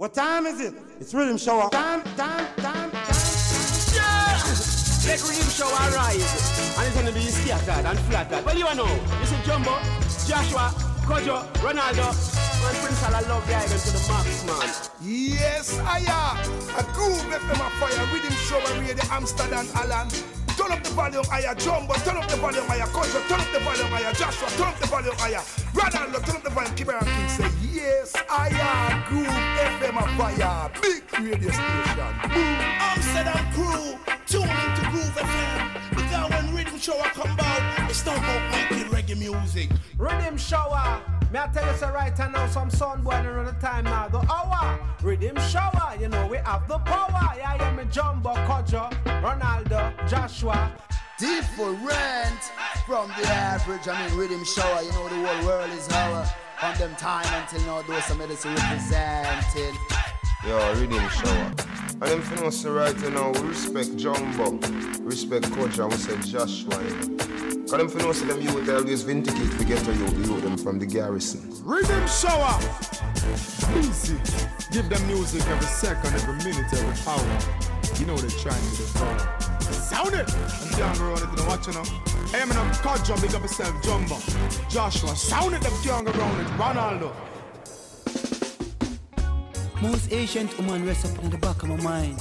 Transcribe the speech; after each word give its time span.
What 0.00 0.14
time 0.14 0.46
is 0.46 0.58
it? 0.62 0.72
It's 0.98 1.12
riddim 1.12 1.38
shower. 1.38 1.68
Time, 1.68 2.02
time, 2.16 2.46
time, 2.56 2.90
time. 2.90 3.20
Yeah! 3.92 4.32
Let 5.04 5.20
rhythm 5.28 5.50
show 5.52 5.68
arise. 5.68 6.24
And 6.78 6.86
it's 6.88 6.96
gonna 6.96 7.12
be 7.12 7.20
scattered 7.28 7.84
and 7.84 7.98
flattered. 8.08 8.42
Well, 8.42 8.56
you 8.56 8.64
know, 8.64 8.88
this 9.20 9.30
is 9.30 9.44
Jumbo, 9.44 9.76
Joshwa, 10.24 10.72
Kojo, 11.04 11.44
Ronaldo, 11.60 12.16
and 12.64 12.76
Prince 12.78 13.02
I 13.04 13.20
love 13.28 13.46
the 13.46 13.54
island 13.54 13.80
to 13.82 13.90
the 13.92 14.02
max, 14.08 14.46
man. 14.48 14.72
Yes, 15.02 15.78
I 15.80 15.98
am. 16.08 16.36
A 16.80 16.82
groove 16.94 17.20
FM 17.20 17.60
a 17.60 17.68
fire, 17.76 18.06
rhythm 18.10 18.32
show 18.48 18.72
and 18.72 18.80
radio 18.80 19.04
Amsterdam, 19.10 19.66
Alan. 19.74 20.08
Turn 20.70 20.78
up 20.78 20.84
the 20.84 20.94
volume 20.94 21.24
higher, 21.24 21.54
Jumbo. 21.56 21.94
Turn 21.94 22.16
up 22.16 22.28
the 22.28 22.36
volume 22.36 22.64
higher, 22.66 22.86
Kojo. 22.86 23.26
Turn 23.26 23.40
up 23.40 23.52
the 23.52 23.58
volume 23.58 23.88
higher, 23.88 24.12
Joshwa. 24.12 24.56
Turn 24.56 24.68
up 24.68 24.78
the 24.78 24.86
volume 24.86 25.14
higher. 25.16 25.42
Ronaldo, 25.74 26.24
turn 26.24 26.36
up 26.36 26.44
the 26.44 26.50
volume. 26.50 26.74
Keep 26.76 26.88
it 26.90 27.00
King 27.00 27.28
say, 27.28 27.50
yes, 27.72 28.14
I 28.30 28.50
am. 28.54 29.02
Groove 29.08 29.26
FM 29.26 29.98
a 29.98 30.06
fire, 30.16 30.70
big 30.80 31.02
radio 31.18 31.50
station. 31.50 32.14
Boom. 32.30 32.56
Amsterdam 32.86 33.52
crew, 33.52 33.98
tune 34.30 34.46
into 34.46 34.82
Groove 34.90 35.16
FM. 35.18 35.90
Because 35.90 36.30
when 36.30 36.54
rhythm 36.54 36.78
show 36.78 37.02
come 37.02 37.36
out, 37.40 37.90
it's 37.90 38.06
not 38.06 38.18
about 38.18 38.70
making 38.70 38.86
reggae 38.90 39.18
music. 39.18 39.70
Riddim 39.98 40.38
shower. 40.38 41.19
Me 41.32 41.38
I 41.38 41.46
tell 41.46 41.70
you 41.70 41.78
so 41.78 41.92
right 41.92 42.18
now, 42.18 42.46
some 42.48 42.70
sun 42.70 43.02
boy 43.02 43.12
around 43.12 43.46
the 43.46 43.52
time 43.60 43.84
now. 43.84 44.08
The 44.08 44.18
hour, 44.18 44.80
riddim 45.00 45.38
shower. 45.48 45.94
You 46.00 46.08
know 46.08 46.26
we 46.26 46.38
have 46.38 46.66
the 46.66 46.78
power. 46.78 47.34
Yeah, 47.36 47.54
yeah, 47.54 47.72
me 47.72 47.84
Jumbo, 47.84 48.34
Kojo, 48.48 48.90
Ronaldo, 49.22 49.96
Joshwa. 50.08 50.72
Different 51.20 52.42
from 52.84 53.08
the 53.16 53.28
average. 53.28 53.86
I 53.86 54.08
mean, 54.08 54.18
riddim 54.18 54.44
shower. 54.44 54.82
You 54.82 54.90
know 54.90 55.08
the 55.08 55.26
whole 55.28 55.46
world 55.46 55.70
is 55.70 55.88
our. 55.90 56.26
From 56.58 56.76
them 56.78 56.94
time 56.96 57.26
until 57.40 57.60
now, 57.60 57.82
those 57.82 58.04
some 58.04 58.18
medicine 58.18 58.54
representing. 58.54 59.74
Yo, 60.46 60.56
riddim 60.74 61.06
shower. 61.10 61.52
And 62.00 62.22
them 62.22 62.42
know 62.42 62.48
say 62.48 62.70
right 62.70 62.96
now, 63.12 63.30
we 63.32 63.40
respect 63.48 63.94
Jumbo, 63.98 64.52
respect 65.02 65.52
Coach, 65.52 65.78
and 65.78 65.92
we 65.92 65.98
say 65.98 66.14
Joshwa. 66.14 66.80
You 66.82 67.10
know. 67.10 67.66
Cause 67.68 67.92
them 67.92 68.02
know 68.02 68.12
say 68.12 68.26
them 68.26 68.40
youth 68.40 68.70
always 68.70 69.02
vindicate 69.02 69.58
to 69.58 69.64
get 69.66 69.84
to 69.84 69.92
you, 69.92 70.06
the 70.08 70.40
them 70.40 70.56
from 70.56 70.78
the 70.78 70.86
garrison. 70.86 71.40
Riddim 71.62 72.08
shower. 72.08 72.58
Easy. 73.78 74.16
Give 74.72 74.88
them 74.88 75.06
music 75.08 75.46
every 75.46 75.66
second, 75.66 76.14
every 76.14 76.36
minute, 76.36 76.72
every 76.72 77.12
hour. 77.12 77.98
You 78.00 78.06
know 78.06 78.16
they're 78.16 78.30
trying 78.40 78.62
to 78.62 78.76
do. 78.76 79.72
Sound 79.74 80.14
it! 80.14 80.34
I'm 80.34 80.78
down 80.78 80.96
you 80.96 81.36
know 81.36 81.44
what 81.44 81.66
you 81.66 81.74
know? 81.74 81.84
Hey, 82.32 82.46
man, 82.46 82.56
I'm 82.56 82.72
Kojo, 82.76 83.20
big 83.20 83.34
up 83.34 83.42
yourself, 83.42 83.82
Jumbo. 83.82 84.14
Joshwa, 84.70 85.14
sound 85.14 85.54
it, 85.54 85.60
them 85.60 85.74
young 85.84 86.08
around 86.08 86.40
it, 86.40 86.46
Ronaldo. 86.56 87.29
Most 89.82 90.12
ancient 90.12 90.56
woman 90.58 90.84
rests 90.84 91.06
up 91.06 91.24
in 91.24 91.30
the 91.30 91.38
back 91.38 91.62
of 91.62 91.70
my 91.70 91.76
mind. 91.80 92.18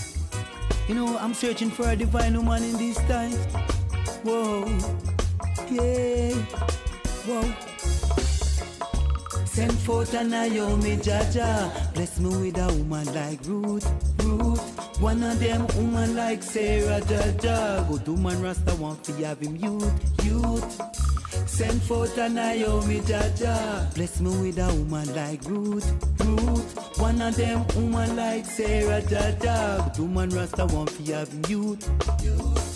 You 0.87 0.95
know, 0.95 1.17
I'm 1.17 1.33
searching 1.33 1.69
for 1.69 1.89
a 1.89 1.95
divine 1.95 2.37
woman 2.37 2.63
in 2.63 2.77
these 2.77 2.97
times. 2.99 3.35
Whoa, 4.23 4.65
yeah, 5.69 6.35
whoa. 7.27 7.69
Send 9.45 9.73
forth 9.73 10.13
a 10.13 10.23
Naomi 10.23 10.93
oh, 10.93 11.03
Jaja. 11.03 11.93
Bless 11.93 12.17
me 12.19 12.29
with 12.29 12.57
a 12.57 12.67
woman 12.67 13.13
like 13.13 13.39
Ruth, 13.45 13.91
Ruth. 14.23 15.01
One 15.01 15.21
of 15.21 15.37
them 15.41 15.67
woman 15.75 16.15
like 16.15 16.41
Sarah 16.41 17.01
Jaja. 17.01 17.85
Good 17.89 18.07
woman 18.07 18.41
Rasta 18.41 18.73
want 18.75 19.03
to 19.03 19.13
have 19.25 19.41
him 19.41 19.57
youth, 19.57 20.23
youth. 20.23 21.18
Send 21.45 21.81
forth 21.83 22.17
a 22.17 22.29
Naomi 22.29 22.99
Jaja. 23.01 23.93
Bless 23.95 24.19
me 24.21 24.29
with 24.41 24.59
a 24.59 24.67
woman 24.67 25.13
like 25.15 25.43
Ruth, 25.45 25.91
Ruth. 26.19 26.99
One 26.99 27.21
of 27.21 27.35
them 27.35 27.65
woman 27.75 28.15
like 28.15 28.45
Sarah 28.45 29.01
Jaja. 29.01 29.93
Good 29.93 30.01
woman 30.01 30.29
Rasta 30.29 30.65
want 30.65 30.89
to 30.89 31.13
have 31.13 31.49
youth. 31.49 31.87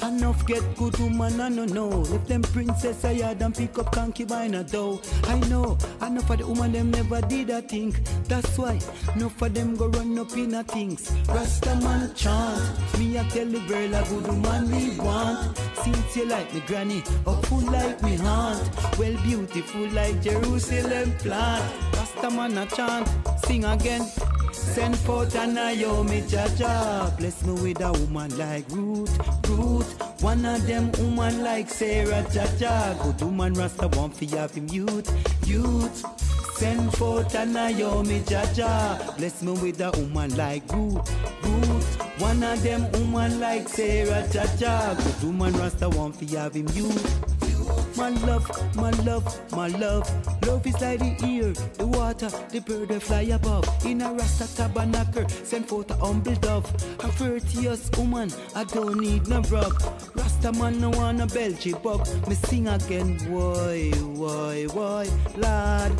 Enough 0.03 0.45
get 0.45 0.75
good 0.75 0.97
woman, 0.99 1.39
I 1.39 1.49
don't 1.49 1.73
know. 1.73 2.01
If 2.01 2.27
them 2.27 2.41
princess 2.41 3.05
I 3.05 3.13
had 3.13 3.41
and 3.41 3.55
pick 3.55 3.77
up 3.79 3.91
concubine 3.91 4.53
a 4.55 4.63
dough. 4.63 5.01
I 5.25 5.39
know, 5.49 5.77
enough 6.01 6.29
of 6.29 6.37
the 6.39 6.47
woman 6.47 6.73
them 6.73 6.91
never 6.91 7.21
did 7.21 7.49
a 7.49 7.61
thing. 7.61 7.95
That's 8.27 8.57
why 8.57 8.79
enough 9.15 9.41
of 9.41 9.53
them 9.53 9.75
go 9.75 9.87
run 9.87 10.19
up 10.19 10.35
in 10.35 10.53
a 10.55 10.63
things. 10.63 11.09
Rasta 11.29 11.75
man 11.75 12.13
chant, 12.15 12.99
me 12.99 13.17
I 13.17 13.23
tell 13.29 13.45
the 13.45 13.59
girl 13.61 13.95
a 13.95 14.03
good 14.09 14.27
woman 14.27 14.71
we 14.71 14.99
want. 14.99 15.57
Since 15.83 16.15
you 16.17 16.27
like 16.27 16.53
me 16.53 16.61
granny, 16.67 17.03
up 17.25 17.45
full 17.45 17.61
like 17.71 18.01
me 18.03 18.17
Well 18.97 19.17
beautiful 19.23 19.87
like 19.89 20.21
Jerusalem 20.21 21.11
plant. 21.19 21.63
Rasta 21.95 22.29
man 22.31 22.57
a 22.57 22.65
chant, 22.65 23.07
sing 23.45 23.65
again. 23.65 24.05
Send 24.51 24.97
forth 24.97 25.35
a 25.35 25.45
Naomi 25.45 26.21
Jaja. 26.21 27.15
Bless 27.17 27.43
me 27.45 27.53
with 27.53 27.81
a 27.81 27.91
woman 27.91 28.35
like 28.37 28.65
Ruth, 28.69 29.13
Ruth. 29.49 30.21
One 30.21 30.45
of 30.45 30.65
them 30.65 30.91
woman 30.93 31.43
like 31.43 31.69
Sarah 31.69 32.23
Jaja. 32.31 33.01
Good 33.03 33.21
woman 33.21 33.53
Rasta 33.53 33.87
want 33.89 34.15
fi 34.15 34.25
have 34.37 34.53
him 34.53 34.67
youth, 34.69 35.09
youth. 35.45 36.05
Send 36.55 36.93
forth 36.97 37.35
a 37.35 37.45
Naomi 37.45 38.21
Jaja. 38.21 39.17
Bless 39.17 39.41
me 39.41 39.51
with 39.53 39.81
a 39.81 39.91
woman 39.99 40.35
like 40.37 40.63
Ruth, 40.71 41.11
Ruth. 41.43 42.21
One 42.21 42.41
of 42.43 42.63
them 42.63 42.91
woman 42.93 43.39
like 43.39 43.67
Sarah 43.67 44.23
Jaja. 44.31 44.95
Good 44.95 45.27
woman 45.27 45.53
Rasta 45.53 45.89
want 45.89 46.15
fi 46.15 46.25
have 46.37 46.53
him 46.53 46.67
youth. 46.69 47.42
My 47.95 48.09
love, 48.09 48.75
my 48.75 48.89
love, 49.03 49.51
my 49.51 49.67
love. 49.67 50.09
Love 50.45 50.65
is 50.65 50.81
like 50.81 50.99
the 50.99 51.15
air, 51.21 51.53
the 51.77 51.87
water, 51.87 52.29
the 52.49 52.59
bird 52.59 52.89
that 52.89 53.03
fly 53.03 53.21
above. 53.21 53.65
In 53.85 54.01
a 54.01 54.11
Rasta 54.11 54.47
tabernacle, 54.55 55.29
send 55.29 55.67
forth 55.67 55.91
a 55.91 55.95
humble 55.95 56.35
dove. 56.35 56.65
A 57.03 57.07
virtuous 57.09 57.89
woman, 57.97 58.31
I 58.55 58.63
don't 58.63 58.99
need 58.99 59.27
no 59.27 59.41
rug. 59.43 59.81
Rasta 60.15 60.51
man 60.53 60.79
no 60.81 60.89
wanna 60.89 61.27
belchy 61.27 61.73
bug. 61.83 62.07
Me 62.27 62.35
sing 62.35 62.67
again, 62.67 63.17
why, 63.29 63.91
why, 64.15 64.63
why, 64.73 65.07
lad. 65.37 65.91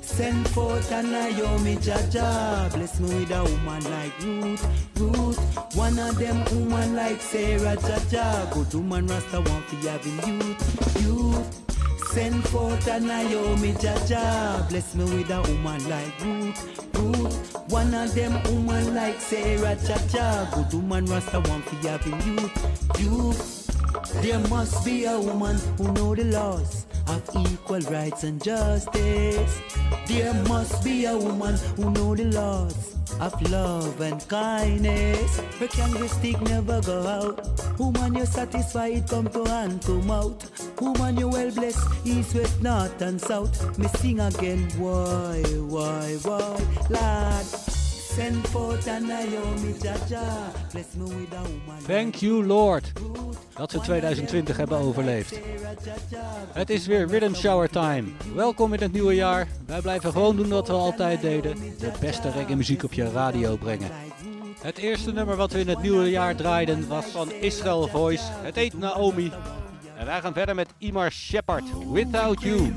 Send 0.00 0.48
forth 0.48 0.90
a 0.92 1.02
Naomi 1.02 1.76
Jaja. 1.76 2.72
Bless 2.72 3.00
me 3.00 3.08
with 3.08 3.30
a 3.32 3.42
woman 3.42 3.84
like 3.90 4.18
Ruth, 4.22 4.64
Ruth. 4.96 5.76
One 5.76 5.98
of 5.98 6.16
them 6.16 6.42
woman 6.54 6.96
like 6.96 7.20
Sarah 7.20 7.76
Jaja. 7.76 8.50
Good 8.52 8.72
woman 8.72 9.06
Rasta 9.08 9.40
want 9.40 9.68
to 9.68 9.76
have 9.88 10.04
him 10.04 10.40
youth, 10.40 11.02
youth. 11.02 11.35
Send 12.12 12.48
forth 12.48 12.86
a 12.88 12.98
Naomi 13.00 13.72
Jaja. 13.72 14.68
Bless 14.68 14.94
me 14.94 15.04
with 15.04 15.30
a 15.30 15.42
woman 15.42 15.88
like 15.88 16.24
Ruth, 16.24 16.94
Ruth. 16.94 17.70
One 17.70 17.92
of 17.94 18.14
them 18.14 18.42
woman 18.44 18.94
like 18.94 19.20
Sarah 19.20 19.76
Jaja. 19.76 20.50
Good 20.54 20.72
woman 20.80 21.04
Rasta 21.06 21.42
to 21.42 21.88
have 21.88 22.04
him 22.04 22.20
youth, 22.26 23.00
youth. 23.00 23.65
There 24.22 24.38
must 24.48 24.84
be 24.84 25.04
a 25.04 25.18
woman 25.18 25.56
who 25.78 25.92
know 25.92 26.14
the 26.14 26.24
laws 26.24 26.86
of 27.08 27.22
equal 27.34 27.80
rights 27.80 28.24
and 28.24 28.42
justice. 28.42 29.60
There 30.06 30.34
must 30.48 30.84
be 30.84 31.04
a 31.06 31.16
woman 31.16 31.56
who 31.76 31.90
know 31.90 32.14
the 32.14 32.24
laws 32.24 32.96
of 33.20 33.50
love 33.50 34.00
and 34.00 34.26
kindness. 34.28 35.38
Her 35.58 35.68
candlestick 35.68 36.40
never 36.42 36.80
go 36.82 37.06
out. 37.06 37.78
Woman, 37.78 38.14
you 38.14 38.26
satisfied, 38.26 39.08
come 39.08 39.28
to 39.28 39.44
hand 39.44 39.82
to 39.82 40.02
mouth. 40.02 40.80
Woman, 40.80 41.16
you 41.16 41.28
well 41.28 41.50
blessed, 41.50 41.88
east, 42.04 42.34
west, 42.34 42.62
north, 42.62 43.00
and 43.00 43.20
south. 43.20 43.78
Me 43.78 43.88
sing 43.88 44.20
again, 44.20 44.68
why, 44.78 45.42
why, 45.68 46.16
why, 46.22 46.60
lad. 46.90 47.85
Thank 51.86 52.14
you 52.14 52.46
Lord 52.46 52.92
dat 53.54 53.70
ze 53.70 53.80
2020 53.80 54.56
hebben 54.56 54.78
overleefd. 54.78 55.40
Het 56.52 56.70
is 56.70 56.86
weer 56.86 57.06
Rhythm 57.06 57.34
Shower 57.34 57.68
Time. 57.68 58.08
Welkom 58.34 58.72
in 58.72 58.80
het 58.80 58.92
nieuwe 58.92 59.14
jaar. 59.14 59.48
Wij 59.66 59.80
blijven 59.80 60.12
gewoon 60.12 60.36
doen 60.36 60.48
wat 60.48 60.68
we 60.68 60.72
altijd 60.72 61.20
deden. 61.20 61.56
De 61.78 61.92
beste 62.00 62.30
reggae 62.30 62.56
muziek 62.56 62.82
op 62.82 62.92
je 62.92 63.10
radio 63.10 63.56
brengen. 63.56 63.90
Het 64.60 64.78
eerste 64.78 65.12
nummer 65.12 65.36
wat 65.36 65.52
we 65.52 65.58
in 65.58 65.68
het 65.68 65.82
nieuwe 65.82 66.10
jaar 66.10 66.36
draaiden 66.36 66.88
was 66.88 67.04
van 67.04 67.32
Israel 67.32 67.88
Voice. 67.88 68.24
Het 68.42 68.54
heet 68.54 68.78
Naomi. 68.78 69.32
En 69.96 70.06
wij 70.06 70.20
gaan 70.20 70.32
verder 70.32 70.54
met 70.54 70.68
Imar 70.78 71.12
Shepard, 71.12 71.64
Without 71.92 72.42
You. 72.42 72.72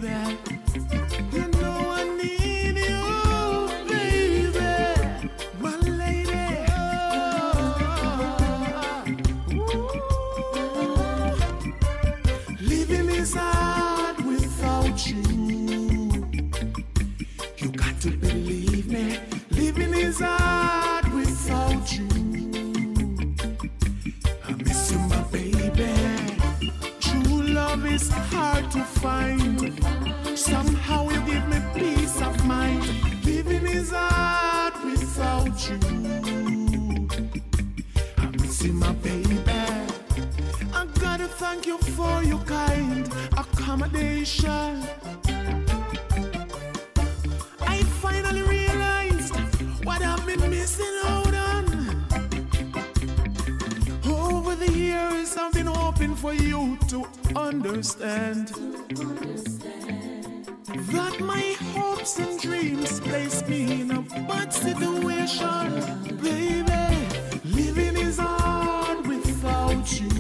without 20.22 21.98
you. 21.98 22.08
I 24.46 24.52
miss 24.54 24.92
you, 24.92 25.00
my 25.00 25.22
baby. 25.32 25.94
True 27.00 27.44
love 27.44 27.86
is 27.86 28.10
hard 28.10 28.70
to 28.72 28.84
find. 28.84 29.74
Somehow 30.38 31.10
you 31.10 31.22
give 31.22 31.48
me 31.48 31.60
peace 31.74 32.22
of 32.22 32.46
mind. 32.46 32.84
Living 33.26 33.66
is 33.68 33.92
hard 33.92 34.74
without 34.84 35.70
you. 35.70 35.80
I 38.18 38.26
miss 38.42 38.64
you, 38.64 38.74
my 38.74 38.92
baby. 38.94 39.42
I 40.74 40.86
gotta 41.00 41.28
Thank 41.28 41.66
you 41.66 41.78
for 41.78 42.24
your 42.24 42.40
kind 42.40 43.10
accommodation. 43.38 44.84
been 50.38 50.50
missing 50.52 50.86
out 51.06 51.34
on. 51.34 51.66
Over 54.06 54.56
the 54.56 54.72
years, 54.72 55.36
I've 55.38 55.54
been 55.54 55.66
hoping 55.66 56.16
for 56.16 56.34
you 56.34 56.78
to 56.90 57.08
understand. 57.36 58.50
That 60.94 61.20
my 61.20 61.56
hopes 61.74 62.20
and 62.20 62.40
dreams 62.40 63.00
place 63.00 63.48
me 63.48 63.82
in 63.82 63.92
a 63.92 64.02
bad 64.28 64.54
situation, 64.54 66.18
baby. 66.22 67.08
Living 67.46 67.98
is 67.98 68.20
hard 68.20 69.08
without 69.08 70.00
you. 70.00 70.19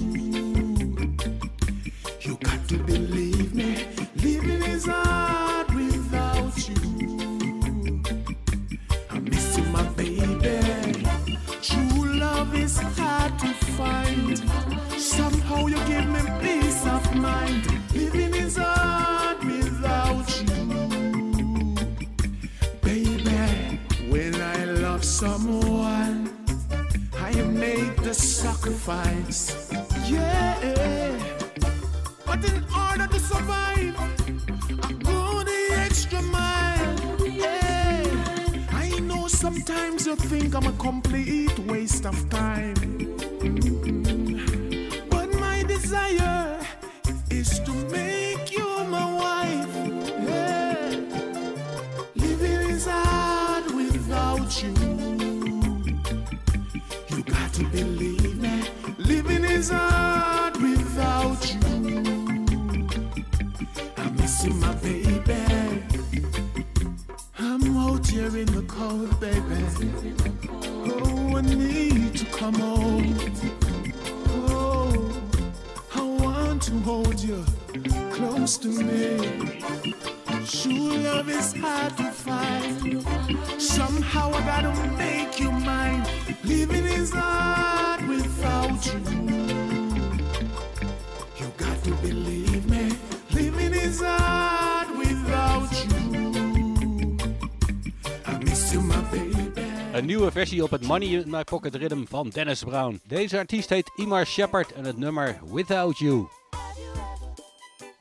versie 100.39 100.63
op 100.63 100.71
het 100.71 100.87
Money 100.87 101.07
in 101.07 101.29
My 101.29 101.43
Pocket 101.43 101.75
Rhythm 101.75 102.03
van 102.05 102.29
Dennis 102.29 102.63
Brown. 102.63 103.01
Deze 103.07 103.37
artiest 103.37 103.69
heet 103.69 103.91
Imar 103.95 104.25
Shepard 104.25 104.73
en 104.73 104.83
het 104.83 104.97
nummer 104.97 105.39
Without 105.51 105.97
You. 105.97 106.27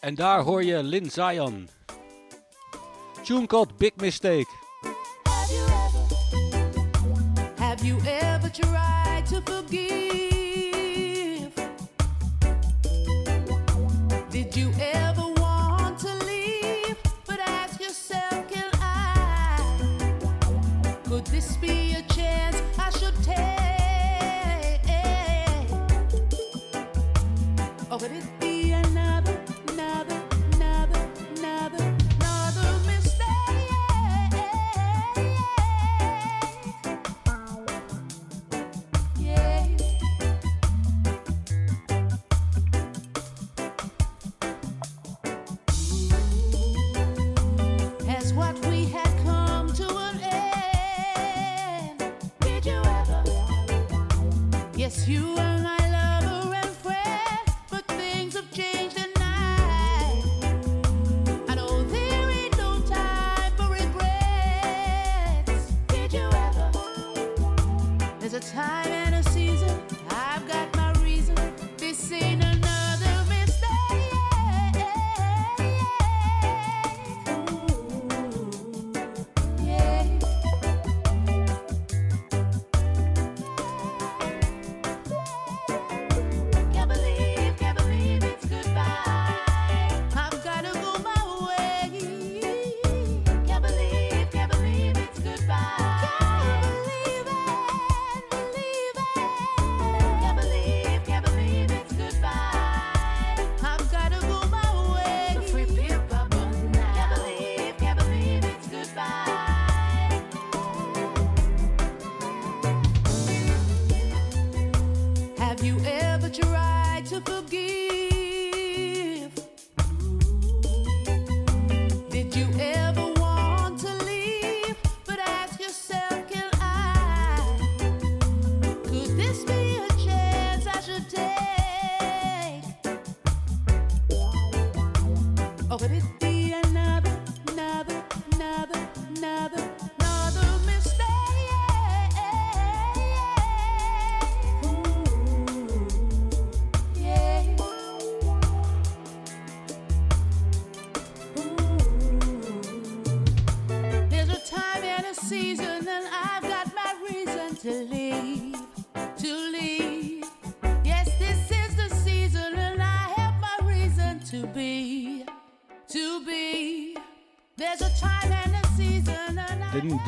En 0.01 0.15
daar 0.15 0.41
hoor 0.41 0.65
je 0.65 0.83
Lin 0.83 1.11
Zion. 1.11 1.69
Tune 3.25 3.47
called 3.47 3.77
Big 3.77 3.91
Mistake. 3.97 4.58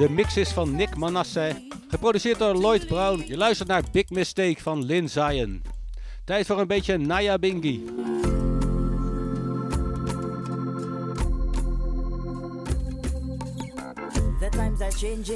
De, 0.00 0.10
mix 0.10 0.36
is 0.36 0.48
van 0.48 0.76
Nick 0.76 0.96
Manasseh, 0.96 1.54
geproduceerd 1.88 2.38
door 2.38 2.54
Lloyd 2.54 2.86
Brown. 2.86 3.24
Je 3.26 3.36
luistert 3.36 3.68
naar 3.68 3.82
Big 3.92 4.10
Mistake 4.10 4.62
van 4.62 4.84
Lin 4.84 5.08
Zion. 5.08 5.62
Tijd 6.24 6.46
voor 6.46 6.60
een 6.60 6.66
beetje 6.66 6.98
Naya 6.98 7.38
Bingi. 7.38 7.84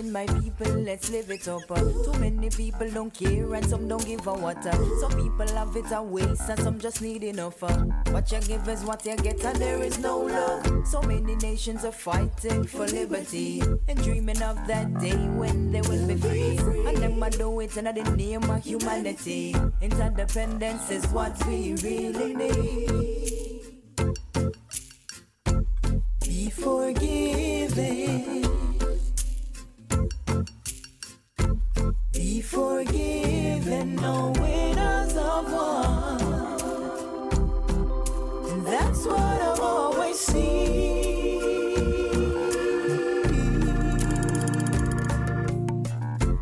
My 0.03 0.27
people, 0.27 0.67
let's 0.83 1.11
live 1.11 1.31
it 1.31 1.47
up. 1.47 1.71
Uh, 1.71 1.77
Too 1.77 2.13
many 2.19 2.51
people 2.51 2.91
don't 2.91 3.13
care 3.15 3.55
and 3.55 3.65
some 3.67 3.87
don't 3.87 4.05
give 4.05 4.27
a 4.27 4.33
what. 4.33 4.67
uh. 4.67 4.99
Some 5.01 5.13
people 5.13 5.47
have 5.55 5.77
it 5.77 5.91
a 5.93 6.03
waste 6.03 6.49
and 6.49 6.59
some 6.61 6.79
just 6.81 7.01
need 7.01 7.23
enough. 7.23 7.63
uh. 7.63 7.85
What 8.11 8.31
you 8.33 8.41
give 8.41 8.67
is 8.69 8.83
what 8.85 9.05
you 9.07 9.17
get 9.17 9.43
and 9.45 9.57
there 9.57 9.83
is 9.83 9.99
no 9.99 10.19
love. 10.19 10.87
So 10.87 11.01
many 11.03 11.37
nations 11.37 11.85
are 11.85 11.93
fighting 11.93 12.65
for 12.65 12.87
liberty 12.87 13.63
and 13.89 14.03
dreaming 14.03 14.43
of 14.43 14.57
that 14.67 14.99
day 14.99 15.15
when 15.17 15.71
they 15.71 15.81
will 15.83 16.07
be 16.09 16.17
free. 16.17 16.57
And 16.87 16.97
them 16.97 17.23
a 17.23 17.31
do 17.31 17.61
it 17.61 17.77
in 17.77 17.85
the 17.85 17.93
name 18.17 18.51
of 18.51 18.65
humanity. 18.65 19.55
Interdependence 19.81 20.91
is 20.91 21.07
what 21.09 21.47
we 21.47 21.75
really 21.83 22.35
need. 22.35 23.61
Be 26.21 26.51
forgiven. 26.51 28.54
Forgiven, 32.55 33.97
no 33.97 34.33
winners 34.39 35.17
of 35.19 35.43
war. 35.51 36.17
And 38.51 38.63
that's 38.67 39.05
what 39.05 39.19
I've 39.19 39.61
always 39.61 40.19
seen. 40.21 40.63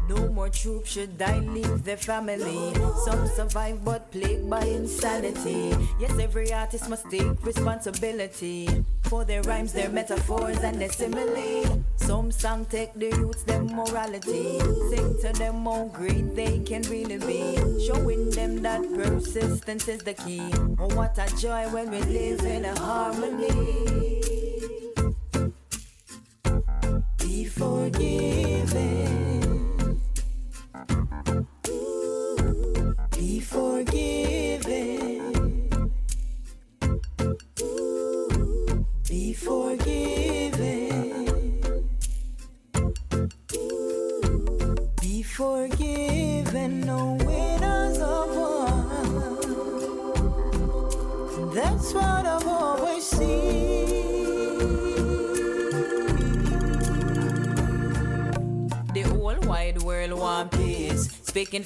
No 0.08 0.28
more 0.28 0.50
troops 0.50 0.92
should 0.92 1.16
die, 1.16 1.40
leave 1.40 1.82
their 1.84 1.96
family. 1.96 2.74
Some 3.04 3.26
survive 3.28 3.82
but 3.82 4.12
plagued 4.12 4.50
by 4.50 4.64
insanity. 4.64 5.72
Yes, 5.98 6.18
every 6.18 6.52
artist 6.52 6.90
must 6.90 7.08
take 7.10 7.42
responsibility 7.42 8.84
for 9.12 9.26
their 9.26 9.42
rhymes, 9.42 9.74
their 9.74 9.90
metaphors, 9.90 10.56
and 10.64 10.80
their 10.80 10.88
simile. 10.88 11.84
Some 11.96 12.32
song 12.32 12.64
take 12.64 12.94
the 12.94 13.10
youths, 13.10 13.42
their 13.42 13.62
morality. 13.62 14.58
Sing 14.88 15.08
to 15.20 15.32
them 15.34 15.66
how 15.66 15.90
great 15.92 16.34
they 16.34 16.60
can 16.60 16.80
really 16.84 17.18
be. 17.18 17.42
Showing 17.86 18.30
them 18.30 18.62
that 18.62 18.80
persistence 18.94 19.86
is 19.86 20.02
the 20.02 20.14
key. 20.14 20.40
Oh, 20.78 20.88
what 20.96 21.18
a 21.18 21.28
joy 21.36 21.68
when 21.74 21.90
we 21.90 22.00
live 22.00 22.40
in 22.40 22.64
a 22.64 22.74
harmony. 22.78 24.41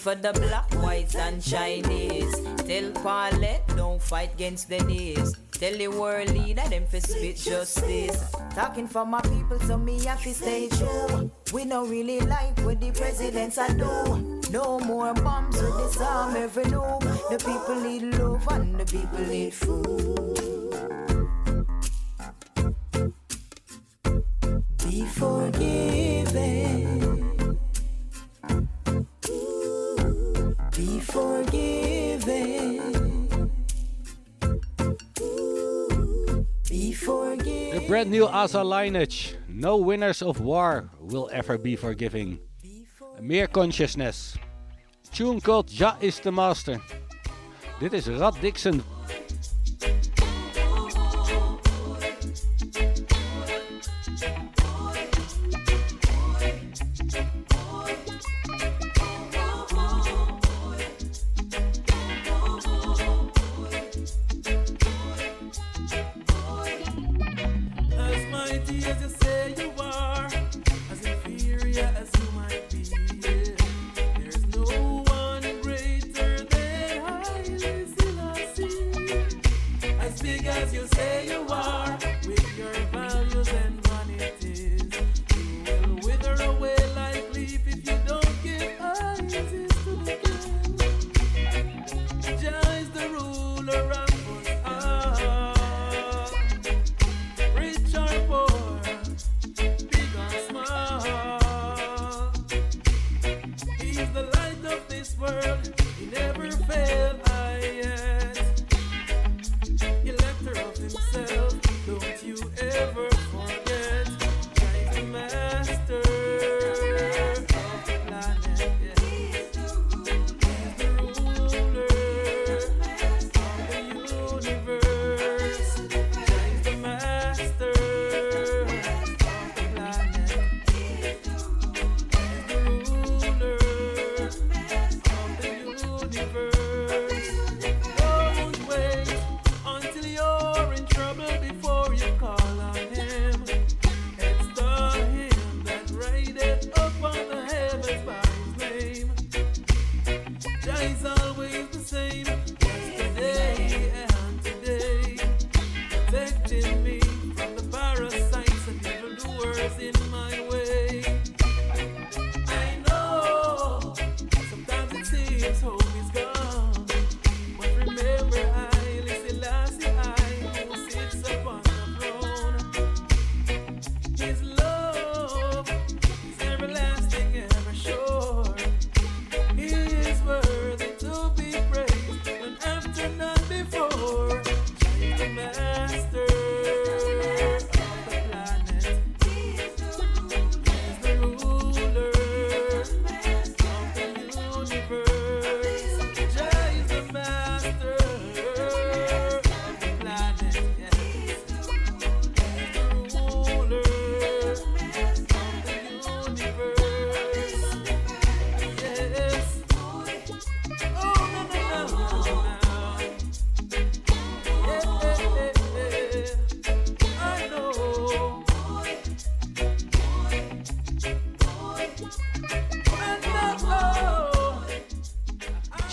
For 0.06 0.14
the 0.14 0.32
black, 0.34 0.70
whites, 0.84 1.16
and 1.16 1.42
Chinese. 1.42 2.32
Tell 2.64 2.92
Paulette, 3.02 3.66
don't 3.76 4.00
fight 4.00 4.34
against 4.34 4.68
the 4.68 4.78
knees. 4.84 5.34
Tell 5.50 5.76
the 5.76 5.88
world 5.88 6.30
leader 6.30 6.62
them 6.68 6.86
for 6.86 7.00
spit 7.00 7.36
justice. 7.36 8.30
Talking 8.54 8.86
for 8.86 9.04
my 9.04 9.20
people, 9.22 9.58
so 9.66 9.76
me 9.76 10.04
have 10.04 10.22
to 10.22 10.32
stay 10.32 10.68
true. 10.68 11.28
We 11.52 11.64
don't 11.64 11.90
really 11.90 12.20
like 12.20 12.56
what 12.60 12.80
the 12.80 12.92
presidents 12.92 13.58
are 13.58 13.74
do. 13.74 14.40
No 14.52 14.78
more 14.78 15.12
bombs 15.12 15.60
with 15.60 15.76
disarm 15.76 16.36
every 16.36 16.66
noob. 16.66 17.02
The 17.30 17.38
people 17.38 17.74
need 17.82 18.02
love 18.14 18.46
and 18.52 18.78
the 18.78 18.86
people 18.86 19.26
need 19.26 19.54
food. 19.54 20.36
Be 24.84 25.04
forgiven. 25.06 26.75
Brand 37.96 38.10
new 38.10 38.26
Asa 38.26 38.62
lineage. 38.62 39.36
No 39.48 39.78
winners 39.78 40.20
of 40.20 40.38
war 40.38 40.90
will 41.00 41.30
ever 41.32 41.56
be 41.56 41.76
forgiving. 41.76 42.38
Meer 43.22 43.46
consciousness. 43.46 44.36
Tune 45.14 45.40
called 45.40 45.72
Ja 45.72 45.96
is 46.02 46.20
the 46.20 46.30
Master. 46.30 46.78
Dit 47.80 47.94
is 47.94 48.06
Rad 48.06 48.38
Dixon. 48.42 48.84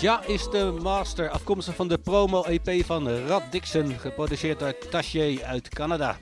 Ja 0.04 0.22
is 0.26 0.50
de 0.50 0.78
master, 0.82 1.30
afkomstig 1.30 1.74
van 1.74 1.88
de 1.88 1.98
promo-EP 1.98 2.84
van 2.84 3.08
Rad 3.08 3.42
Dixon, 3.50 3.98
geproduceerd 3.98 4.58
door 4.58 4.78
Taché 4.90 5.38
uit 5.44 5.68
Canada. 5.68 6.16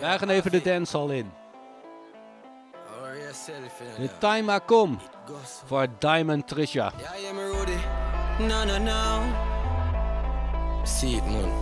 Wij 0.00 0.18
gaan 0.18 0.28
even 0.28 0.50
de 0.50 0.62
dancehall 0.62 1.16
in. 1.16 1.30
De 3.98 4.10
time 4.18 4.60
come 4.66 4.96
voor 5.64 5.86
Diamond 5.98 6.48
Trisha. 6.48 6.92
See 10.82 11.16
it, 11.16 11.24
man. 11.24 11.53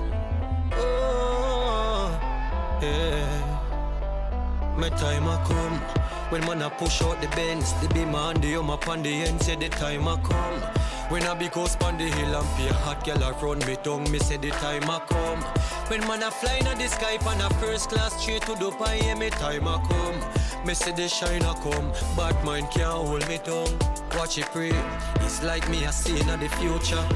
When 6.33 6.47
man 6.47 6.63
a 6.63 6.71
push 6.71 7.03
out 7.03 7.21
the 7.21 7.29
bends, 7.37 7.75
the 7.83 7.93
beam 7.93 8.15
on 8.15 8.41
the 8.41 8.55
hum 8.55 8.71
up 8.71 8.89
on 8.89 9.03
the 9.03 9.13
end, 9.25 9.43
say 9.43 9.55
the 9.55 9.69
time 9.69 10.09
a 10.09 10.17
come. 10.17 10.63
When 11.11 11.25
I 11.25 11.35
big 11.35 11.53
house 11.53 11.77
on 11.83 11.99
the 11.99 12.05
hill 12.05 12.35
and 12.35 12.49
pay 12.57 12.69
a 12.69 12.73
hot 12.73 13.05
girl 13.05 13.23
around 13.23 13.67
me 13.67 13.77
tongue, 13.77 14.11
me 14.11 14.19
say 14.19 14.39
the 14.39 14.49
time 14.53 14.85
a 14.85 14.99
come. 15.11 15.43
When 15.91 16.01
man 16.09 16.23
a 16.23 16.31
fly 16.31 16.57
in 16.57 16.79
the 16.79 16.89
sky 16.89 17.19
on 17.27 17.39
a 17.39 17.51
first 17.61 17.91
class 17.91 18.19
straight 18.19 18.41
to 18.47 18.53
Dubai, 18.53 19.03
yeah, 19.03 19.15
me 19.15 19.29
time 19.29 19.67
a 19.67 19.77
come. 19.87 20.67
Me 20.67 20.73
say 20.73 20.93
the 20.93 21.07
shine 21.07 21.43
a 21.43 21.53
come, 21.57 21.93
bad 22.17 22.43
mind 22.47 22.71
can't 22.71 22.95
hold 22.95 23.29
me 23.29 23.37
tongue. 23.37 23.79
Watch 24.17 24.39
it 24.39 24.47
pray, 24.53 24.73
it's 25.17 25.43
like 25.43 25.69
me 25.69 25.85
a 25.85 25.93
see 25.93 26.19
in 26.19 26.29
the 26.41 26.49
future. 26.57 27.07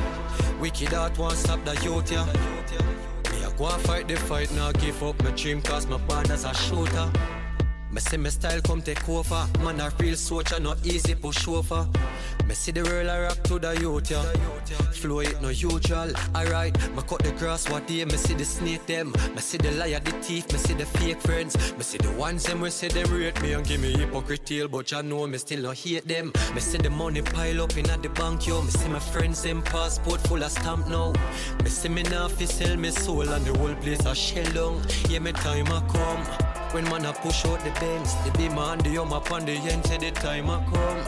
Wicked 0.60 0.92
heart 0.92 1.16
won't 1.16 1.38
stop 1.38 1.64
the 1.64 1.72
youth, 1.82 2.12
yeah. 2.12 2.26
Me 3.32 3.44
a 3.44 3.50
go 3.56 3.68
and 3.68 3.82
fight 3.84 4.08
the 4.08 4.16
fight, 4.16 4.52
now 4.52 4.72
give 4.72 5.02
up 5.02 5.18
my 5.24 5.30
dream 5.30 5.62
cause 5.62 5.86
my 5.86 5.96
band 6.06 6.30
as 6.30 6.44
a 6.44 6.52
shooter. 6.52 7.10
Me 7.96 8.02
see 8.02 8.18
my 8.18 8.28
style 8.28 8.60
come 8.60 8.82
take 8.82 9.08
over. 9.08 9.48
Man 9.64 9.80
a 9.80 9.90
real 9.98 10.16
soldier, 10.16 10.60
not 10.60 10.76
easy 10.84 11.14
push 11.14 11.48
over. 11.48 11.88
Me 12.46 12.52
see 12.52 12.70
the 12.70 12.82
world 12.82 13.08
a 13.08 13.22
rock 13.22 13.42
to 13.44 13.58
the 13.58 13.72
youth, 13.80 14.10
yeah. 14.10 14.22
Flow 14.92 15.20
it 15.20 15.40
no 15.40 15.48
usual, 15.48 16.10
alright. 16.36 16.76
Me 16.94 17.02
cut 17.08 17.22
the 17.22 17.32
grass 17.38 17.66
what 17.70 17.86
day, 17.86 18.04
me 18.04 18.18
see 18.18 18.34
the 18.34 18.44
snake 18.44 18.84
them. 18.84 19.12
Me 19.34 19.40
see 19.40 19.56
the 19.56 19.70
liar, 19.70 19.98
the 20.00 20.10
thief, 20.20 20.52
me 20.52 20.58
see 20.58 20.74
the 20.74 20.84
fake 20.84 21.22
friends. 21.22 21.56
Me 21.78 21.82
see 21.82 21.96
the 21.96 22.10
ones 22.12 22.44
them 22.44 22.60
we 22.60 22.68
say 22.68 22.88
them 22.88 23.10
rate 23.10 23.40
me 23.40 23.54
and 23.54 23.66
give 23.66 23.80
me 23.80 23.92
hypocrite 23.92 24.70
but 24.70 24.92
you 24.92 25.02
know 25.02 25.26
me 25.26 25.38
still 25.38 25.62
not 25.62 25.76
hate 25.78 26.06
them. 26.06 26.34
Me 26.54 26.60
see 26.60 26.76
the 26.76 26.90
money 26.90 27.22
pile 27.22 27.62
up 27.62 27.78
in 27.78 27.88
at 27.88 28.02
the 28.02 28.10
bank, 28.10 28.46
yo. 28.46 28.60
Me 28.60 28.72
see 28.72 28.90
my 28.90 28.98
friends 28.98 29.42
them 29.42 29.62
passport 29.62 30.20
full 30.28 30.42
of 30.42 30.52
stamp 30.52 30.86
now. 30.88 31.14
Me 31.64 31.70
see 31.70 31.88
me 31.88 32.02
now 32.02 32.28
fi 32.28 32.44
sell 32.44 32.76
me 32.76 32.90
soul 32.90 33.26
and 33.26 33.46
the 33.46 33.58
whole 33.58 33.74
place 33.76 34.04
a 34.04 34.14
shell 34.14 34.52
down. 34.52 34.82
Yeah, 35.08 35.20
me 35.20 35.32
time 35.32 35.68
a 35.68 35.80
come. 35.88 36.55
When 36.76 36.84
man 36.90 37.06
a 37.06 37.12
push 37.14 37.46
out 37.46 37.58
the 37.60 37.70
bends, 37.80 38.14
the 38.36 38.48
on 38.50 38.76
the 38.80 38.96
hum 38.96 39.10
up 39.10 39.32
on 39.32 39.46
the 39.46 39.52
end, 39.52 39.86
say 39.86 39.96
the 39.96 40.10
time 40.10 40.50
a 40.50 40.62
come. 40.70 40.98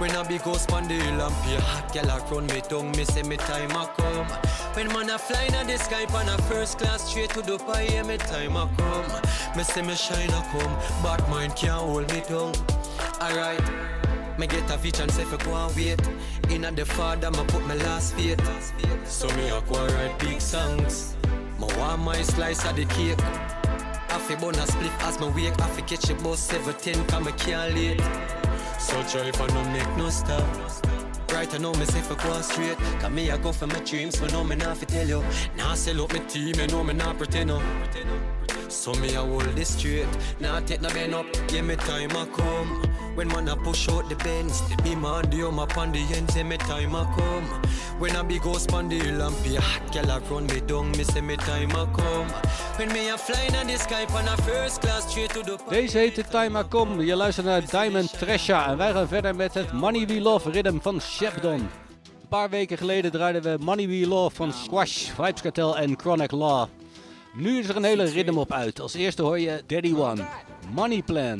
When 0.00 0.12
I 0.12 0.26
be 0.26 0.38
house 0.38 0.66
on 0.72 0.88
the 0.88 0.94
hill 0.94 1.20
and 1.20 1.34
pay 1.42 1.56
a 1.56 1.60
hot 1.60 1.92
girl 1.92 2.08
around 2.08 2.50
me 2.50 2.62
tongue, 2.62 2.90
me 2.92 3.04
say 3.04 3.22
me 3.22 3.36
time 3.36 3.70
a 3.72 3.86
come. 3.98 4.26
When 4.72 4.88
man 4.94 5.10
a 5.10 5.18
fly 5.18 5.44
in 5.44 5.66
the 5.66 5.76
sky 5.76 6.06
on 6.06 6.26
a 6.26 6.38
first 6.44 6.78
class 6.78 7.10
straight 7.10 7.28
to 7.34 7.42
Dubai, 7.42 7.90
yeah, 7.90 8.02
me 8.02 8.16
time 8.16 8.56
a 8.56 8.66
come. 8.78 9.56
Me 9.58 9.62
say 9.62 9.82
me 9.82 9.94
shine 9.94 10.30
a 10.30 10.42
come, 10.52 10.74
bad 11.02 11.28
mind 11.28 11.54
can't 11.54 11.82
hold 11.82 12.10
me 12.14 12.22
tongue. 12.22 12.54
Alright. 13.20 13.60
Me 14.38 14.46
get 14.46 14.70
a 14.70 14.78
vision, 14.78 15.10
say 15.10 15.24
for 15.24 15.36
go 15.44 15.54
and 15.54 15.76
wait. 15.76 16.00
In 16.48 16.62
the 16.74 16.86
father, 16.86 17.30
me 17.30 17.44
put 17.48 17.66
my 17.66 17.74
last 17.74 18.14
faith. 18.14 18.40
So 19.06 19.28
me 19.36 19.50
a 19.50 19.60
go 19.68 19.86
write 19.86 20.18
big 20.18 20.40
songs. 20.40 21.14
Me 21.58 21.66
want 21.76 22.00
my 22.00 22.22
slice 22.22 22.64
of 22.64 22.74
the 22.74 22.86
cake. 22.86 23.59
I 24.12 24.18
fi 24.18 24.34
bun 24.34 24.54
a 24.56 24.66
split 24.66 24.92
as 25.02 25.20
me 25.20 25.28
wake. 25.28 25.60
I 25.60 25.68
fi 25.68 25.82
catch 25.82 26.10
a 26.10 26.14
bus 26.14 26.40
710 26.40 27.06
cause 27.06 27.24
me 27.24 27.32
can't 27.32 27.74
late. 27.74 28.00
So 28.78 28.98
if 29.20 29.40
I 29.40 29.46
no 29.48 29.64
make 29.70 29.96
no 29.96 30.10
stop. 30.10 30.44
Right 31.32 31.54
I 31.54 31.58
know 31.58 31.72
me 31.74 31.84
say 31.84 32.00
for 32.00 32.16
go 32.16 32.40
straight. 32.40 32.76
Cause 32.98 33.10
me 33.10 33.30
I 33.30 33.36
go 33.36 33.52
for 33.52 33.68
my 33.68 33.78
dreams, 33.80 34.18
but 34.18 34.32
no 34.32 34.42
me 34.42 34.56
not 34.56 34.78
fi 34.78 34.86
tell 34.86 35.06
you. 35.08 35.24
Now 35.56 35.74
sell 35.74 36.02
up 36.02 36.12
my 36.12 36.18
team, 36.20 36.56
you 36.58 36.66
know 36.66 36.82
me 36.82 36.94
not 36.94 37.18
pretend 37.18 37.48
no. 37.48 37.62
So 38.68 38.92
me 38.94 39.10
I 39.16 39.24
hold 39.24 39.44
this 39.54 39.76
straight. 39.76 40.08
Now 40.40 40.58
take 40.60 40.80
no 40.80 40.88
bend 40.90 41.14
up, 41.14 41.26
Give 41.46 41.64
me 41.64 41.76
time 41.76 42.10
I 42.16 42.26
come. 42.26 42.82
When 43.20 43.28
man 43.28 43.48
a 43.48 43.54
push 43.56 43.86
out 43.90 44.08
the 44.08 44.16
bends, 44.16 44.62
beam 44.82 45.04
on 45.04 45.28
the 45.28 45.40
hum 45.40 45.58
up 45.58 45.76
on 45.76 45.92
the 45.92 46.00
end, 46.16 46.30
say 46.30 46.42
me 46.42 46.56
time 46.56 46.94
a 46.94 47.04
come. 47.04 47.44
When 47.98 48.16
a 48.16 48.24
big 48.24 48.42
house 48.42 48.66
on 48.72 48.88
the 48.88 48.98
hill 48.98 49.20
and 49.20 49.36
pay 49.44 49.56
a 49.56 49.60
hot 49.60 49.92
girl 49.92 50.10
around 50.10 50.50
me 50.50 50.60
down, 50.60 50.90
me 50.92 51.04
say 51.04 51.20
me 51.20 51.36
time 51.36 51.70
a 51.72 51.84
come. 51.92 52.30
When 52.78 52.90
me 52.94 53.10
a 53.10 53.18
flying 53.18 53.54
on 53.56 53.66
the 53.66 53.76
sky 53.76 54.06
on 54.06 54.26
a 54.26 54.36
first 54.38 54.80
class 54.80 55.10
straight 55.10 55.34
to 55.34 55.42
the 55.42 55.58
Deze 55.68 55.98
heet 55.98 56.14
de 56.14 56.24
Time 56.24 56.60
I 56.60 56.68
Come. 56.68 57.04
Je 57.04 57.16
luistert 57.16 57.46
naar 57.46 57.70
Diamond 57.70 58.18
Tresha 58.18 58.66
en 58.66 58.76
wij 58.76 58.92
gaan 58.92 59.08
verder 59.08 59.34
met 59.34 59.54
het 59.54 59.72
Money 59.72 60.06
We 60.06 60.20
Love 60.20 60.50
rhythm 60.50 60.78
van 60.80 61.00
Shepdon. 61.00 61.60
Een 61.60 62.28
paar 62.28 62.50
weken 62.50 62.78
geleden 62.78 63.10
draaiden 63.10 63.42
we 63.42 63.56
Money 63.64 63.88
We 63.88 64.06
Love 64.06 64.36
van 64.36 64.52
Squash, 64.52 65.08
Vibes 65.08 65.40
Cartel 65.40 65.76
en 65.76 65.98
Chronic 65.98 66.30
Law. 66.30 66.68
Nu 67.34 67.58
is 67.58 67.68
er 67.68 67.76
een 67.76 67.84
hele 67.84 68.04
rhythm 68.04 68.36
op 68.36 68.52
uit. 68.52 68.80
Als 68.80 68.94
eerste 68.94 69.22
hoor 69.22 69.40
je 69.40 69.62
Daddy 69.66 69.94
One, 69.94 70.26
Money 70.74 71.02
Plan. 71.02 71.38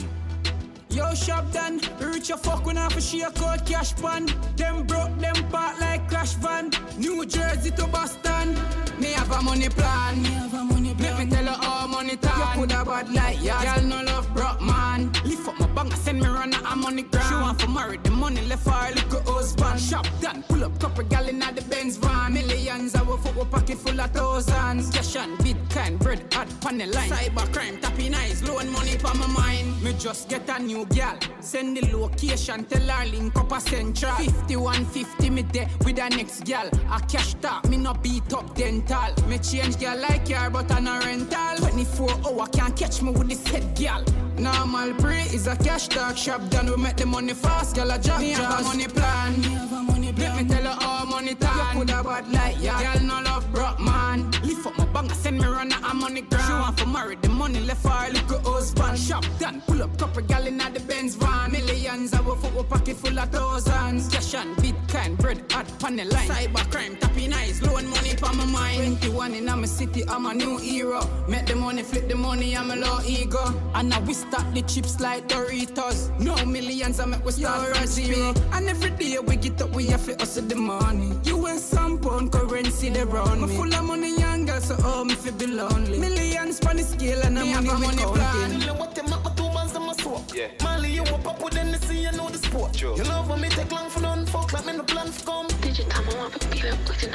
Yo, 0.90 1.14
shop 1.14 1.50
done. 1.52 1.80
Rich 2.00 2.28
your 2.28 2.38
fuck 2.38 2.66
when 2.66 2.76
I 2.76 2.88
for 2.88 3.00
share 3.00 3.30
code 3.30 3.64
cash 3.64 3.94
pan. 3.96 4.26
Them 4.56 4.86
broke 4.86 5.16
them 5.18 5.36
part 5.50 5.78
like 5.80 6.08
crash 6.08 6.34
van. 6.34 6.70
New 6.98 7.24
Jersey 7.26 7.70
to 7.72 7.86
Boston. 7.86 8.54
Me 8.98 9.12
have 9.12 9.30
a 9.30 9.40
money 9.40 9.68
plan. 9.68 10.22
Me 10.22 10.28
have 10.30 10.52
a 10.52 10.64
money 10.64 10.94
plan. 10.94 11.16
Let 11.16 11.26
me 11.26 11.30
tell 11.30 11.44
you 11.44 11.68
all 11.68 11.88
money 11.88 12.16
time. 12.16 12.38
You 12.38 12.66
coulda 12.66 12.84
bad 12.84 13.12
like 13.12 13.42
yeah. 13.42 13.76
Girl 13.76 13.84
no 13.86 14.02
love 14.02 14.34
broke 14.34 14.60
man. 14.60 15.12
Lift 15.24 15.48
up 15.48 15.58
my 15.60 15.66
bank, 15.84 15.96
send 15.96 16.20
me 16.20 16.28
run 16.28 16.52
a 16.54 16.76
money 16.76 17.02
ground. 17.02 17.28
She 17.28 17.34
want 17.34 17.60
for 17.60 17.68
marry 17.68 17.98
the 17.98 18.10
money 18.10 18.40
left 18.42 18.64
for 18.64 18.70
her 18.70 18.94
little 18.94 19.32
husband. 19.32 19.80
Shop 19.80 20.06
done. 20.20 20.42
Pull 20.48 20.64
up 20.64 20.78
couple 20.80 21.04
gal 21.04 21.28
in 21.28 21.38
the 21.38 21.64
Benz 21.68 21.96
van. 21.96 22.34
Millions 22.34 22.92
fuck 22.92 23.36
a 23.36 23.44
pocket 23.44 23.78
full 23.78 24.00
of 24.00 24.10
thousands. 24.10 24.90
Cash 24.90 25.16
and 25.16 25.38
Bitcoin, 25.38 25.98
bread 25.98 26.22
hot 26.32 26.48
pan 26.60 26.78
the 26.78 26.86
line. 26.86 27.10
Cyber 27.10 27.52
crime, 27.52 27.78
tapping 27.80 28.14
eyes, 28.14 28.42
loan 28.48 28.70
money 28.70 28.96
for 28.98 29.14
my 29.14 29.26
mind. 29.26 29.82
Me 29.82 29.92
just 29.98 30.28
get 30.28 30.48
a 30.48 30.62
new 30.62 30.84
gal. 30.86 31.18
Send 31.40 31.76
the 31.76 31.96
location, 31.96 32.64
tell 32.64 32.88
her 32.88 33.06
link 33.06 33.36
up 33.36 33.52
a 33.52 33.60
central. 33.60 34.12
5150 34.12 35.30
me 35.30 35.42
there 35.42 35.68
with 35.84 35.96
the 35.96 36.08
next 36.08 36.44
gal. 36.44 36.68
A 36.92 37.00
cash 37.00 37.34
talk, 37.34 37.68
me 37.68 37.76
no 37.76 37.94
beat 37.94 38.32
up 38.32 38.54
dental. 38.54 39.12
Me 39.28 39.38
change 39.38 39.78
gal 39.78 39.98
like 39.98 40.28
car, 40.28 40.50
but 40.50 40.70
I 40.70 40.80
no 40.80 40.98
rental. 41.00 41.56
24 41.56 42.10
hour 42.26 42.46
can't 42.48 42.76
catch 42.76 43.02
me 43.02 43.12
with 43.12 43.28
this 43.28 43.46
head 43.46 43.74
gal. 43.74 44.04
Normal 44.38 44.94
pre 44.94 45.20
is 45.34 45.46
a 45.46 45.56
cash 45.70 45.88
talk 45.88 46.16
shop 46.16 46.40
done. 46.50 46.66
We 46.66 46.76
make 46.76 46.96
the 46.96 47.06
money 47.06 47.34
fast, 47.34 47.76
girl. 47.76 47.92
I 47.92 47.98
job. 47.98 48.20
Me 48.20 48.30
have 48.30 48.60
a 48.60 48.62
money 48.64 48.88
plan. 48.88 49.40
Me 49.40 49.48
have 49.48 49.72
a 49.72 49.82
money 49.82 50.12
plan. 50.12 50.36
Let 50.36 50.42
me 50.42 50.54
tell 50.54 50.66
her 50.70 50.76
all 50.86 51.06
money 51.06 51.34
time. 51.34 51.58
You 51.58 51.64
coulda 51.72 52.02
bad 52.02 52.28
like 52.32 52.56
yeah. 52.60 52.82
Gal 52.82 53.00
no 53.10 53.20
love 53.22 53.46
broke 53.52 53.80
man. 53.80 54.30
Up 54.50 54.76
my 54.76 54.84
Banga 54.86 55.14
send 55.14 55.38
me 55.38 55.46
run 55.46 55.72
a 55.72 55.94
money 55.94 56.22
ground. 56.22 56.44
She 56.44 56.52
want 56.52 56.80
for 56.80 56.86
marry 56.86 57.16
the 57.16 57.28
money 57.28 57.60
left 57.60 57.82
for 57.82 57.90
her 57.90 58.12
little 58.12 58.40
husband. 58.40 58.98
Shop 58.98 59.24
done, 59.38 59.62
pull 59.66 59.82
up 59.82 59.96
couple 59.96 60.22
gal 60.22 60.46
in 60.46 60.58
the 60.58 60.80
Benz 60.88 61.14
van. 61.14 61.52
Millions 61.52 62.12
I 62.12 62.20
will 62.20 62.36
fuck 62.36 62.58
a 62.58 62.64
pocket 62.64 62.96
full 62.96 63.18
of 63.18 63.28
thousands. 63.30 64.08
Cash 64.08 64.34
and 64.34 64.56
Bitcoin, 64.56 65.16
bread 65.18 65.44
hot 65.52 65.66
pan 65.78 65.96
the 65.96 66.04
line. 66.04 66.28
Cyber 66.28 66.70
crime, 66.70 66.96
tapping 66.96 67.32
eyes, 67.32 67.62
loan 67.62 67.88
money 67.88 68.10
for 68.16 68.34
my 68.34 68.44
mind. 68.44 69.00
21 69.00 69.34
in 69.34 69.44
my 69.46 69.64
city, 69.66 70.04
I'm 70.08 70.26
a 70.26 70.34
new 70.34 70.58
hero. 70.58 71.00
Make 71.28 71.46
the 71.46 71.54
money, 71.54 71.82
flip 71.82 72.08
the 72.08 72.16
money, 72.16 72.56
I'm 72.56 72.70
a 72.70 72.76
low 72.76 72.98
ego. 73.06 73.54
And 73.74 73.88
now 73.88 74.00
we 74.00 74.14
stack 74.14 74.52
the 74.52 74.62
chips 74.62 75.00
like 75.00 75.28
Doritos. 75.28 76.18
No 76.18 76.34
millions, 76.44 76.98
I 77.00 77.06
make 77.06 77.24
we 77.24 77.32
start 77.32 77.76
from 77.76 77.86
zero. 77.86 78.34
And 78.52 78.68
every 78.68 78.90
day 78.90 79.18
we 79.20 79.36
get 79.36 79.62
up, 79.62 79.70
we 79.70 79.86
have 79.86 80.04
to 80.06 80.16
hustle 80.16 80.44
the 80.44 80.56
money. 80.56 81.16
You 81.24 81.46
and 81.46 81.60
some 81.60 81.98
pound 81.98 82.32
currency, 82.32 82.90
they 82.90 83.04
run 83.04 83.40
me. 83.42 83.56
full 83.56 83.72
of 83.72 83.84
money, 83.84 84.20
young 84.40 84.46
girl, 84.46 84.60
so 84.60 84.76
oh, 84.84 85.04
me 85.04 85.14
feel 85.14 85.32
be 85.34 85.46
lonely. 85.46 85.98
Millions 85.98 86.60
on 86.66 86.76
the 86.76 86.82
scale, 86.82 87.20
and 87.22 87.38
I'm 87.38 87.64
money 87.64 88.04
we 88.04 88.18
counting. 88.18 88.78
What 88.78 88.94
them 88.94 89.12
up, 89.12 89.36
two 89.36 89.44
bands 89.44 89.74
in 89.76 89.82
my 89.82 89.92
soul. 89.94 90.24
Yeah. 90.34 90.48
Molly, 90.62 90.92
you 90.92 91.02
up 91.02 91.26
up 91.26 91.42
with 91.42 91.54
them, 91.54 91.74
see 91.80 92.02
you 92.02 92.12
know 92.12 92.28
the 92.28 92.38
sport. 92.38 92.76
Sure. 92.76 92.96
You 92.96 93.04
love 93.04 93.28
when 93.28 93.40
me 93.40 93.48
take 93.48 93.70
long 93.70 93.90
for 93.90 94.00
none, 94.00 94.26
fuck 94.26 94.52
like 94.52 94.66
me 94.66 94.76
no 94.76 94.82
plan 94.82 95.08
for 95.08 95.24
come. 95.24 95.46
Digit, 95.60 95.86
I'm 95.96 96.08
a 96.08 96.16
want 96.16 96.40
to 96.40 96.48
be 96.48 96.56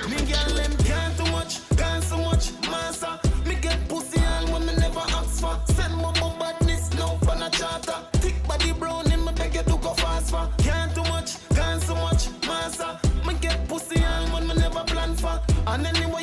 Me 0.09 0.17
girl, 0.31 0.49
them 0.55 0.73
can't 0.77 1.17
too 1.17 1.31
much, 1.31 1.53
can't 1.77 2.03
so 2.03 2.17
much, 2.17 2.51
massa. 2.69 3.19
Me 3.45 3.55
get 3.55 3.79
pussy 3.87 4.19
all 4.19 4.45
when 4.53 4.65
me 4.65 4.75
never 4.75 4.99
ask 4.99 5.41
for. 5.41 5.57
Send 5.73 5.95
my 5.95 6.11
mom 6.19 6.37
badness, 6.39 6.93
no 6.93 7.17
for 7.23 7.35
a 7.35 7.49
charter. 7.49 7.99
Thick 8.13 8.35
body 8.47 8.71
brown 8.73 9.11
in 9.11 9.23
me 9.23 9.31
beg 9.33 9.55
you 9.55 9.63
to 9.63 9.77
go 9.77 9.93
fast 9.93 10.31
for. 10.31 10.49
Can't 10.59 10.93
too 10.93 11.03
much, 11.03 11.31
can't 11.49 11.81
so 11.81 11.95
much, 11.95 12.29
massa. 12.47 12.99
Me 13.25 13.33
get 13.41 13.67
pussy 13.67 14.03
all 14.03 14.27
when 14.33 14.47
me 14.47 14.55
never 14.55 14.83
plan 14.83 15.15
for. 15.15 15.41
And 15.67 15.87
anyway 15.87 16.14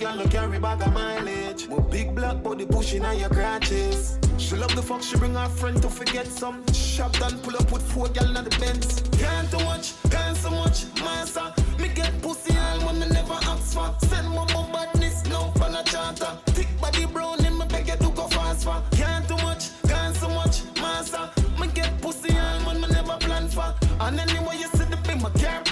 girl 0.00 0.16
who 0.16 0.28
carry 0.30 0.58
bag 0.58 0.80
of 0.80 0.94
mileage. 0.94 1.68
My 1.68 1.78
big 1.78 2.14
black 2.14 2.42
body 2.42 2.64
pushing 2.64 3.04
on 3.04 3.18
your 3.18 3.28
crotches. 3.28 4.18
She 4.38 4.56
love 4.56 4.74
the 4.74 4.82
fuck, 4.82 5.02
she 5.02 5.16
bring 5.18 5.34
her 5.34 5.48
friend 5.48 5.80
to 5.82 5.90
forget 5.90 6.26
some. 6.26 6.64
Shop 6.72 7.12
done, 7.18 7.38
pull 7.40 7.54
up 7.56 7.70
with 7.70 7.82
four 7.92 8.08
gal 8.08 8.34
in 8.34 8.44
the 8.44 8.56
Benz. 8.58 9.02
Can't 9.18 9.50
too 9.50 9.62
much, 9.64 9.92
can't 10.10 10.36
so 10.38 10.50
much, 10.50 10.86
massa. 11.04 11.54
Me 11.78 11.88
get 11.88 12.12
pussy 12.22 12.56
all 12.56 12.80
when 12.86 12.98
me 12.98 13.08
never 13.08 13.38
ask 13.52 13.74
for. 13.74 13.94
Send 14.06 14.28
my 14.30 14.50
mom 14.54 14.72
badness, 14.72 15.26
no 15.28 15.52
for 15.56 15.68
a 15.68 15.82
charter. 15.84 16.32
Thick 16.56 16.68
body 16.80 17.04
brown 17.04 17.44
in 17.44 17.58
me 17.58 17.66
beg 17.66 17.88
you 17.88 17.96
to 17.96 18.10
go 18.10 18.26
fast 18.28 18.64
for. 18.64 18.82
Can't 18.92 19.28
too 19.28 19.36
much, 19.36 19.68
can't 19.86 20.16
so 20.16 20.30
much, 20.30 20.62
massa. 20.80 21.30
Me 21.60 21.68
get 21.74 22.00
pussy 22.00 22.32
all 22.38 22.60
when 22.66 22.80
me 22.80 22.88
never 22.88 23.18
plan 23.18 23.48
for. 23.48 23.74
And 24.00 24.18
anyway 24.18 24.56
you 24.60 24.68
see 24.68 24.84
the 24.84 24.96
big 25.06 25.20
my 25.20 25.28
car 25.30 25.62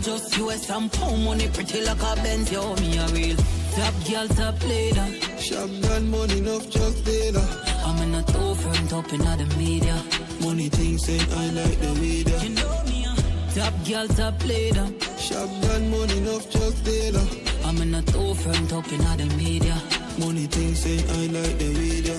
just 0.00 0.36
US 0.38 0.70
and 0.70 0.92
pound 0.92 1.24
money 1.24 1.48
pretty 1.48 1.84
like 1.84 2.02
a 2.02 2.14
Benz, 2.22 2.52
yo, 2.52 2.74
me 2.76 2.98
a 2.98 3.06
real 3.08 3.36
top 3.78 3.94
girl, 4.08 4.28
top 4.28 4.62
leader. 4.64 5.06
Shop 5.38 5.70
done 5.82 6.10
money 6.10 6.38
enough 6.38 6.68
just 6.70 7.04
data. 7.04 7.42
I'm 7.84 8.02
in 8.02 8.14
a 8.14 8.22
two 8.22 8.54
front 8.54 8.92
up 8.92 9.12
in 9.12 9.20
the 9.20 9.54
media. 9.56 10.02
Money 10.40 10.68
things 10.68 11.04
say 11.04 11.18
I 11.18 11.50
like 11.50 11.78
the 11.80 11.92
video. 11.94 12.38
You 12.40 12.50
know 12.50 12.82
me, 12.86 13.06
uh, 13.06 13.16
top 13.54 13.74
girl, 13.86 14.08
top 14.08 14.44
leader. 14.44 14.86
Shop 15.18 15.48
done 15.62 15.90
money 15.90 16.18
enough 16.18 16.50
just 16.50 16.84
data. 16.84 17.22
I'm 17.64 17.80
in 17.82 17.94
a 17.94 18.02
two 18.02 18.34
front 18.34 18.72
up 18.72 18.92
in 18.92 18.98
the 18.98 19.34
media. 19.36 19.97
Money 20.18 20.46
things 20.46 20.80
say 20.80 20.98
I 20.98 21.26
like 21.26 21.58
the 21.58 21.68
video. 21.74 22.14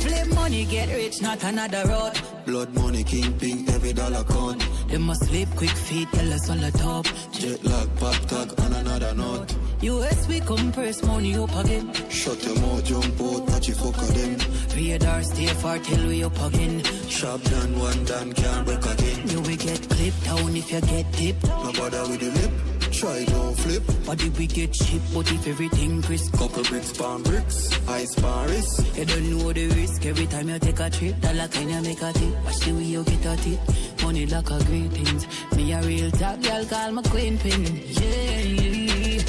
Flip 0.00 0.34
money, 0.34 0.64
get 0.64 0.88
rich, 0.88 1.20
not 1.20 1.42
another 1.44 1.84
road. 1.86 2.12
Blood 2.46 2.74
money, 2.74 3.04
king 3.04 3.32
pink, 3.38 3.68
every 3.68 3.92
dollar 3.92 4.24
count. 4.24 4.66
They 4.88 4.98
must 4.98 5.24
sleep 5.26 5.48
quick 5.56 5.70
feet, 5.70 6.08
tell 6.12 6.32
us 6.32 6.48
on 6.48 6.60
the 6.60 6.70
top. 6.70 7.06
Jet 7.32 7.62
lag, 7.64 7.94
pop 7.96 8.14
tag, 8.26 8.60
on 8.60 8.72
another 8.72 9.14
note. 9.14 9.54
US 9.82 10.28
we 10.28 10.40
compress 10.40 11.02
money 11.02 11.36
up 11.36 11.54
again. 11.56 11.92
Shut 12.08 12.42
your 12.44 12.58
mouth, 12.60 12.84
jump 12.84 13.20
out, 13.20 13.46
catch 13.48 13.68
you 13.68 13.74
fuck 13.74 13.96
them. 13.96 14.38
Radar 14.74 15.22
stay 15.22 15.46
far 15.46 15.78
till 15.78 16.06
we 16.08 16.24
up 16.24 16.40
again. 16.42 16.82
Shop 17.08 17.42
done, 17.42 17.78
one 17.78 18.04
done, 18.04 18.32
can't 18.32 18.64
break 18.64 18.84
again. 18.84 19.28
You 19.28 19.40
will 19.40 19.56
get 19.56 19.90
clipped 19.90 20.24
down 20.24 20.56
if 20.56 20.72
you 20.72 20.80
get 20.80 21.12
tipped. 21.12 21.46
No 21.46 21.72
bother 21.72 22.02
with 22.08 22.20
the 22.20 22.30
lip, 22.30 22.52
try 22.92 23.24
don't 23.24 23.54
flip. 23.56 23.82
Body 24.06 24.28
we 24.30 24.46
get 24.46 24.72
cheap, 24.72 25.02
but 25.14 25.30
if 25.32 25.46
everything 25.46 26.02
crisp. 26.02 26.32
Couple 26.38 26.62
bricks, 26.64 26.92
palm 26.96 27.22
bricks, 27.22 27.88
ice 27.88 28.14
Paris. 28.14 28.96
You 28.96 29.04
don't 29.04 29.30
know 29.30 29.52
the 29.52 29.68
risk 29.68 30.04
every 30.06 30.26
time 30.26 30.48
you 30.48 30.58
take 30.58 30.80
a 30.80 30.90
trip. 30.90 31.20
Dollar 31.20 31.48
kind 31.48 31.70
of 31.70 31.82
make 31.82 32.02
a 32.02 32.12
tip. 32.12 32.44
Watch 32.44 32.58
the 32.60 32.72
way 32.72 32.82
you 32.82 33.04
get 33.04 33.26
at 33.26 33.46
it. 33.46 33.60
Money 34.02 34.26
like 34.26 34.50
a 34.50 34.64
great 34.64 34.92
things. 34.92 35.26
Me 35.56 35.72
a 35.72 35.82
real 35.82 36.10
top 36.12 36.40
girl, 36.42 36.64
call 36.66 36.92
my 36.92 37.02
queen 37.02 37.38
pin. 37.38 37.62
Yeah, 37.98 39.22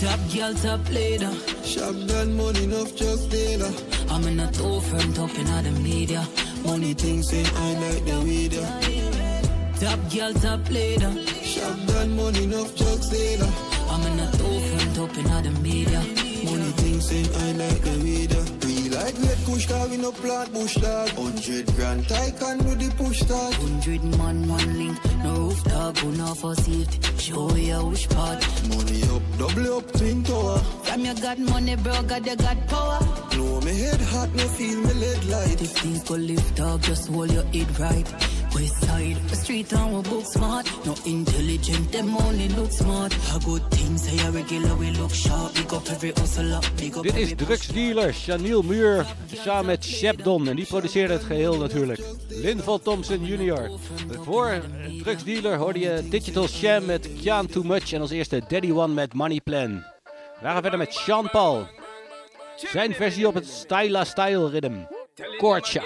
top 0.00 0.20
girl, 0.34 0.54
top 0.54 0.88
leader. 0.90 1.32
Shop 1.62 1.94
done, 2.08 2.36
money 2.36 2.64
enough 2.64 2.94
just 2.96 3.30
data. 3.30 3.72
I'm 4.10 4.26
in 4.26 4.40
a 4.40 4.50
two 4.52 4.80
front 4.80 5.18
up 5.18 5.38
in 5.38 5.64
the 5.64 5.80
media. 5.82 6.26
Money 6.64 6.94
things 6.94 7.30
say 7.30 7.44
I 7.44 7.74
like 7.74 8.04
the 8.04 8.20
video. 8.24 8.95
Top 9.80 10.00
girl, 10.10 10.32
top 10.32 10.70
leader. 10.70 11.12
Shop 11.42 11.86
done, 11.86 12.16
money 12.16 12.44
enough 12.44 12.74
just 12.74 13.12
data. 13.12 13.48
I'm 13.90 14.06
in 14.06 14.20
a 14.20 14.26
front 14.32 14.98
up 14.98 15.18
in 15.18 15.42
the 15.44 15.60
media. 15.60 16.00
Money 16.44 16.70
things 16.80 17.08
say 17.08 17.24
I 17.44 17.52
like 17.52 17.82
the 17.82 17.90
video. 17.90 18.42
We 18.64 18.88
like 18.88 19.14
red 19.20 19.38
kush 19.44 19.66
car 19.66 19.86
we 19.88 19.98
no 19.98 20.12
plant 20.12 20.52
bush 20.54 20.76
dog. 20.76 21.10
Hundred 21.10 21.66
grand 21.76 22.04
Taycan 22.04 22.64
with 22.64 22.78
the 22.78 23.04
push 23.04 23.20
dog. 23.20 23.52
Hundred 23.54 24.02
man, 24.18 24.48
one 24.48 24.78
link. 24.78 24.98
No 25.22 25.34
roof 25.34 25.64
dog, 25.64 26.00
go 26.00 26.10
now 26.10 26.34
for 26.34 26.54
safety. 26.54 26.98
Show 27.18 27.54
you 27.54 27.86
which 27.86 28.08
part. 28.08 28.40
Money 28.68 29.02
up, 29.02 29.22
double 29.38 29.76
up, 29.76 29.92
twin 29.92 30.24
tower. 30.24 30.58
From 30.84 31.04
you 31.04 31.14
got 31.20 31.38
money, 31.38 31.76
bro, 31.76 32.02
got 32.02 32.26
you 32.26 32.36
got 32.36 32.66
power. 32.68 33.00
Blow 33.30 33.60
me 33.60 33.78
head 33.78 34.00
hot, 34.00 34.34
no 34.34 34.48
feel 34.48 34.80
me 34.80 34.92
lead 34.94 35.24
light. 35.24 35.60
If 35.60 35.72
things 35.78 36.02
go 36.04 36.14
lift 36.14 36.60
up, 36.60 36.80
just 36.80 37.08
hold 37.08 37.30
your 37.30 37.44
head 37.44 37.78
right. 37.78 38.35
West 38.56 38.80
side, 38.84 39.16
the 39.28 39.36
street 39.36 39.72
and 39.72 39.94
we 39.94 40.02
book 40.10 40.24
smart. 40.24 40.70
No 40.84 40.94
intelligent, 41.04 41.92
them 41.92 42.16
only 42.16 42.48
look 42.48 42.72
smart. 42.72 43.12
A 43.34 43.38
good 43.44 43.70
thing, 43.70 43.98
say 43.98 44.26
a 44.26 44.30
regular, 44.30 44.76
we 44.76 44.90
look 44.90 45.12
sharp. 45.12 45.54
Big 45.54 45.72
up 45.72 45.88
every 45.90 46.12
hustle 46.12 46.54
up, 46.54 46.64
big 46.76 46.96
up 46.96 47.02
Dit 47.02 47.14
is 47.14 47.34
drugsdealer 47.36 48.12
Chanel 48.12 48.62
Muur 48.62 49.06
samen 49.32 49.66
met 49.66 49.84
Shep 49.84 50.24
Don. 50.24 50.48
En 50.48 50.56
die 50.56 50.66
produceerde 50.66 51.12
het 51.12 51.22
geheel 51.22 51.58
natuurlijk. 51.58 52.00
Linval 52.28 52.78
Thompson 52.78 53.24
Jr. 53.24 53.70
Voor 54.24 54.62
drugsdealer 55.02 55.56
hoorde 55.56 55.78
je 55.78 56.08
Digital 56.08 56.48
Sham 56.48 56.84
met 56.84 57.08
Can't 57.24 57.52
Too 57.52 57.62
Much. 57.62 57.92
En 57.92 58.00
als 58.00 58.10
eerste 58.10 58.42
Daddy 58.48 58.72
One 58.72 58.94
met 58.94 59.14
Money 59.14 59.40
Plan. 59.40 59.84
We 60.40 60.46
gaan 60.46 60.62
verder 60.62 60.78
met 60.78 60.94
Sean 60.94 61.30
Paul. 61.30 61.66
Zijn 62.56 62.94
versie 62.94 63.26
op 63.26 63.34
het 63.34 63.46
Styla 63.46 64.04
Style 64.04 64.48
Rhythm. 64.48 64.76
Kortja. 65.38 65.82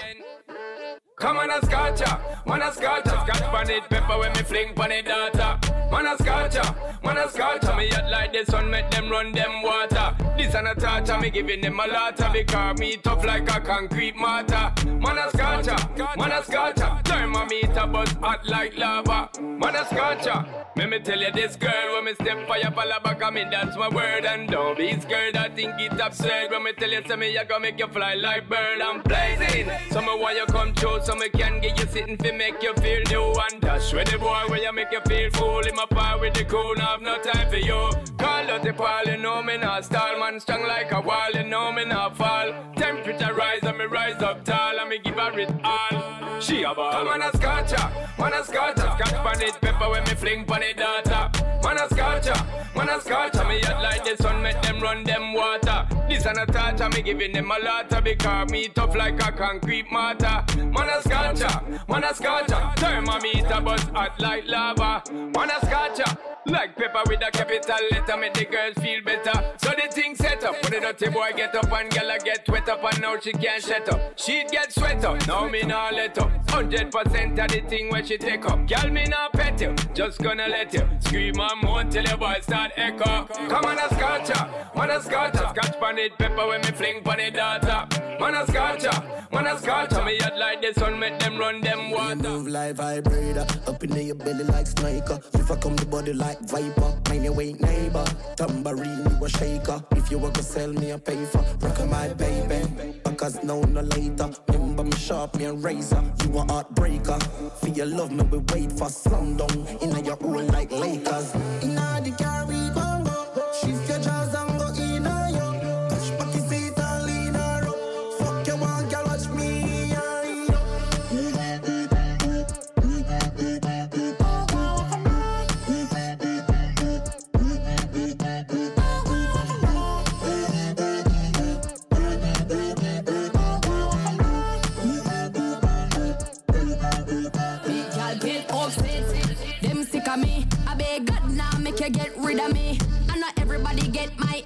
Come 1.21 1.37
on 1.37 1.51
a 1.51 1.61
scotcha, 1.67 2.07
ah. 2.09 2.43
man 2.47 2.63
a 2.63 2.73
scotcha 2.73 3.15
ah. 3.15 3.25
Scotch 3.27 3.43
pan 3.53 3.71
it, 3.71 3.85
pepper 3.91 4.19
when 4.19 4.33
me 4.33 4.39
fling 4.39 4.75
pan 4.75 4.91
it 4.91 5.05
data 5.05 5.59
Man 5.91 6.07
a 6.07 6.17
scotcha, 6.17 6.63
ah. 6.65 6.99
man 7.05 7.19
a 7.19 7.29
scotcha 7.29 7.77
Me 7.77 7.91
hot 7.91 8.11
like 8.11 8.33
the 8.33 8.51
sun, 8.51 8.71
make 8.71 8.91
them 8.91 9.11
run 9.11 9.31
them 9.33 9.63
water. 9.63 10.17
This 10.39 10.55
and 10.55 10.69
a 10.69 10.75
torture, 10.75 11.21
me 11.21 11.29
giving 11.29 11.61
them 11.61 11.79
a 11.79 11.87
lotta 11.87 12.31
Because 12.33 12.79
me 12.79 12.97
tough 12.97 13.23
like 13.27 13.55
a 13.55 13.61
concrete 13.61 14.17
mortar. 14.17 14.73
Man 14.87 15.19
a 15.19 15.29
scotcha, 15.29 15.77
man 16.17 16.33
a 16.33 16.43
scotcha 16.43 17.03
Thermometer 17.05 17.87
buzz 17.87 18.13
hot 18.13 18.47
like 18.47 18.79
lava. 18.79 19.29
Man 19.41 19.77
a 19.77 19.85
scorcher. 19.85 20.47
Let 20.77 20.89
me 20.89 21.01
tell 21.01 21.21
you 21.21 21.31
this 21.33 21.57
girl 21.57 21.95
when 21.95 22.07
me 22.07 22.15
step 22.15 22.49
your 22.49 22.71
follow 22.71 22.99
back 23.05 23.35
mean 23.35 23.51
that's 23.51 23.77
my 23.77 23.89
word. 23.89 24.25
And 24.25 24.49
don't 24.49 24.79
be 24.79 24.99
scared 25.01 25.37
I 25.37 25.49
think 25.51 25.75
it's 25.79 26.01
absurd. 26.01 26.51
When 26.51 26.63
me 26.65 26.73
tell 26.73 26.91
you 26.91 27.03
say 27.07 27.17
me 27.17 27.37
I 27.37 27.45
gonna 27.45 27.61
make 27.61 27.79
you 27.79 27.89
fly 27.89 28.15
like 28.15 28.49
bird. 28.49 28.81
I'm 28.81 29.03
blazing. 29.03 29.71
So 29.91 30.01
me 30.01 30.19
want 30.19 30.37
you 30.37 30.47
come 30.47 30.73
true 30.75 31.01
so 31.11 31.17
me 31.17 31.29
can 31.31 31.61
get 31.61 31.79
you 31.79 31.87
sitting 31.89 32.17
fi 32.17 32.31
make 32.31 32.63
you 32.63 32.73
feel 32.75 33.03
new 33.11 33.35
and 33.45 33.61
dash 33.61 33.93
with 33.93 34.09
the 34.11 34.19
boy 34.19 34.43
where 34.49 34.63
you 34.63 34.73
make 34.73 34.93
you 34.93 35.01
feel 35.09 35.31
fool 35.31 35.61
in 35.61 35.75
my 35.75 35.87
fire 35.91 36.19
with 36.21 36.35
the 36.35 36.45
cool 36.45 36.75
now 36.77 36.93
have 36.93 37.03
no 37.03 37.19
time 37.21 37.51
for 37.51 37.57
you. 37.57 37.81
Call 38.19 38.51
out 38.53 38.63
the 38.63 38.73
pal 38.73 39.05
you 39.07 39.17
know 39.17 39.43
me 39.43 39.57
not 39.57 39.85
stall. 39.85 40.19
Man 40.21 40.39
strong 40.39 40.63
like 40.69 40.93
a 40.93 41.01
wall 41.01 41.31
you 41.35 41.43
know 41.43 41.73
me 41.73 41.85
not 41.85 42.17
fall. 42.17 42.53
Temperature 42.77 43.35
rise 43.35 43.63
and 43.63 43.79
me 43.79 43.87
rise 43.87 44.23
up 44.23 44.45
tall 44.45 44.79
and 44.79 44.89
me 44.89 44.99
give 44.99 45.17
her 45.17 45.39
it 45.39 45.51
all. 45.65 46.41
She 46.41 46.63
a 46.63 46.75
ball 46.75 47.05
Man 47.05 47.23
a 47.23 47.37
scotcha, 47.37 47.83
man 48.19 48.33
a 48.33 48.45
scotcha 48.45 48.81
Scotch 48.81 49.19
pan 49.25 49.43
it 49.43 49.61
pepper 49.61 49.91
when 49.91 50.05
me 50.05 50.15
fling 50.15 50.45
pan 50.45 50.63
it 50.63 50.77
data 50.77 51.40
Man 51.63 51.77
a 51.79 51.89
scotcha, 51.89 52.47
man 52.75 52.89
a 52.89 53.01
scotcha 53.01 53.45
Me 53.49 53.61
hot 53.61 53.83
like 53.83 54.05
the 54.05 54.23
sun 54.23 54.43
make 54.43 54.61
them 54.63 54.81
run 54.81 55.05
them 55.05 55.33
water 55.33 55.87
This 56.09 56.27
an 56.27 56.39
a 56.39 56.47
touch 56.47 56.81
me 56.95 57.03
giving 57.03 57.33
them 57.33 57.51
a 57.51 57.59
lot 57.65 57.93
of 57.93 58.05
Because 58.05 58.51
me 58.51 58.69
tough 58.69 58.95
like 58.97 59.21
a 59.23 59.33
concrete 59.33 59.91
mortar 59.93 60.45
Man 60.57 60.89
a 60.89 61.03
scotcha, 61.03 61.63
man 61.89 62.05
a 62.05 62.15
scotcha 62.15 62.73
Thermometer 62.77 63.61
buzz 63.61 63.83
hot 63.85 64.19
like 64.21 64.47
lava 64.47 65.03
Man 65.13 65.51
a 65.51 65.67
scotcha 65.67 66.19
like 66.47 66.77
pepper 66.77 67.03
with 67.07 67.21
a 67.27 67.31
capital 67.31 67.77
letter, 67.91 68.17
make 68.17 68.35
the 68.35 68.45
girls 68.47 68.75
feel 68.79 69.03
better. 69.05 69.55
So 69.59 69.71
the 69.71 69.93
thing 69.93 70.15
set 70.15 70.43
up, 70.43 70.55
when 70.63 70.73
the 70.73 70.81
dirty 70.81 71.11
boy 71.11 71.31
get 71.37 71.55
up 71.55 71.71
and 71.71 71.93
a 71.93 72.19
get 72.25 72.49
wet 72.49 72.69
up 72.69 72.83
and 72.83 73.01
now 73.01 73.19
she 73.21 73.33
can't 73.33 73.63
shut 73.63 73.89
up. 73.93 74.19
She 74.19 74.45
get 74.51 74.73
sweat 74.73 75.05
up, 75.05 75.27
now 75.27 75.49
me 75.49 75.63
nah 75.63 75.91
let 75.91 76.19
up. 76.19 76.31
Hundred 76.51 76.91
percent 76.91 77.39
of 77.39 77.49
the 77.49 77.61
thing 77.61 77.91
when 77.91 78.05
she 78.05 78.17
take 78.17 78.45
up. 78.47 78.67
girl 78.67 78.91
me 78.91 79.05
nah 79.05 79.29
pet 79.29 79.61
you, 79.61 79.75
just 79.95 80.21
gonna 80.21 80.49
let 80.49 80.73
you 80.73 80.89
scream 81.01 81.39
and 81.51 81.63
moan 81.63 81.91
till 81.91 82.05
your 82.05 82.17
voice 82.17 82.45
start 82.45 82.73
echo. 82.77 83.25
Come 83.49 83.65
on 83.65 83.79
a 83.79 83.89
scotcha, 83.95 84.71
man 84.77 84.91
a 84.91 85.03
scotcha, 85.03 85.53
scotch 85.55 85.81
pan 85.81 85.99
it 85.99 86.17
pepper 86.19 86.47
when 86.47 86.61
me 86.61 86.69
fling 86.69 87.03
pan 87.03 87.21
it 87.21 87.35
data. 87.35 87.89
Man 88.21 88.35
a 88.35 88.47
scotcha, 88.47 89.27
man 89.33 89.47
a 89.47 89.59
scotcha, 89.59 90.05
me 90.05 90.19
hot 90.19 90.39
like 90.39 90.63
the 90.63 90.79
sun 90.79 90.99
make 90.99 91.19
them 91.19 91.39
run 91.39 91.61
them 91.61 91.91
water. 91.91 92.17
Move 92.17 92.49
like 92.49 92.77
vibrator, 92.77 93.47
up 93.67 93.83
in 93.83 94.07
your 94.07 94.15
belly 94.15 94.45
like 94.45 94.67
sniper. 94.67 95.21
If 95.35 95.51
I 95.51 95.57
come 95.57 95.77
the 95.77 95.87
body 95.87 96.13
like 96.13 96.41
viper, 96.41 97.01
mind 97.09 97.25
your 97.25 97.33
weight 97.33 97.61
neighbor. 97.61 98.05
Tambourine, 98.37 99.05
you 99.11 99.25
a 99.25 99.29
shaker. 99.29 99.83
If 99.93 100.11
you 100.11 100.19
were 100.19 100.31
to 100.31 100.43
sell 100.43 100.73
me 100.73 100.91
a 100.91 100.99
paper, 100.99 101.45
rock 101.61 101.89
my 101.89 102.09
baby. 102.15 103.10
Because 103.21 103.45
now 103.45 103.61
no 103.61 103.83
later. 103.83 104.31
Remember 104.49 104.83
me 104.83 104.93
sharp, 104.93 105.37
me 105.37 105.45
a 105.45 105.53
razor. 105.53 106.03
You 106.25 106.39
a 106.39 106.45
heartbreaker. 106.47 107.23
For 107.61 107.69
your 107.69 107.85
love, 107.85 108.11
me 108.11 108.23
we 108.23 108.39
wait 108.55 108.73
for 108.73 108.89
slum 108.89 109.37
down. 109.37 109.67
In 109.83 110.03
your 110.07 110.17
own 110.25 110.47
like 110.47 110.73
Lakers. 110.73 111.35
In 111.61 111.75
the 111.75 112.15
Caribbean, 112.17 112.40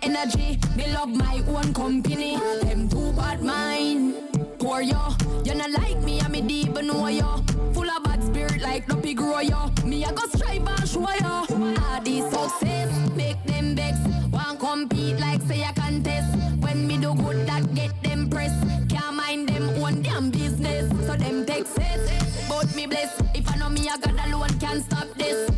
energy. 0.04 0.58
Me 0.76 0.92
love 0.92 1.08
my 1.08 1.42
own 1.48 1.72
company. 1.72 2.36
Them 2.62 2.88
too 2.88 3.12
bad 3.12 3.42
mind. 3.42 4.14
Poor 4.58 4.82
yo. 4.82 5.14
You 5.44 5.54
not 5.54 5.70
like 5.70 6.00
me, 6.02 6.20
I 6.20 6.28
me 6.28 6.40
deep 6.40 6.74
know 6.82 7.08
yo. 7.08 7.36
Full 7.72 7.90
of 7.90 8.04
bad 8.04 8.22
spirit 8.22 8.60
like 8.60 8.86
no 8.88 8.96
pig 8.96 9.16
grow 9.16 9.40
yo. 9.40 9.70
Me 9.84 10.04
I 10.04 10.12
go 10.12 10.26
strive 10.26 10.66
and 10.66 10.88
show 10.88 11.08
yo. 11.20 11.46
All 11.84 12.00
these 12.02 12.24
success 12.30 12.90
make 13.16 13.42
them 13.44 13.74
vex. 13.74 13.98
Want 14.30 14.60
compete 14.60 15.18
like 15.18 15.42
say 15.42 15.64
I 15.64 15.72
contest. 15.72 16.36
When 16.60 16.86
me 16.86 16.98
do 16.98 17.14
good 17.14 17.46
that 17.46 17.74
get 17.74 17.92
them 18.02 18.28
press. 18.28 18.54
Can't 18.88 19.16
mind 19.16 19.48
them 19.48 19.68
own 19.82 20.02
damn 20.02 20.30
business. 20.30 20.90
So 21.06 21.16
them 21.16 21.46
take 21.46 21.66
set. 21.66 22.00
But 22.48 22.74
me 22.74 22.86
bless. 22.86 23.20
If 23.34 23.50
I 23.50 23.56
know 23.56 23.70
me, 23.70 23.88
I 23.88 23.96
got 23.98 24.26
alone 24.26 24.58
can't 24.60 24.82
stop 24.82 25.08
this. 25.16 25.53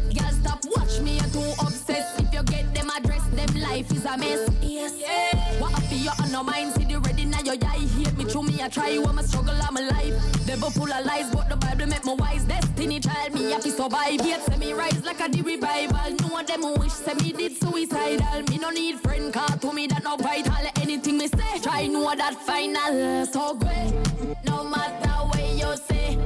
A 4.07 4.17
mess. 4.19 4.49
Yes. 4.63 4.95
Yeah. 4.99 5.61
What 5.61 5.75
I 5.75 5.81
feel 5.81 5.99
you 5.99 6.11
on 6.23 6.33
no 6.33 6.43
mind, 6.43 6.73
see 6.75 6.85
the 6.85 6.99
ready 7.01 7.25
now 7.25 7.41
your 7.41 7.55
eye. 7.63 7.79
Hate 7.79 8.17
me 8.17 8.25
through 8.25 8.45
me, 8.45 8.63
I 8.63 8.69
try. 8.69 8.91
I'm 8.91 9.19
a 9.19 9.23
struggle, 9.23 9.55
I'm 9.61 9.77
alive. 9.77 10.15
Devil 10.47 10.71
full 10.71 10.93
of 10.93 11.05
lies, 11.05 11.31
but 11.35 11.49
the 11.49 11.57
Bible 11.57 11.87
make 11.87 12.05
me 12.05 12.15
wise. 12.15 12.45
Destiny 12.45 13.01
child, 13.01 13.35
me 13.35 13.51
have 13.51 13.63
to 13.63 13.71
survive. 13.71 14.25
Yet 14.25 14.45
say 14.47 14.57
me 14.59 14.73
rise 14.73 15.05
like 15.05 15.21
a 15.21 15.29
the 15.29 15.43
revival. 15.43 16.11
No 16.21 16.29
one 16.29 16.47
them 16.47 16.63
who 16.63 16.75
wish 16.75 16.93
say 16.93 17.15
me 17.15 17.33
did 17.33 17.57
suicidal. 17.57 18.43
Me 18.49 18.59
no 18.59 18.71
need 18.71 19.01
friend, 19.01 19.33
car 19.33 19.57
to 19.59 19.73
me 19.73 19.87
that 19.89 20.05
no 20.05 20.17
vital. 20.17 20.55
Anything 20.81 21.19
me 21.19 21.29
say, 21.29 21.59
try 21.63 21.87
know 21.87 22.15
that 22.15 22.35
final. 22.43 23.27
So 23.27 23.55
great, 23.55 23.93
no 24.45 24.65
matter 24.65 25.11
what 25.29 25.43
you 25.55 25.77
say. 25.89 26.19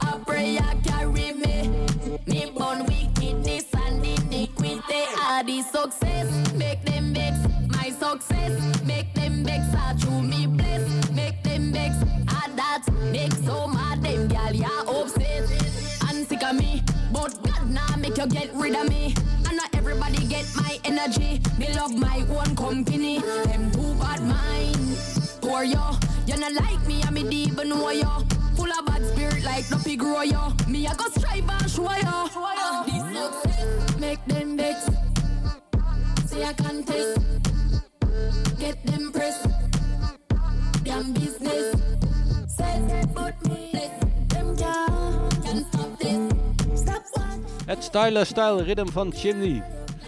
I 0.00 0.18
pray 0.26 0.58
I 0.58 0.74
carry 0.84 1.32
me. 1.32 1.86
Me 2.26 2.50
born 2.50 2.84
iniquity. 4.92 5.22
All 5.22 5.44
the 5.44 5.62
success 5.62 6.52
make 6.54 6.82
them 6.84 7.14
vex. 7.14 7.38
My 7.68 7.90
success 7.90 8.84
make 8.84 9.12
them 9.14 9.44
vex. 9.44 9.64
I 9.74 9.94
true 9.98 10.22
me 10.22 10.46
bless. 10.46 11.10
Make 11.10 11.42
them 11.42 11.72
vex. 11.72 11.96
I 12.28 12.48
that 12.56 12.82
make 13.10 13.32
so 13.32 13.66
mad 13.66 14.02
them 14.02 14.28
gal 14.28 14.54
ya 14.54 14.68
obsessed. 14.86 16.02
And 16.08 16.26
sick 16.26 16.42
of 16.42 16.56
me, 16.56 16.82
but 17.12 17.42
God 17.42 17.70
now 17.70 17.96
make 17.96 18.16
you 18.18 18.26
get 18.26 18.50
rid 18.54 18.74
of 18.76 18.88
me. 18.88 19.14
And 19.46 19.56
not 19.56 19.74
everybody 19.74 20.26
get 20.26 20.46
my 20.56 20.78
energy. 20.84 21.40
Me 21.58 21.72
love 21.74 21.94
my 21.94 22.24
own 22.30 22.54
company. 22.56 23.20
Them 23.20 23.70
too 23.70 23.94
bad 23.94 24.22
mind. 24.22 24.98
Poor 25.40 25.64
yo, 25.64 25.96
you 26.26 26.36
not 26.36 26.52
like 26.52 26.86
me, 26.86 27.02
I'm 27.02 27.14
me 27.14 27.22
deep 27.28 27.54
know 27.64 27.90
yo. 27.90 28.24
Full 28.56 28.70
of 28.70 28.86
bad 28.86 29.04
spirit 29.06 29.44
like 29.44 29.70
no 29.70 29.78
pig 29.78 29.98
grow 29.98 30.22
yo. 30.22 30.52
Me 30.68 30.86
I 30.86 30.94
go 30.94 31.08
strive 31.08 31.48
and 31.48 31.70
show 31.70 31.82
yo. 31.82 32.28
Uh, 32.34 32.84
this 32.84 33.18
success 33.18 33.51
Say 36.52 36.58
I 36.58 36.68
contest, 36.68 37.18
get 38.58 38.86
them 38.86 39.10
press. 39.10 39.42
Damn 40.84 41.12
business. 41.12 41.74
Said 42.46 43.14
but 43.14 43.34
me 43.48 43.70
bless. 43.72 43.90
Them 44.28 44.56
can't 44.56 45.44
can 45.44 45.64
stop 45.64 45.98
this. 45.98 46.80
Stop 46.80 47.02
one. 47.12 47.44
Het 47.66 47.84
Styler 47.84 48.26
Style 48.26 48.62
Rhythm 48.62 48.88
van 48.88 49.12
Chimney. 49.14 49.62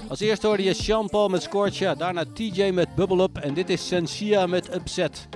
Als 0.09 0.20
eerste 0.20 0.46
hoorde 0.46 0.62
je 0.62 0.74
Sean 0.74 1.09
Paul 1.09 1.28
met 1.28 1.42
Scorcha, 1.42 1.94
daarna 1.94 2.24
TJ 2.33 2.70
met 2.70 2.94
Bubble 2.94 3.22
Up 3.22 3.38
en 3.38 3.54
dit 3.54 3.70
is 3.70 3.87
Sensia 3.87 4.46
met 4.46 4.74
Upset. 4.74 5.28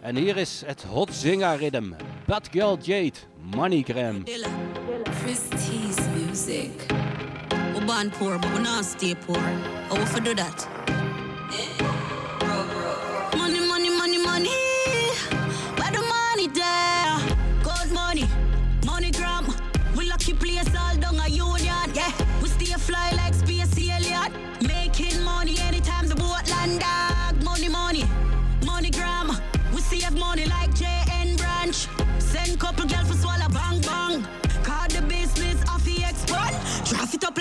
En 0.00 0.16
hier 0.16 0.36
is 0.36 0.62
het 0.66 0.82
Hot 0.82 1.14
Zinga 1.14 1.54
Rhythm. 1.54 1.92
Bad 2.26 2.48
Girl 2.50 2.78
Jade, 2.82 3.18
MoneyGram. 3.54 4.24
Christie's 5.22 5.96
music. 6.16 6.70
Born 7.86 8.10
poor, 8.10 8.36
but 8.38 8.52
we 8.52 8.58
not 8.58 8.84
stay 8.84 9.14
poor. 9.14 9.38
How 9.38 10.04
we 10.12 10.20
do 10.20 10.34
that? 10.34 11.85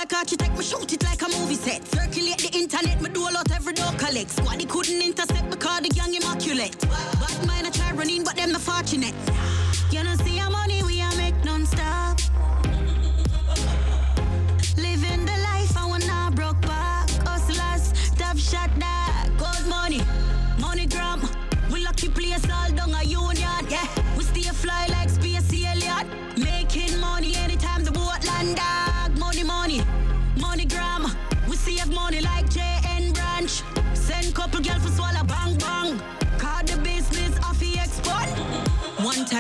It 0.06 0.14
up 0.14 0.20
like 0.20 0.22
architect, 0.22 0.56
me 0.56 0.64
shoot 0.64 0.94
it 0.94 1.04
like 1.04 1.22
a 1.24 1.30
movie 1.40 1.56
set. 1.56 1.84
Circulate 1.88 2.38
the 2.38 2.60
internet, 2.60 3.02
me 3.02 3.10
do 3.10 3.22
a 3.22 3.32
lot 3.32 3.52
every 3.52 3.74
door 3.74 3.92
collect. 3.98 4.36
Squaddy 4.36 4.70
couldn't 4.70 5.02
intercept 5.02 5.50
because 5.50 5.82
the 5.82 5.90
gang 5.90 6.14
immaculate. 6.14 6.80
Bad 6.82 7.48
mind 7.48 7.66
I 7.66 7.72
try 7.72 7.92
running, 7.92 8.24
but 8.24 8.36
them 8.36 8.52
not 8.52 8.62
fortunate. 8.62 9.16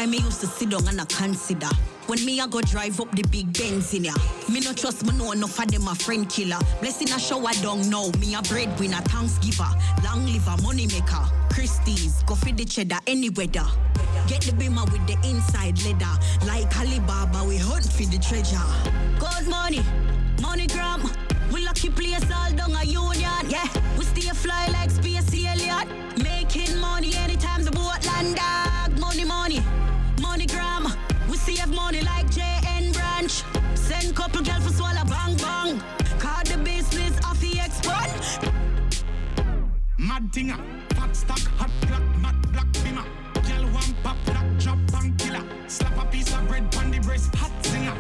Me 0.08 0.18
used 0.18 0.42
to 0.42 0.48
sit 0.48 0.70
down 0.70 0.88
and 0.88 1.02
I 1.02 1.06
consider. 1.06 1.70
When 2.08 2.24
me 2.26 2.40
I 2.40 2.48
go 2.48 2.62
drive 2.62 3.00
up 3.00 3.12
the 3.12 3.24
big 3.30 3.52
Benz 3.58 3.94
in 3.94 4.04
ya. 4.04 4.14
Me 4.52 4.60
no 4.60 4.74
trust 4.74 5.06
me 5.06 5.18
know 5.18 5.32
enough 5.32 5.60
of 5.60 5.72
them 5.72 5.88
a 5.88 5.96
friend 5.96 6.30
killer. 6.30 6.60
Blessing 6.80 7.10
a 7.10 7.20
show 7.20 7.46
I 7.46 7.54
don't 7.62 7.90
know. 7.90 8.12
Me 8.20 8.36
a 8.36 8.42
breadwinner, 8.44 9.02
thanksgiver, 9.06 9.70
long 10.04 10.26
liver, 10.26 10.56
money 10.62 10.88
maker. 10.88 11.26
Christie's, 11.50 12.22
go 12.24 12.36
for 12.36 12.52
the 12.52 12.66
cheddar 12.66 13.00
any 13.08 13.30
weather. 13.30 13.66
Get 14.28 14.42
the 14.42 14.54
beamer 14.54 14.84
with 14.86 15.06
the 15.08 15.18
inside 15.28 15.82
leather. 15.84 16.14
Like 16.46 16.78
Alibaba, 16.78 17.44
we 17.48 17.58
hunt 17.58 17.92
for 17.92 18.04
the 18.04 18.20
treasure. 18.20 18.62
Gold 19.20 19.48
money, 19.48 19.82
money 20.42 20.68
gram. 20.68 21.02
We 21.52 21.66
lucky 21.66 21.90
place 21.90 22.30
all 22.32 22.52
down 22.52 22.76
a 22.76 22.84
union, 22.84 23.50
yeah. 23.50 23.68
We 23.98 24.06
stay 24.06 24.30
fly 24.34 24.68
like 24.68 24.92
space 24.92 25.34
alien. 25.34 25.88
Making 26.22 26.78
money 26.80 27.16
anytime 27.16 27.64
the 27.64 27.72
boat 27.72 28.06
land, 28.06 28.36
dog. 28.36 28.75
Mad 40.26 40.34
thinger, 40.34 40.58
fat 40.96 41.16
stack, 41.16 41.40
hot 41.58 41.70
black, 41.82 42.02
mad 42.20 42.52
black 42.52 42.66
bimmer. 42.82 43.06
Girl 43.48 43.66
one 43.72 43.94
pop, 44.02 44.18
black 44.26 44.58
drop 44.58 44.80
and 44.96 45.16
killer. 45.20 45.44
Slap 45.68 46.04
a 46.04 46.06
piece 46.10 46.34
of 46.34 46.48
bread 46.48 46.76
on 46.78 46.90
the 46.90 47.00
breast, 47.00 47.36
hot 47.36 47.52
singer. 47.64 47.96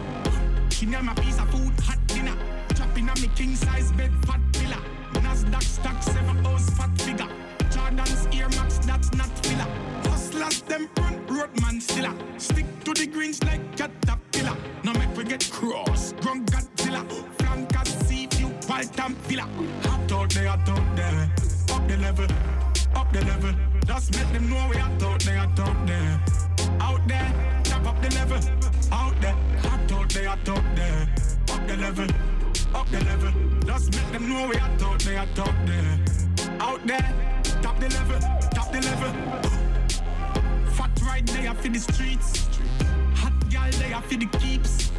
She 0.71 0.87
name 0.87 1.07
a 1.07 1.13
piece 1.13 1.37
of 1.37 1.47
food, 1.51 1.79
hot 1.81 1.99
dinner. 2.07 2.35
Drop 2.69 2.97
in 2.97 3.09
a 3.09 3.15
me 3.21 3.29
king 3.35 3.55
size 3.55 3.91
bed, 3.91 4.11
fat 4.25 4.39
villa. 4.53 4.81
Nasdaq 5.13 5.61
stock, 5.61 6.01
seven 6.01 6.43
house, 6.43 6.67
fat 6.71 6.89
figure. 6.99 7.29
Jordan's 7.69 8.27
Air 8.33 8.49
Max, 8.49 8.79
that's 8.79 9.13
not 9.13 9.29
filler. 9.45 9.69
Hustlers, 10.09 10.61
them 10.61 10.89
run, 10.97 11.27
roadman 11.27 11.79
stiller. 11.79 12.13
Stick 12.37 12.65
to 12.85 12.93
the 12.93 13.05
greens 13.05 13.43
like 13.43 13.61
caterpillar. 13.77 14.57
Now 14.83 14.93
make 14.93 15.15
we 15.15 15.25
get 15.25 15.47
cross, 15.51 16.13
grunk 16.13 16.47
Godzilla. 16.47 17.05
Flankers, 17.37 17.93
sea 18.07 18.25
view, 18.25 18.47
white 18.65 18.99
and 18.99 19.15
villa. 19.27 19.47
Hot 19.83 20.11
out 20.11 20.29
there, 20.31 20.47
hot 20.47 20.69
out 20.69 20.95
there. 20.95 21.44
Level, 22.05 22.27
up 22.95 23.11
the 23.11 23.25
level. 23.25 23.51
Just 23.87 24.15
make 24.15 24.31
them 24.31 24.47
know 24.47 24.67
we 24.69 24.77
hot 24.77 25.01
out 25.01 25.19
there, 25.21 25.39
out 25.39 25.55
there. 25.87 26.21
Out 26.79 27.07
there, 27.07 27.61
tap 27.63 27.83
up 27.87 27.99
the 27.99 28.13
level. 28.13 28.37
Out 28.91 29.19
there, 29.21 29.33
hot 29.63 30.09
there, 30.13 30.27
hot 30.27 30.49
out 30.49 30.75
there. 30.75 31.09
Up 31.49 31.67
the 31.67 31.77
level, 31.77 32.07
up 32.75 32.87
the 32.91 33.03
level. 33.05 33.31
Just 33.65 33.95
make 33.95 34.11
them 34.11 34.29
know 34.29 34.47
we 34.47 34.55
hot 34.55 34.79
out 34.83 34.99
there, 34.99 35.17
out 35.17 35.35
there. 35.65 35.99
Out 36.59 36.85
there, 36.85 37.41
top 37.63 37.79
the 37.79 37.89
level, 37.89 38.19
top 38.51 38.71
the 38.71 38.81
level. 38.81 39.11
Fat 40.75 40.91
right 41.07 41.25
there 41.25 41.55
for 41.55 41.69
the 41.69 41.79
streets. 41.79 42.47
Hot 43.15 43.33
gal 43.49 43.71
there 43.71 43.99
for 44.01 44.15
the 44.15 44.27
keeps. 44.37 44.91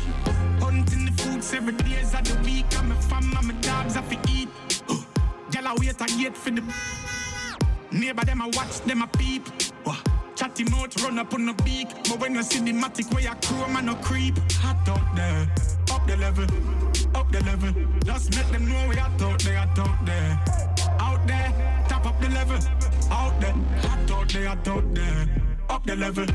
Hunting 0.59 1.05
the 1.05 1.13
food 1.23 1.45
seven 1.45 1.77
days 1.77 2.15
of 2.15 2.25
the 2.25 2.37
week. 2.43 2.67
I'm 2.77 2.91
a 2.91 2.97
fam, 3.03 3.33
and 3.37 3.47
my 3.47 3.55
dogs 3.61 3.97
I 3.97 4.03
to 4.03 4.19
eat. 4.29 4.49
Gal 5.67 5.75
I 5.75 5.81
wait 5.81 6.01
a 6.01 6.07
gate 6.17 6.37
for 6.37 6.51
the 6.51 6.63
neighbor 7.91 8.25
them 8.25 8.41
I 8.41 8.47
watch 8.55 8.81
them 8.83 9.03
a 9.03 9.07
peep. 9.09 9.43
Chatty 10.37 10.63
mouth 10.71 11.03
run 11.03 11.19
up 11.19 11.35
on 11.35 11.47
the 11.47 11.55
beak. 11.65 11.89
But 12.05 12.21
when 12.21 12.35
you 12.35 12.43
see 12.45 12.61
the 12.61 12.73
matic 12.73 13.13
where 13.13 13.25
you 13.25 13.35
chrome 13.43 13.75
and 13.75 13.87
no 13.87 13.97
creep. 13.97 14.39
Hot 14.63 14.89
out 14.89 15.17
there, 15.17 15.49
up 15.91 16.07
the 16.07 16.17
level, 16.19 16.45
up 17.17 17.33
the 17.33 17.43
level. 17.43 17.73
Just 18.05 18.37
make 18.37 18.49
them 18.53 18.69
know 18.69 18.87
we 18.89 18.95
hot 18.95 19.21
out 19.21 19.41
there, 19.43 19.57
out 19.57 20.07
there. 20.07 20.41
Out 21.01 21.27
there, 21.27 21.85
tap 21.89 22.07
up 22.07 22.21
the 22.21 22.29
level. 22.29 22.59
Out 23.11 23.41
there, 23.41 23.55
hot 23.83 24.11
out 24.11 24.29
there, 24.29 24.49
out 24.49 24.95
there. 24.95 25.29
Up 25.69 25.85
the 25.85 25.97
level, 25.97 26.27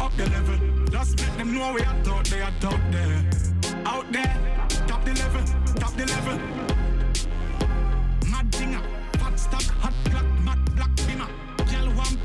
up 0.00 0.16
the 0.16 0.30
level. 0.30 0.86
Just 0.86 1.20
make 1.20 1.36
them 1.36 1.54
know 1.54 1.74
we 1.74 1.82
hot 1.82 2.08
out 2.08 2.24
there, 2.24 2.44
out 2.44 2.60
there. 2.90 3.30
Out 3.84 4.12
there, 4.12 4.66
top 4.86 5.04
the 5.04 5.12
level, 5.12 5.44
top 5.74 5.94
the 5.94 6.06
level. 6.06 6.81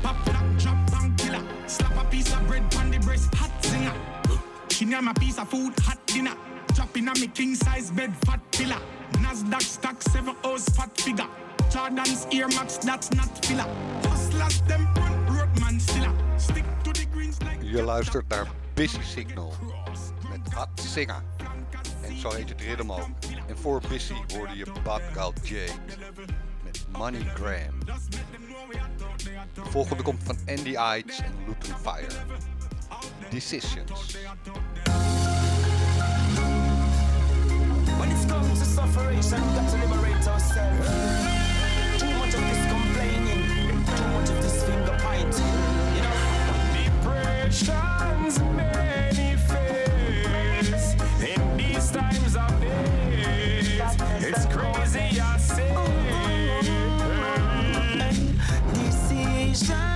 Pop, 0.02 0.16
black 0.24 0.58
drop 0.58 1.02
and 1.02 1.16
killer. 1.18 1.42
Slap 1.66 1.96
a 1.96 2.04
piece 2.08 2.32
of 2.32 2.46
bread 2.46 2.62
on 2.76 2.90
the 2.90 2.98
breast, 2.98 3.34
hot 3.34 3.50
singer. 3.64 3.94
She 4.70 4.84
name 4.84 5.08
a 5.08 5.14
piece 5.14 5.38
of 5.38 5.48
food, 5.48 5.72
hot 5.80 5.98
dinner. 6.06 6.36
Drop 6.74 6.96
in 6.96 7.08
a 7.08 7.14
me 7.14 7.26
king 7.28 7.54
size 7.54 7.90
bed, 7.90 8.14
fat 8.24 8.40
pillar. 8.52 8.80
Nasdaq 9.22 9.62
stock, 9.62 10.02
seven 10.02 10.34
house, 10.42 10.68
fat 10.68 10.96
figure. 11.00 11.26
Jordan's 11.70 12.26
Air 12.32 12.48
Max, 12.48 12.78
that's 12.78 13.12
not 13.12 13.44
filler. 13.44 13.66
Hustlers, 14.04 14.62
them 14.62 14.86
run, 14.94 15.26
roadman 15.36 15.80
stiller. 15.80 16.12
Stick 16.36 16.64
to 16.84 16.92
the 16.92 17.06
greens 17.12 17.38
like 17.42 17.58
Je 17.70 17.82
luistert 17.82 18.28
naar 18.28 18.46
Busy 18.74 19.02
Signal 19.02 19.54
met 20.30 20.54
Hot 20.54 20.68
Singer. 20.74 21.22
En 22.02 22.18
zo 22.18 22.30
heet 22.30 22.48
het 22.48 22.60
ritme 22.60 22.92
ook. 22.92 23.08
En 23.48 23.58
voor 23.58 23.80
Busy 23.88 24.14
hoorde 24.34 24.56
je 24.56 24.66
Bad 24.84 25.02
Gal 25.12 25.32
Jade 25.42 25.72
met 26.64 26.86
Money 26.92 27.24
Gram. 27.34 27.78
De 29.54 29.70
volgende 29.70 30.02
komt 30.02 30.22
van 30.24 30.36
Andy 30.46 30.76
Ides 30.98 31.18
en 31.18 31.32
Luton 31.46 31.74
Fire. 31.82 32.06
Decisions. 33.30 34.16
When 37.98 38.10
it 38.10 38.26
comes 38.28 38.58
to 38.58 38.64
sufferation, 38.64 39.40
we 39.46 39.54
got 39.54 39.68
to 39.70 39.76
liberate 39.76 40.28
ourselves. 40.28 40.88
Too 41.98 42.10
much 42.18 42.34
of 42.34 42.42
this 42.50 42.66
complaining, 42.70 43.44
too 43.96 44.08
much 44.12 44.28
of 44.30 44.40
this 44.42 44.62
finger 44.64 44.96
pointing. 45.02 45.54
You 45.94 46.02
know, 46.02 46.16
depression's 46.84 48.38
many 48.38 49.27
Decisions 59.58 59.87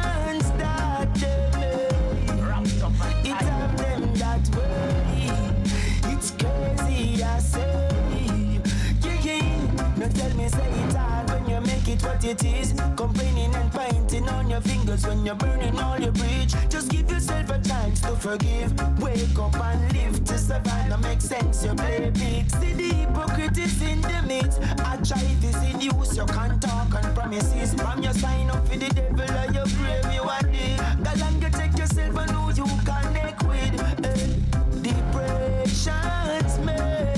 what 12.04 12.24
it 12.24 12.44
is. 12.44 12.72
Complaining 12.96 13.54
and 13.54 13.70
pointing 13.72 14.28
on 14.28 14.50
your 14.50 14.60
fingers 14.60 15.06
when 15.06 15.24
you're 15.24 15.34
burning 15.34 15.78
all 15.78 15.98
your 15.98 16.12
bridge. 16.12 16.54
Just 16.68 16.90
give 16.90 17.10
yourself 17.10 17.50
a 17.50 17.58
chance 17.60 18.00
to 18.00 18.14
forgive. 18.16 18.72
Wake 19.00 19.38
up 19.38 19.54
and 19.54 19.92
live 19.92 20.24
to 20.24 20.38
survive. 20.38 20.88
Now 20.88 20.96
make 20.98 21.20
sense, 21.20 21.64
you 21.64 21.74
big. 21.74 22.50
See 22.50 22.72
the 22.72 22.94
hypocrite 22.94 23.58
is 23.58 23.82
in 23.82 24.00
the 24.00 24.22
midst. 24.26 24.60
I 24.62 24.96
try 24.96 25.22
this 25.40 25.56
in 25.70 25.80
use, 25.80 26.16
you 26.16 26.26
can't 26.26 26.60
talk 26.60 26.94
on 26.94 27.14
promises. 27.14 27.74
From 27.74 28.02
your 28.02 28.14
sign 28.14 28.50
up 28.50 28.66
for 28.66 28.76
the 28.76 28.88
devil 28.88 29.20
or 29.20 29.46
you 29.56 29.64
brave, 29.76 30.14
you 30.14 30.22
are 30.22 30.42
the. 30.42 30.76
God 31.04 31.22
and 31.22 31.42
you 31.42 31.50
take 31.50 31.76
yourself 31.78 32.16
and 32.16 32.30
who 32.30 32.52
you 32.54 32.66
connect 32.84 33.42
with. 33.44 33.80
Eh. 34.04 34.42
Depression's 34.82 36.58
manifest 36.58 37.11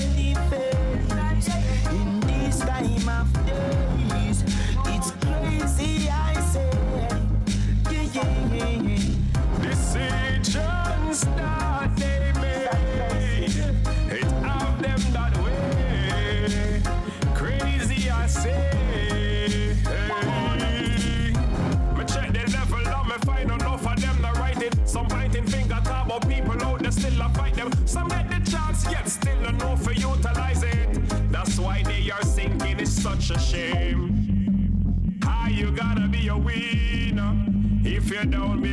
if 38.16 38.32
you 38.32 38.63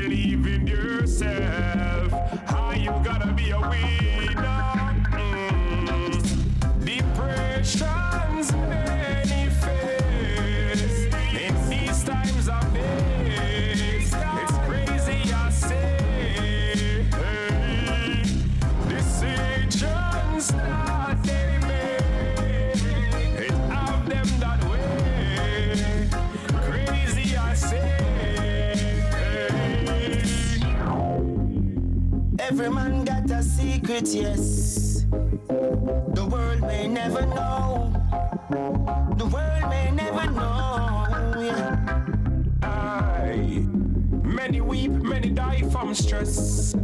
it, 33.92 34.08
yes. 34.14 35.06
The 35.48 36.28
world 36.32 36.62
may 36.62 36.88
never 36.88 37.26
know. 37.26 37.94
The 39.18 39.26
world 39.26 39.70
may 39.70 39.92
never 39.92 40.32
know. 40.32 41.08
Yeah. 41.40 42.04
Aye. 42.64 43.66
Many 44.24 44.62
weep, 44.62 44.92
many 44.92 45.30
die 45.30 45.64
from 45.72 45.94
stress. 45.94 46.76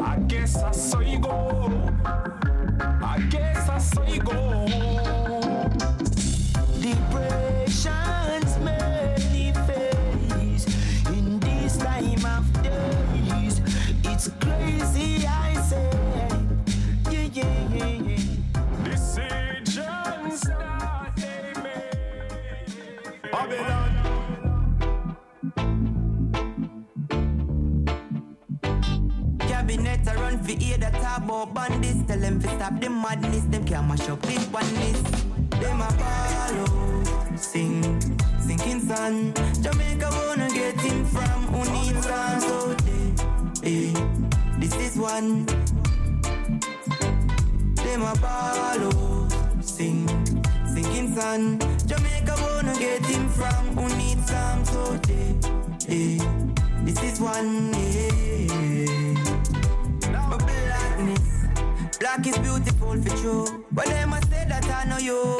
I 0.00 0.16
guess 0.26 0.56
I 0.56 0.70
saw 0.72 1.00
you 1.00 1.18
go. 1.18 1.70
I 2.04 3.26
guess 3.30 3.68
I 3.68 3.78
saw 3.78 4.04
you 4.06 4.20
go. 4.20 4.63
About 31.64 31.80
bandits. 31.80 32.06
Tell 32.06 32.18
them 32.18 32.40
to 32.40 32.48
stop 32.48 32.80
the 32.80 32.90
madness. 32.90 33.44
Them 33.44 33.64
can't 33.64 33.88
mash 33.88 34.08
up 34.08 34.20
this 34.22 34.46
oneness. 34.48 35.02
Them 35.60 35.80
a 35.80 35.90
follow, 35.92 37.36
sing, 37.36 38.00
sinking 38.40 38.80
sun. 38.80 39.34
Jamaica 39.62 40.10
wanna 40.12 40.48
get 40.50 40.84
in 40.84 41.04
from 41.06 41.42
who 41.52 41.60
needs 41.72 42.06
some 42.06 42.40
so 42.40 42.74
they, 43.62 43.88
eh, 43.88 43.94
this 44.58 44.74
is 44.76 44.96
one. 44.96 45.46
Them 47.76 48.02
a 48.02 48.14
follow, 48.16 49.28
sing, 49.60 50.08
sinking 50.66 51.14
sun. 51.14 51.58
Jamaica 51.86 52.34
wanna 52.42 52.74
get 52.78 53.08
in 53.10 53.28
from 53.28 53.76
who 53.76 53.96
needs 53.96 54.26
some 54.26 54.64
so 54.64 54.96
they, 55.06 55.36
eh, 55.88 56.18
this 56.84 57.02
is 57.02 57.20
one. 57.20 57.74
Eh. 57.74 59.03
Black 62.16 62.26
is 62.26 62.38
beautiful 62.38 63.02
for 63.02 63.16
true. 63.16 63.64
But 63.72 63.86
them 63.86 64.12
a 64.12 64.20
say 64.26 64.44
that 64.48 64.64
I 64.66 64.84
know 64.88 64.98
you. 64.98 65.38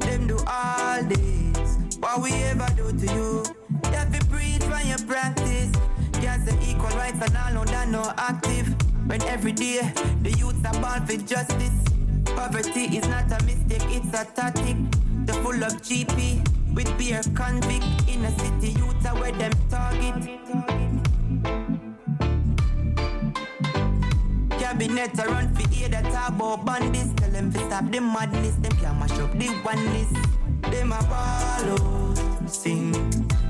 Them 0.00 0.26
do 0.26 0.38
all 0.46 1.02
this. 1.04 1.76
What 1.98 2.22
we 2.22 2.32
ever 2.44 2.68
do 2.76 2.92
to 2.92 3.14
you? 3.14 3.44
You 3.84 3.96
have 3.96 4.18
to 4.18 4.26
preach 4.26 4.62
when 4.64 4.86
you 4.86 4.96
practice. 5.06 5.72
Can't 6.12 6.48
say 6.48 6.56
equal 6.70 6.90
rights 6.96 7.20
and 7.20 7.58
all 7.58 7.64
that 7.64 7.88
no 7.88 8.12
active. 8.16 8.74
When 9.06 9.22
every 9.24 9.52
day 9.52 9.92
the 10.22 10.30
youth 10.32 10.64
are 10.66 10.80
born 10.80 11.06
for 11.06 11.16
justice. 11.16 11.84
Poverty 12.24 12.96
is 12.96 13.06
not 13.08 13.26
a 13.32 13.44
mistake, 13.44 13.84
it's 13.88 14.08
a 14.08 14.24
tactic. 14.24 14.76
The 15.26 15.34
full 15.42 15.62
of 15.62 15.82
GP 15.82 16.74
with 16.74 16.96
beer 16.96 17.20
convict 17.34 17.84
in 18.08 18.24
a 18.24 18.30
city 18.38 18.78
youth 18.78 19.06
are 19.06 19.20
where 19.20 19.32
them 19.32 19.52
target. 19.68 21.09
Cabinet 24.70 25.18
a 25.18 25.26
run 25.26 25.52
for 25.52 25.66
ear 25.74 25.88
that 25.88 26.06
about 26.28 26.64
bandits. 26.64 27.12
Tell 27.16 27.30
them 27.30 27.52
to 27.52 27.58
stop 27.58 27.90
the 27.90 28.00
madness. 28.00 28.54
Them 28.54 28.70
can 28.78 29.00
mash 29.00 29.18
up 29.18 29.32
the 29.32 29.48
oneness. 29.64 30.10
Follow, 31.10 32.14
sing, 32.46 32.94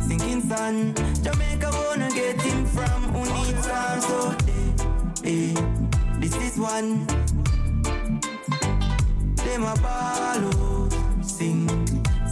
sinking 0.01 0.41
sun. 0.49 0.95
Jamaica 1.23 1.71
wanna 1.75 2.09
get 2.11 2.41
him 2.41 2.65
from 2.65 3.03
who 3.13 3.21
needs 3.35 3.67
some. 3.67 4.01
So 4.01 4.35
they, 5.21 5.53
eh, 5.53 5.55
this 6.21 6.35
is 6.37 6.57
one. 6.59 7.05
Them 9.45 9.65
a 9.65 9.77
follow, 9.77 10.89
sing, 11.21 11.69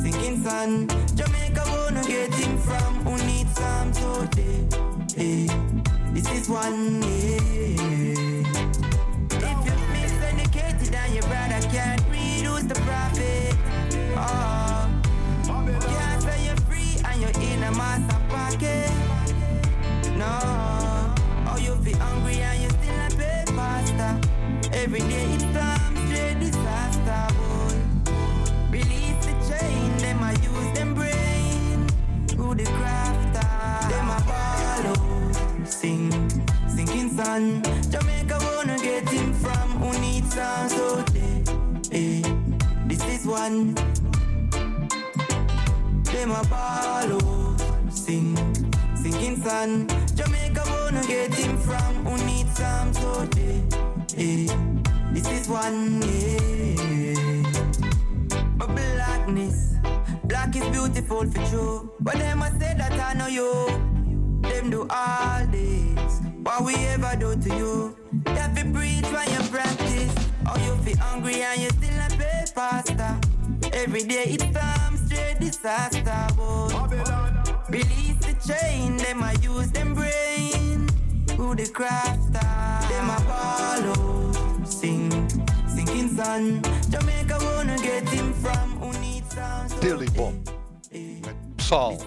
sinking 0.01 0.43
sun. 0.43 0.89
Jamaica 1.14 1.62
wanna 1.66 2.05
get 2.07 2.32
him 2.32 2.57
from 2.57 2.95
who 3.05 3.18
needs 3.26 3.55
some. 3.55 3.93
So 3.93 4.26
they, 4.34 4.66
eh, 5.18 5.47
this 6.14 6.26
is 6.32 6.49
one. 6.49 7.03
Yeah. 7.03 8.28
The 12.68 12.74
prophet? 12.82 13.54
Oh, 14.14 14.90
can't 15.80 16.22
say 16.22 16.44
you're 16.44 16.56
free 16.68 17.00
and 17.04 17.20
you're 17.22 17.42
in 17.42 17.62
a 17.62 17.70
master 17.72 18.20
pocket. 18.28 18.90
No, 20.16 20.28
oh 21.48 21.56
you 21.58 21.74
feel 21.76 21.96
hungry 21.98 22.40
and 22.40 22.62
you 22.62 22.68
still 22.68 22.96
not 22.96 23.16
pay 23.16 23.44
pasta. 23.46 24.20
Every 24.72 25.00
day 25.00 25.32
it's 25.34 25.44
time 25.44 25.96
straight 26.08 26.40
disaster. 26.40 27.26
Boy. 27.38 27.78
Release 28.70 29.24
the 29.24 29.32
chain, 29.48 29.96
them 29.98 30.22
I 30.22 30.32
use 30.32 30.78
them 30.78 30.94
brain. 30.94 31.86
Who 32.36 32.54
the 32.54 32.64
crafter? 32.64 33.88
Them 33.88 34.10
a 34.10 34.20
follow, 34.28 35.64
sing, 35.64 36.12
sinking 36.68 37.16
sun. 37.16 37.62
Jamaica 37.90 38.38
wanna 38.42 38.78
get 38.78 39.08
him 39.08 39.32
from 39.32 39.68
who 39.80 39.98
needs 40.00 40.34
some 40.34 40.68
so 40.68 40.96
they, 41.12 41.42
eh, 41.92 42.38
one. 43.29 43.74
Them 46.05 46.31
a 46.31 46.43
follow, 46.45 47.57
sing, 47.91 48.35
sinking 48.97 49.43
sun. 49.43 49.87
Jamaica 50.14 50.62
wanna 50.66 51.07
get 51.07 51.35
him 51.35 51.59
from 51.59 52.07
who 52.07 52.24
needs 52.24 52.57
some 52.57 52.93
so 52.95 53.26
they, 53.26 53.62
eh, 54.16 54.49
this 55.12 55.29
is 55.29 55.49
one. 55.49 56.01
Yeah. 56.03 57.43
But 58.57 58.74
blackness, 58.74 59.74
black 60.24 60.57
is 60.57 60.66
beautiful 60.70 61.31
for 61.31 61.47
true. 61.51 61.93
But 62.01 62.14
them 62.14 62.43
a 62.43 62.51
say 62.59 62.74
that 62.79 62.99
I 62.99 63.12
know 63.12 63.26
you. 63.26 63.66
Them 64.41 64.70
do 64.70 64.87
all 64.89 65.47
this. 65.51 66.20
What 66.43 66.64
we 66.64 66.74
ever 66.87 67.14
do 67.16 67.37
to 67.37 67.57
you? 67.57 67.97
Have 68.26 68.55
to 68.57 68.64
preach 68.72 69.05
when 69.12 69.29
you 69.31 69.43
practice. 69.51 70.29
Or 70.49 70.59
you 70.61 70.76
feel 70.82 70.96
hungry 70.99 71.42
and 71.42 71.61
you 71.61 71.68
still 71.70 71.96
not 71.96 72.12
pay 72.18 72.44
pasta. 72.55 73.20
Every 73.72 74.03
day 74.03 74.24
it's 74.26 74.44
time 74.44 74.96
straight 74.96 75.40
disaster. 75.40 76.26
Boy. 76.36 76.68
Release 77.68 78.16
the 78.24 78.34
chain, 78.46 78.96
them 78.96 79.22
I 79.22 79.32
use 79.42 79.70
them 79.70 79.94
brain. 79.94 80.88
Who 81.36 81.55
the 81.55 81.64
crafter? 81.64 82.88
Them 82.88 83.11
a 83.11 83.18
follow, 83.28 84.64
sing, 84.64 85.11
sinking 85.68 86.16
sun. 86.16 86.62
Jamaica 86.90 87.38
wanna 87.42 87.76
get 87.78 88.09
him 88.09 88.32
from 88.32 88.70
who 88.80 88.99
needs 89.01 89.34
some. 89.34 89.80
Dilly 89.80 90.09
Bob 90.16 90.34
met 90.92 91.36
Psaal. 91.59 91.99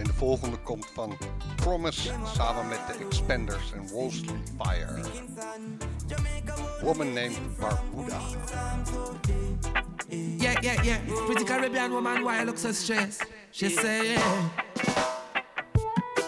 En 0.00 0.06
de 0.06 0.12
volgende 0.12 0.56
komt 0.56 0.86
van 0.94 1.16
Promise 1.56 2.10
samen 2.34 2.68
met 2.68 2.78
de 2.86 3.04
Expanders 3.04 3.72
en 3.72 3.88
Wolseley 3.88 4.42
Fire. 4.58 5.00
Woman 6.82 7.12
named 7.12 7.58
Barbuda. 7.58 8.18
Yeah, 10.08 10.60
yeah, 10.60 10.84
yeah. 10.84 10.98
Pretty 11.26 11.44
Caribbean 11.44 11.90
woman, 11.90 12.22
why 12.22 12.44
look 12.44 12.58
so 12.58 12.72
stressed? 12.72 13.26
She 13.50 13.68
say, 13.68 14.12
yeah. 14.12 14.48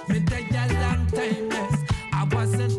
Me 0.09 0.23
take 0.25 0.55
a 0.55 0.69
time, 0.69 1.07
yes. 1.15 2.72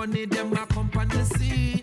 Money, 0.00 0.24
them 0.24 0.50
a 0.54 0.66
come 0.66 0.90
on 0.96 1.08
the 1.08 1.24
scene. 1.24 1.79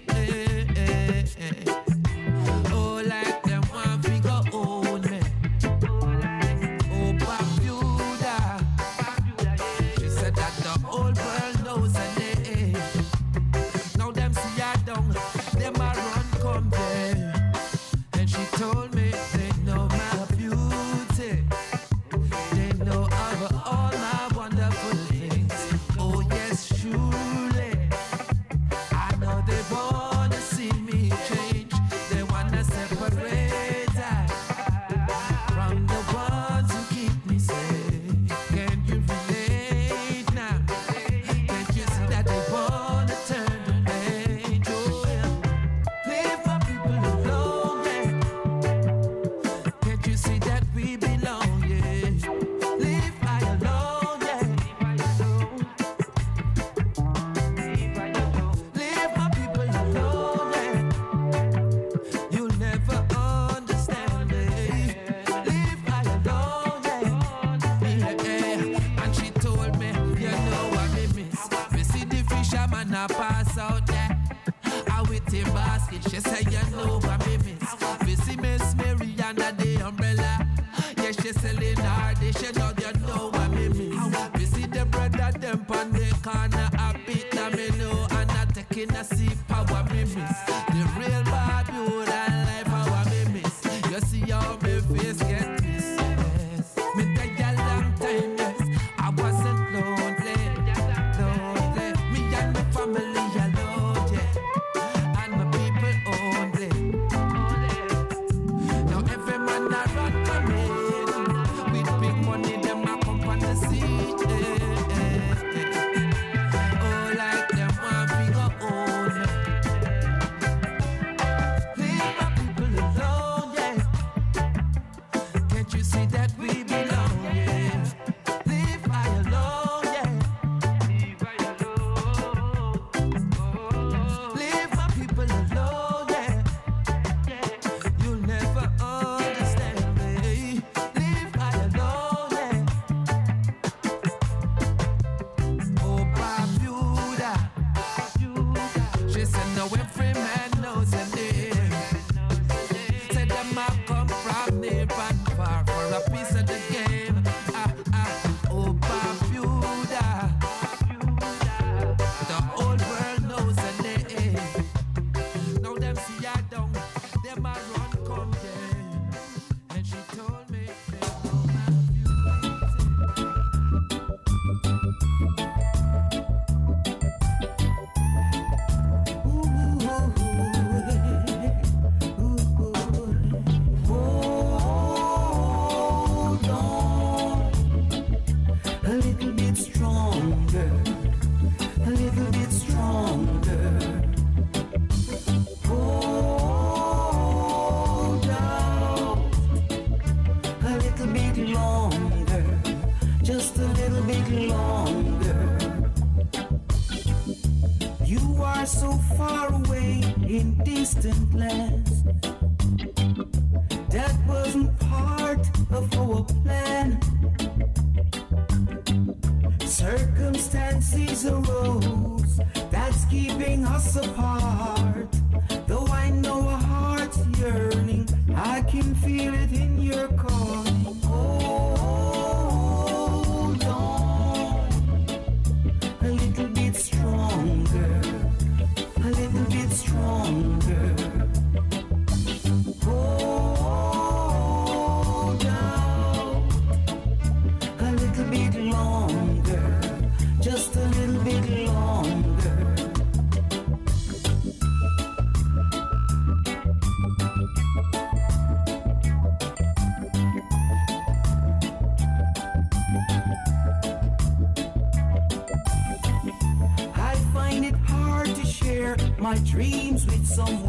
someone 270.35 270.66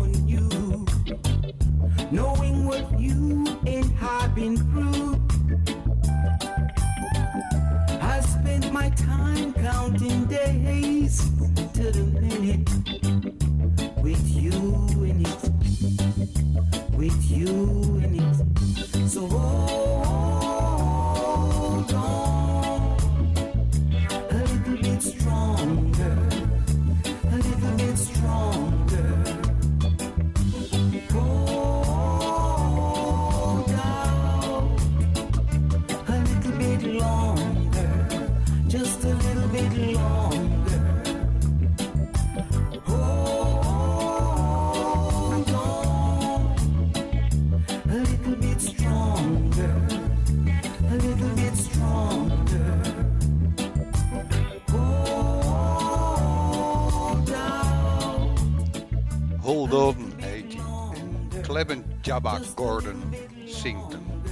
Gordon 62.27 63.15
Sington. 63.47 64.23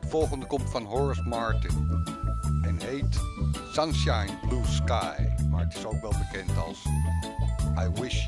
De 0.00 0.08
volgende 0.08 0.46
komt 0.46 0.70
van 0.70 0.84
Horace 0.84 1.22
Martin 1.22 2.04
en 2.62 2.78
heet 2.78 3.20
Sunshine 3.72 4.38
Blue 4.48 4.64
Sky. 4.64 5.22
Maar 5.50 5.64
het 5.64 5.74
is 5.76 5.84
ook 5.84 6.00
wel 6.00 6.12
bekend 6.30 6.58
als 6.66 6.84
I 7.78 8.00
Wish 8.00 8.26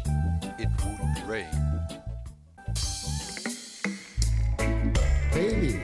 It 0.57 0.69
Would 0.83 1.25
Rain. 1.29 1.67
Baby, 5.31 5.79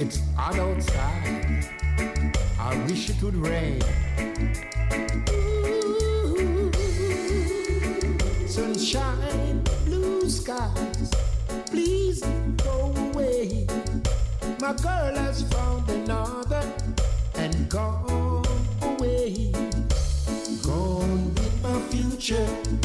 it's 0.00 0.20
outside. 0.36 1.68
I 2.58 2.86
wish 2.86 3.08
it 3.08 3.20
would 3.20 3.46
rain. 3.46 3.78
A 14.68 14.74
girl 14.74 15.14
has 15.14 15.44
found 15.44 15.88
another 15.88 16.62
and 17.36 17.70
gone 17.70 18.44
away. 18.82 19.50
Gone 20.62 21.32
with 21.32 21.62
my 21.62 21.80
future. 21.88 22.77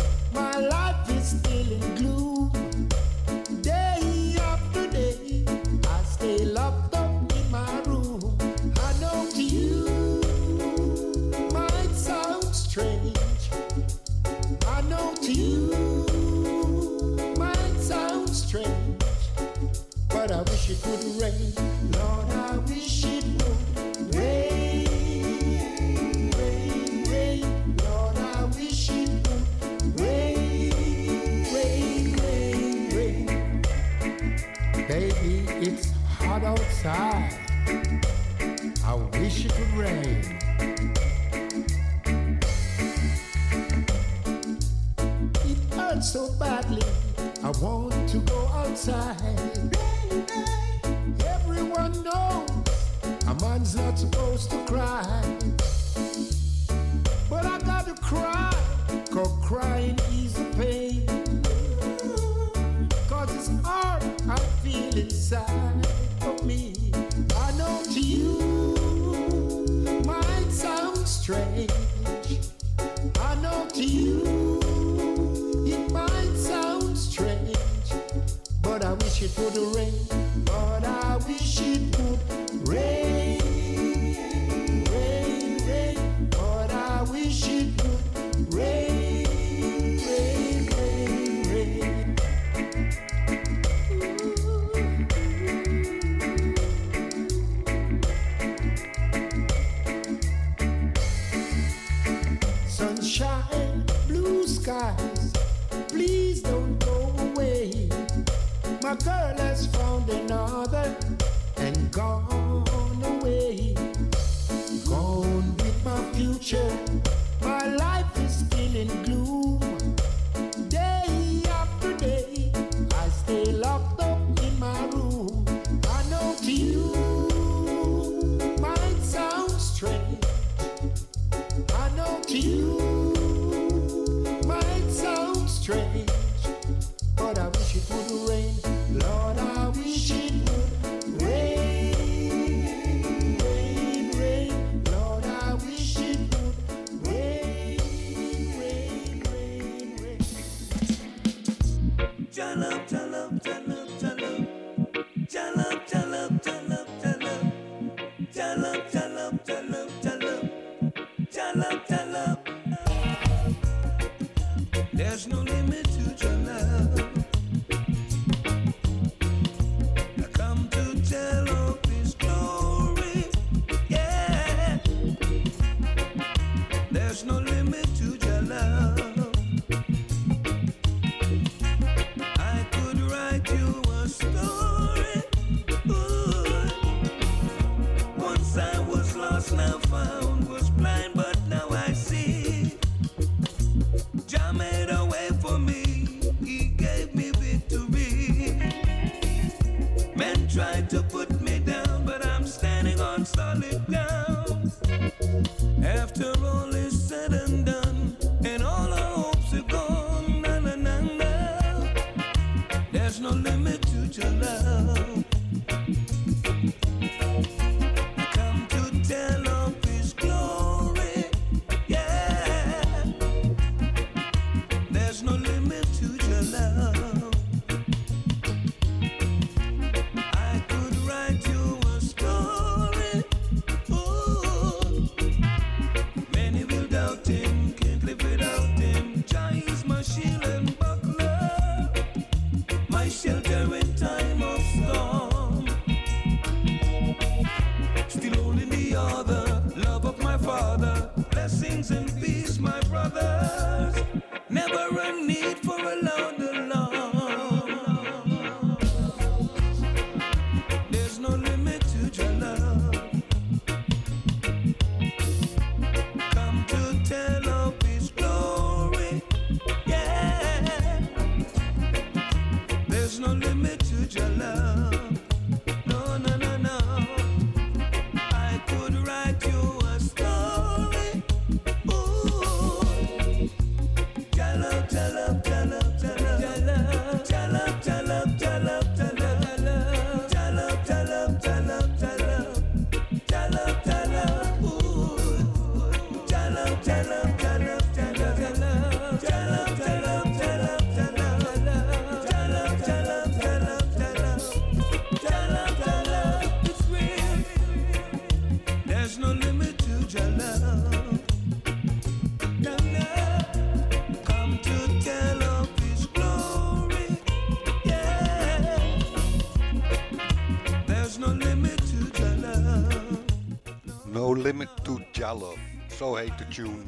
To 325.34 325.40
Jalove. 325.40 325.58
Zo 325.98 326.16
heet 326.16 326.38
de 326.38 326.48
tune. 326.48 326.84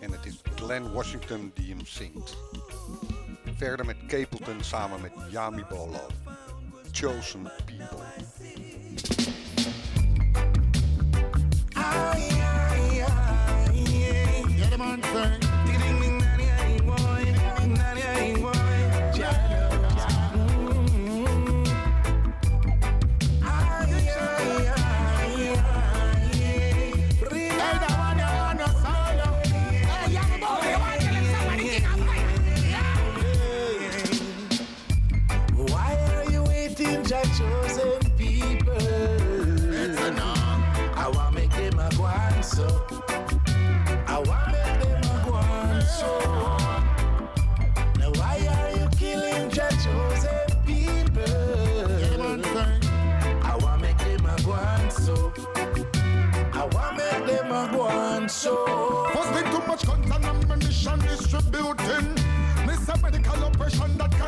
En 0.00 0.12
het 0.12 0.26
is 0.26 0.40
Glenn 0.54 0.92
Washington 0.92 1.52
die 1.54 1.68
hem 1.68 1.86
zingt. 1.86 2.36
Verder 3.56 3.86
met 3.86 3.96
Capleton 4.06 4.60
samen 4.60 5.00
met 5.00 5.12
Yami 5.30 5.64
Bolo. 5.68 6.06
Chosen 6.92 7.50
People. 7.64 7.98
Yeah, 14.56 14.70
the 14.70 14.78
man 14.78 15.02
say. 15.02 15.43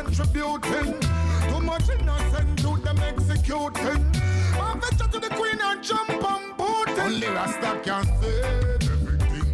Contributing. 0.03 0.99
Too 1.49 1.59
much 1.61 1.89
innocent 1.89 2.55
do 2.61 2.77
them 2.77 2.99
executing. 2.99 4.03
One 4.57 4.79
venture 4.79 5.07
to 5.07 5.19
the 5.19 5.29
queen 5.29 5.59
and 5.61 5.83
jump 5.83 6.09
and 6.09 6.57
Putin. 6.57 7.05
Only 7.05 7.27
Rasta 7.27 7.79
can 7.83 8.05
save 8.21 8.91
everything. 8.95 9.47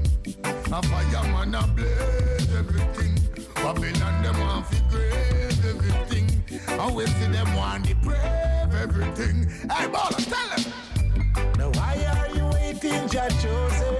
A 0.45 0.81
fireman 0.81 1.55
a 1.55 1.67
blaze 1.67 2.55
everything. 2.55 3.13
Babylon 3.55 4.23
them 4.23 4.39
want 4.39 4.67
fi 4.67 4.79
grave 4.89 5.65
everything. 5.65 6.27
And 6.67 6.95
we 6.95 7.05
see 7.05 7.27
them 7.27 7.53
want 7.55 7.85
to 7.85 7.95
brave 7.95 8.73
everything. 8.81 9.49
Hey, 9.71 9.87
baller, 9.87 10.23
tell 10.31 10.49
them. 10.57 11.53
Now 11.57 11.69
why 11.79 11.95
are 12.17 12.35
you 12.35 12.45
waiting, 12.47 13.07
Jah 13.07 13.29
chosen 13.41 13.92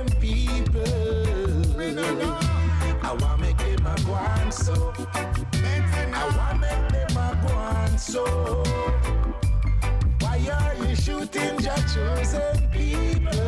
are 11.24 11.26
you 11.26 11.32
shooting 11.32 11.60
Jah 11.60 11.76
chosen 11.94 12.70
people? 12.72 13.40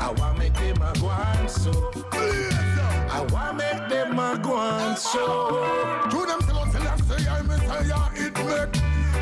I 0.00 0.14
want 0.18 0.38
make 0.38 0.54
them 0.54 0.82
a 0.82 0.92
go 1.00 1.06
on 1.08 1.48
so. 1.48 1.92
I 2.12 3.26
want 3.30 3.56
make 3.56 3.88
them 3.88 4.18
a 4.18 4.38
go 4.38 4.54
on 4.54 4.96
so. 4.96 6.06
To 6.10 6.26
them 6.26 6.40
sell 6.42 6.58
out 6.58 6.72
Selassie, 6.72 7.28
I 7.28 7.42
Messiah, 7.42 8.10
it 8.14 8.34
make. 8.46 8.72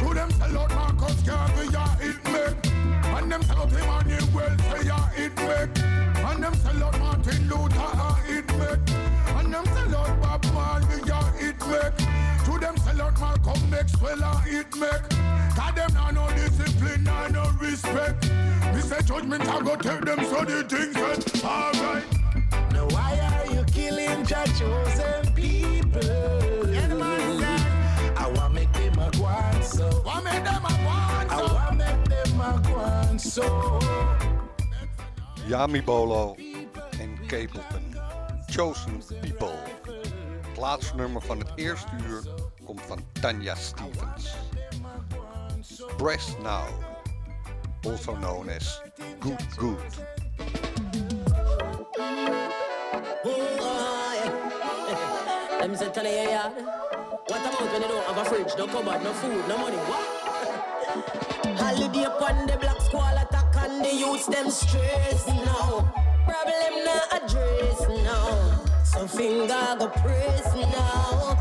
To 0.00 0.14
them 0.14 0.30
sell 0.32 0.58
out 0.58 0.74
Marcus 0.74 1.22
Garvey, 1.22 1.68
yeah, 1.72 1.96
it 2.00 2.24
make. 2.24 2.72
And 3.04 3.32
them 3.32 3.42
sell 3.42 3.62
out 3.62 3.72
Emmanuel, 3.72 4.58
say, 4.58 4.86
yeah, 4.86 5.10
it 5.16 5.36
make. 5.36 5.78
And 6.24 6.42
them 6.42 6.54
sell 6.54 6.84
out 6.84 6.98
Martin 6.98 7.48
Luther, 7.48 7.76
ah, 7.78 8.22
it 8.28 8.46
make. 8.58 9.01
Them 13.22 13.34
sell 13.34 13.44
out 13.44 13.44
Malcolm 13.44 13.70
Maxwell, 13.70 14.18
ah, 14.22 14.44
it 14.46 14.76
make. 14.76 15.10
Cause 15.54 15.74
them 15.74 15.94
now 15.94 16.10
no 16.10 16.28
discipline, 16.36 17.04
now 17.04 17.28
no 17.28 17.50
respect. 17.60 18.30
We 18.74 18.80
say 18.80 19.02
judgment, 19.02 19.48
I 19.48 19.60
go 19.60 19.76
tell 19.76 20.00
them 20.00 20.24
so 20.24 20.44
the 20.44 20.64
things 20.64 20.94
that, 20.94 21.44
alright. 21.44 22.04
Now 22.72 22.86
why 22.88 23.18
are 23.18 23.54
you 23.54 23.64
killing 23.64 24.24
Jah 24.24 24.46
chosen 24.58 25.34
people? 25.34 26.00
I 28.16 28.30
want 28.34 28.54
make 28.54 28.72
them 28.72 28.98
a 28.98 29.10
go 29.10 29.62
so. 29.62 30.02
Want 30.04 30.24
make 30.24 30.44
them 30.44 30.64
a 30.64 30.68
go 30.68 30.88
on 30.88 31.30
I 31.30 31.42
want 31.52 31.76
make 31.76 32.04
them 32.04 32.40
a 32.40 32.62
go 32.62 33.18
so. 33.18 33.44
Yami 35.48 35.84
Bolo 35.84 36.36
en 37.00 37.18
Capleton. 37.26 37.96
Chosen 38.48 39.02
People. 39.20 39.58
Het 40.48 40.56
laatste 40.60 40.96
nummer 40.96 41.22
van 41.22 41.38
het 41.38 41.52
eerste 41.54 41.90
uur 42.06 42.41
komt 42.72 42.86
van 42.86 43.04
Tanya 43.20 43.54
Stephens. 43.54 44.36
Breast 45.96 46.38
Now, 46.42 46.66
also 47.84 48.16
known 48.16 48.48
as 48.48 48.80
Good 49.20 49.46
Good. 49.56 49.78
Them 55.60 55.76
say 55.76 55.90
tell. 55.90 56.50
What 57.26 57.40
about 57.40 57.72
when 57.72 57.82
you 57.82 57.88
don't 57.88 58.04
have 58.06 58.18
a 58.18 58.24
fridge, 58.24 58.52
no 58.58 58.66
cupboard, 58.66 59.02
no 59.04 59.12
food, 59.12 59.48
no 59.48 59.58
money? 59.58 59.76
What? 59.76 60.06
Holiday 61.60 62.04
upon 62.04 62.46
the 62.46 62.56
black 62.56 62.80
squall 62.80 63.16
attack 63.16 63.54
and 63.56 63.84
them 64.26 64.50
stress 64.50 65.26
now. 65.26 65.92
Problem 66.26 66.84
not 66.84 67.22
address 67.22 67.80
now. 68.04 68.61
So 68.92 69.06
finger 69.06 69.76
go 69.78 69.88
press 69.88 70.54
now. 70.54 71.34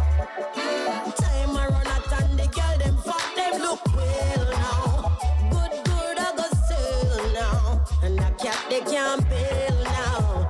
Time 1.18 1.58
I 1.58 1.68
run 1.68 1.88
out 1.88 2.12
and 2.22 2.40
the 2.40 2.48
girl 2.48 2.78
them 2.80 2.96
fat 2.98 3.36
them 3.36 3.62
look 3.62 3.86
well 3.94 4.50
now. 4.52 5.18
Good 5.52 5.84
good 5.84 6.18
I 6.18 6.32
go 6.38 6.46
sell 6.68 7.34
now. 7.34 7.84
And 8.04 8.20
a 8.20 8.32
cat 8.42 8.66
they 8.70 8.80
can't 8.80 9.28
bail 9.30 9.84
now. 9.84 10.50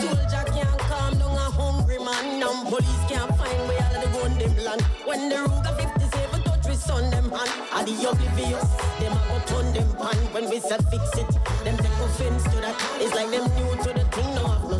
Soldier 0.00 0.44
can't 0.52 0.78
calm 0.90 1.12
down 1.16 1.36
a 1.36 1.48
hungry 1.58 1.98
man. 1.98 2.40
Now 2.40 2.64
police 2.64 3.04
can't 3.08 3.30
find 3.38 3.60
where 3.68 3.82
all 3.86 4.00
the 4.02 4.08
gun 4.18 4.38
them 4.38 4.56
land. 4.64 4.82
When 5.06 5.28
the 5.28 5.36
Ruger 5.36 5.76
57 5.76 6.42
touch 6.42 6.66
we 6.66 6.74
son 6.74 7.08
them 7.10 7.30
hand. 7.30 7.50
Are 7.72 7.84
the 7.84 7.94
oblivious? 8.10 8.68
Them 8.98 9.12
a 9.12 9.20
go 9.28 9.38
turn 9.46 9.72
them 9.72 9.88
pan. 9.96 10.16
When 10.34 10.50
we 10.50 10.58
say 10.58 10.76
fix 10.90 11.06
it, 11.16 11.30
them 11.64 11.76
take 11.76 11.98
offense 12.02 12.42
to 12.50 12.56
that. 12.66 12.74
It's 12.98 13.14
like 13.14 13.30
them 13.30 13.46
new 13.54 13.70
to 13.84 13.90
the 13.94 14.04
thing, 14.10 14.27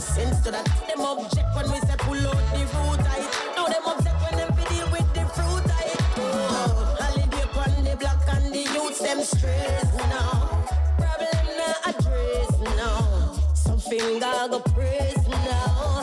sense 0.08 0.40
to 0.40 0.50
that. 0.50 0.64
Them 0.88 1.00
object 1.00 1.48
when 1.54 1.70
we 1.70 1.78
say 1.80 1.96
pull 1.98 2.26
out 2.26 2.42
the 2.52 2.66
fruit 2.72 3.00
I 3.14 3.20
Now 3.56 3.66
them 3.66 3.84
upset 3.86 4.16
when 4.22 4.34
them 4.40 4.50
deal 4.68 4.88
with 4.90 5.08
the 5.14 5.24
fruit 5.34 5.66
I 5.68 5.86
Oh, 6.20 6.96
holiday 6.98 7.42
upon 7.42 7.84
the 7.84 7.96
black 7.96 8.20
and 8.34 8.52
the 8.52 8.62
youths 8.74 9.00
them 9.00 9.20
stress 9.22 9.94
now. 10.08 10.64
Problem 10.98 11.46
not 11.60 11.78
address 11.90 12.50
now. 12.76 13.34
Some 13.54 13.78
finger 13.78 14.36
go 14.50 14.60
press 14.60 15.28
now. 15.28 16.02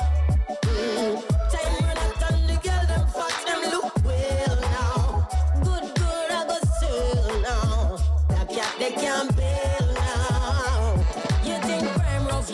Mm. 0.64 1.14
Time 1.52 1.76
run 1.86 1.98
out 2.06 2.22
and 2.32 2.50
the 2.50 2.58
girl 2.66 2.84
them 2.92 3.06
fat 3.16 3.36
them 3.48 3.62
look 3.74 3.96
well 4.06 4.56
now. 4.78 5.28
Good 5.64 5.86
good 6.00 6.30
I 6.40 6.46
go 6.48 6.58
sell 6.80 7.42
now. 7.42 7.98
That 8.30 8.50
cat 8.50 8.74
they 8.80 8.92
can't 8.92 9.35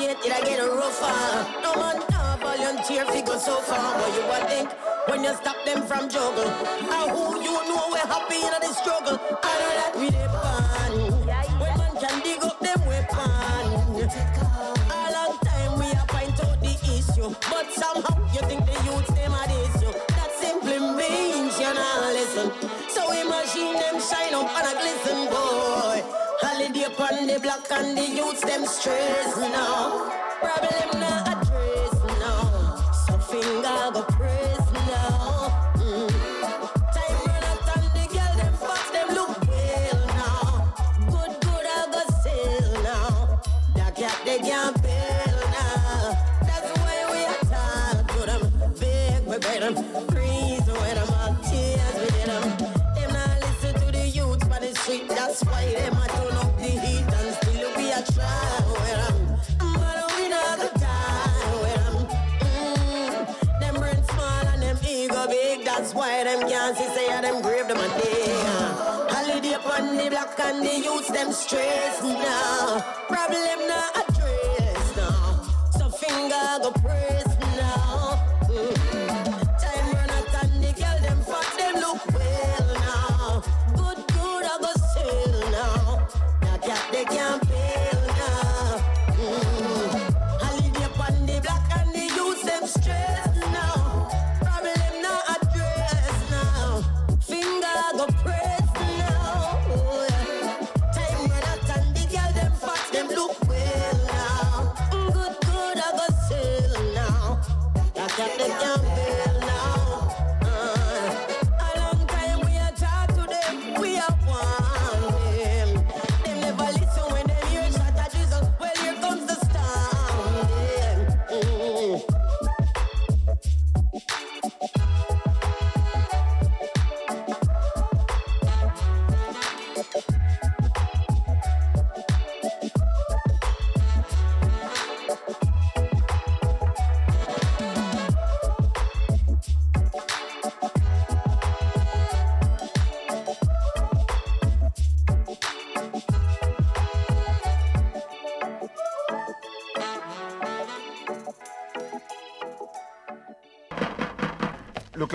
rough 0.08 0.22
did 0.24 0.32
I 0.32 0.42
get 0.42 0.60
a 0.60 0.68
rougher? 0.70 1.62
No 1.62 1.76
man 1.76 2.00
not 2.10 2.40
volunteer 2.40 3.06
figure 3.06 3.40
so 3.40 3.58
far. 3.62 4.00
What 4.00 4.10
you 4.16 4.24
would 4.28 4.50
think 4.50 4.70
when 5.08 5.24
you 5.24 5.34
stop 5.36 5.56
them 5.66 5.86
from 5.86 6.10
juggle? 6.10 6.50
And 6.50 7.12
who 7.12 7.42
you 7.42 7.54
know 7.70 7.90
we're 7.92 8.08
happy 8.08 8.36
in 8.42 8.54
the 8.62 8.74
struggle? 8.74 9.20
I 9.44 9.54
know 9.60 9.72
that 9.80 9.92
we 10.00 10.10
dey 10.10 10.28
Holiday 26.98 27.12
upon 27.16 27.28
the 27.28 27.40
block 27.40 27.68
and 27.72 27.98
the 27.98 28.08
youths 28.08 28.42
them 28.42 28.66
stress 28.66 29.38
now. 29.38 30.10
Problem 30.42 31.00
not 31.00 31.28
address 31.28 31.94
now. 32.20 32.76
So 33.08 33.18
finger 33.18 33.92
go 33.94 34.04
press 34.04 34.72
now. 34.74 35.74
Mm. 35.76 36.10
Time 36.94 37.18
run 37.28 37.44
out 37.44 37.78
and 37.78 37.86
the 37.96 38.06
them 38.38 38.54
fat 38.54 38.94
them 38.94 39.16
look 39.16 39.48
now. 40.08 40.74
Good 41.12 41.42
good 41.42 41.66
I 41.66 41.88
go 41.92 42.02
sell 42.24 42.84
now. 42.84 43.42
That 43.76 44.22
they 44.26 44.40
can't 44.40 44.82
bail 44.82 45.40
now. 45.52 46.18
That's 46.42 46.70
why 46.80 46.98
we 47.12 47.22
to 48.08 48.26
them. 48.26 48.42
Big 48.80 49.28
we 49.28 50.11
big, 65.28 65.66
that's 65.66 65.94
why 65.94 66.24
them 66.24 66.48
can't 66.50 66.78
see 66.78 66.88
say 66.96 67.08
them 67.22 67.42
grave 67.42 67.68
them 67.68 67.78
a 67.78 67.88
day. 68.02 68.26
Holiday 69.10 69.54
upon 69.54 69.98
the 69.98 70.10
block 70.10 70.40
and 70.40 70.66
the 70.66 70.76
youths 70.80 71.10
them 71.10 71.32
stress 71.32 72.02
now. 72.04 72.82
Problem 73.08 73.68
not 73.68 73.92
addressed 74.02 74.98
now. 74.98 75.44
So 75.78 75.90
finger 75.90 76.60
go 76.62 76.72
pray. 76.72 77.01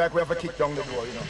like 0.07 0.14
we 0.14 0.20
have 0.20 0.28
to 0.28 0.36
kick 0.36 0.57
down 0.57 0.72
the 0.76 0.82
door, 0.84 1.04
you 1.04 1.14
know. 1.14 1.22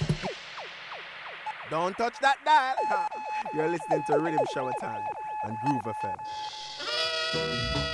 Don't 1.70 1.96
touch 1.96 2.16
that 2.20 2.36
dial. 2.44 3.08
You're 3.54 3.68
listening 3.68 4.02
to 4.06 4.12
Riddim 4.12 4.44
Shower 4.52 4.72
Time 4.80 5.02
and 5.44 5.56
Groove 5.60 5.82
FM. 6.04 7.85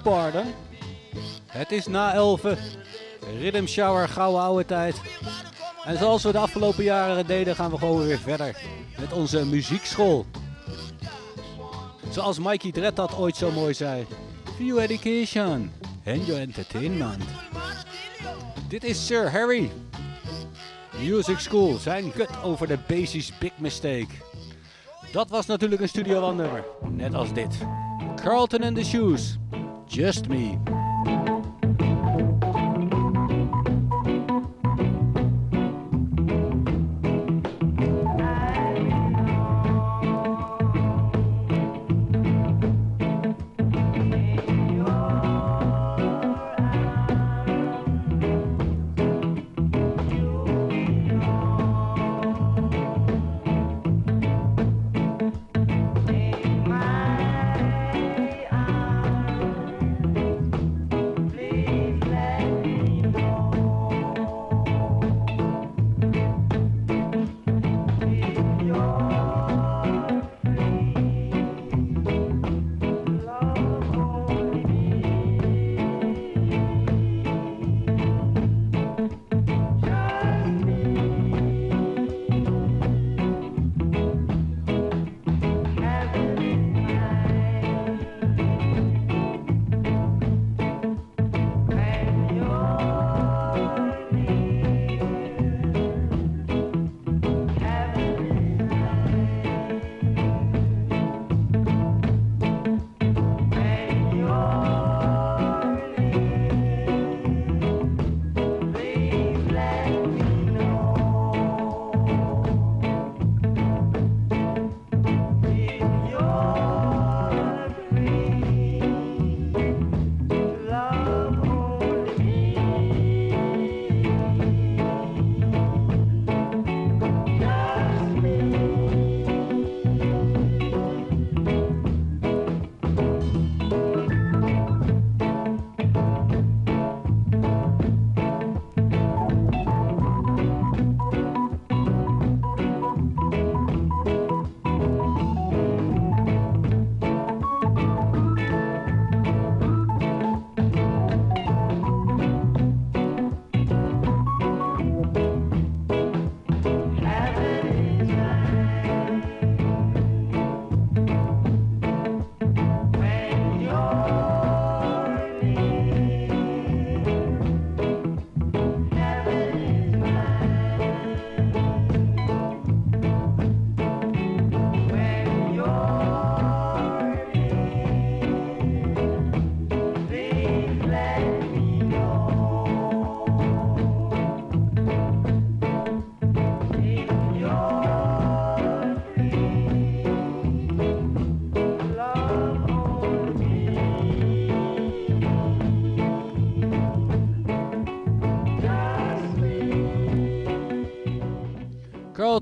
you. 0.00 0.44
Het 1.46 1.72
is 1.72 1.86
na 1.86 2.14
11. 2.14 2.44
Eh, 2.44 2.56
rhythm 3.40 3.66
shower, 3.66 4.08
gouden 4.08 4.40
oude 4.40 4.64
tijd. 4.64 5.00
En 5.84 5.98
zoals 5.98 6.22
we 6.22 6.32
de 6.32 6.38
afgelopen 6.38 6.84
jaren 6.84 7.26
deden, 7.26 7.54
gaan 7.54 7.70
we 7.70 7.78
gewoon 7.78 8.06
weer 8.06 8.18
verder 8.18 8.56
met 9.00 9.12
onze 9.12 9.46
muziekschool. 9.46 10.26
Zoals 12.10 12.38
Mikey 12.38 12.72
Dredd 12.72 12.96
dat 12.96 13.16
ooit 13.16 13.36
zo 13.36 13.50
mooi 13.50 13.74
zei. 13.74 14.06
"View 14.56 14.78
education 14.78 15.72
and 16.06 16.26
your 16.26 16.40
entertainment. 16.40 17.22
Dit 18.68 18.84
is 18.84 19.06
Sir 19.06 19.30
Harry. 19.30 19.70
Music 20.98 21.38
School, 21.38 21.76
zijn 21.78 22.12
gut 22.12 22.42
over 22.42 22.66
de 22.66 22.78
basis 22.86 23.38
Big 23.38 23.52
Mistake. 23.56 24.06
Dat 25.12 25.30
was 25.30 25.46
natuurlijk 25.46 25.82
een 25.82 25.88
Studio 25.88 26.22
One 26.22 26.64
net 26.90 27.14
als 27.14 27.32
dit. 27.32 27.58
Carlton 28.22 28.62
and 28.62 28.76
the 28.76 28.84
Shoes. 28.84 29.38
Just 29.92 30.30
me. 30.30 30.71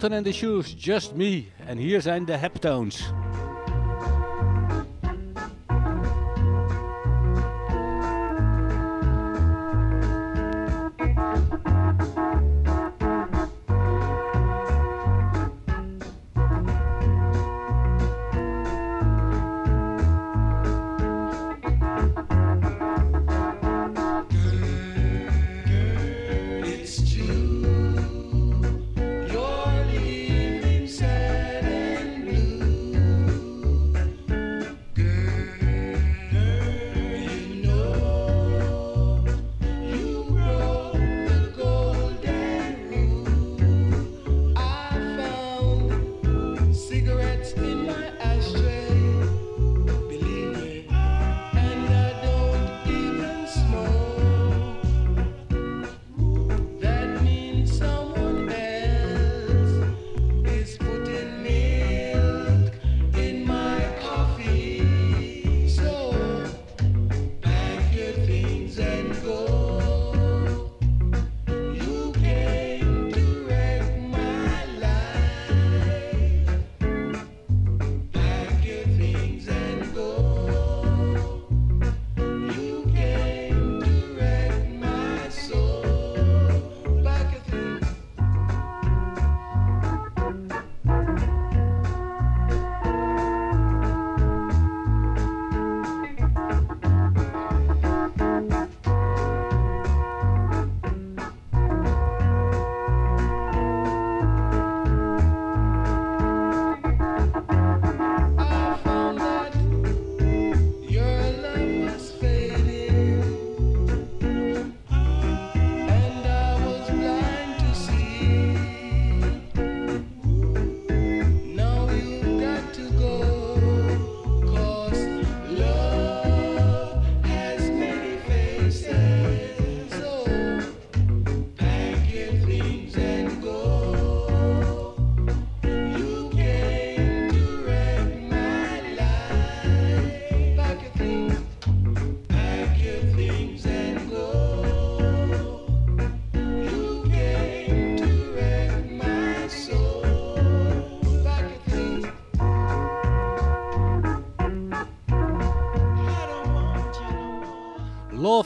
Hamilton 0.01 0.17
and 0.17 0.27
the 0.27 0.33
Shoes, 0.33 0.75
Just 0.79 1.15
Me. 1.15 1.45
En 1.67 1.79
hier 1.79 2.01
zijn 2.01 2.25
de 2.25 2.37
Heptones. 2.37 3.13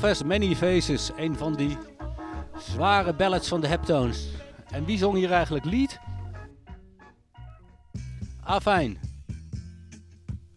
Fest 0.04 0.24
Many 0.24 0.54
Faces, 0.54 1.10
een 1.16 1.36
van 1.36 1.54
die 1.54 1.76
zware 2.58 3.14
ballads 3.14 3.48
van 3.48 3.60
de 3.60 3.66
Heptones. 3.66 4.28
En 4.70 4.84
wie 4.84 4.98
zong 4.98 5.16
hier 5.16 5.32
eigenlijk 5.32 5.64
lied? 5.64 5.98
Afijn. 8.40 8.98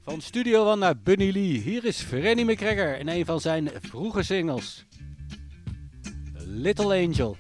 Van 0.02 0.22
Studio 0.22 0.66
One 0.66 0.76
naar 0.76 0.98
Bunny 1.02 1.32
Lee. 1.32 1.60
Hier 1.60 1.86
is 1.86 2.02
Frenny 2.02 2.42
McGregor 2.52 2.98
in 2.98 3.08
een 3.08 3.26
van 3.26 3.40
zijn 3.40 3.70
vroege 3.82 4.24
singles. 4.24 4.86
Little 6.34 7.06
Angel. 7.06 7.38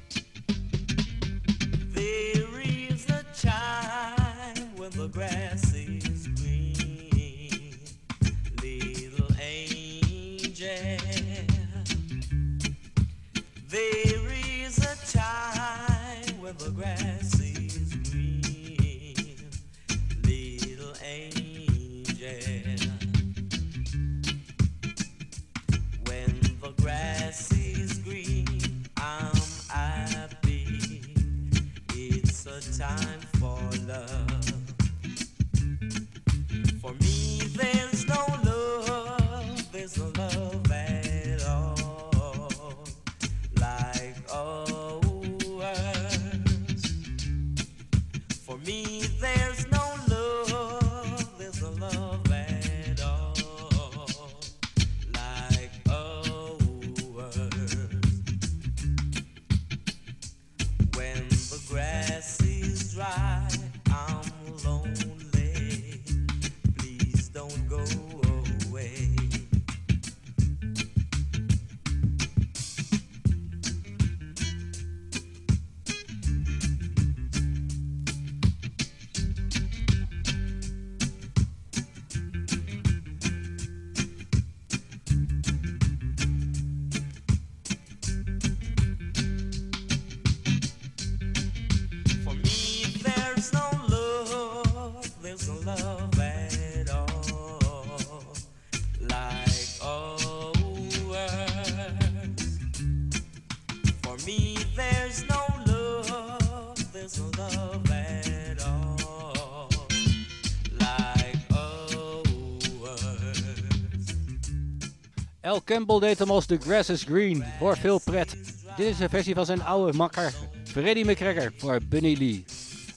Campbell 115.64 116.00
deed 116.00 116.20
hem 116.20 116.32
als 116.32 116.46
The 116.46 116.58
Grass 116.58 116.90
is 116.90 117.04
Green 117.04 117.44
voor 117.60 117.78
veel 117.78 118.00
pret. 118.00 118.38
Dit 118.78 118.88
is 118.88 119.00
een 119.00 119.10
versie 119.10 119.36
van 119.36 119.46
zijn 119.46 119.64
oude 119.64 119.98
makker 119.98 120.34
Freddie 120.64 121.06
McGregor 121.06 121.52
voor 121.58 121.80
Bunny 121.90 122.16
Lee. 122.18 122.46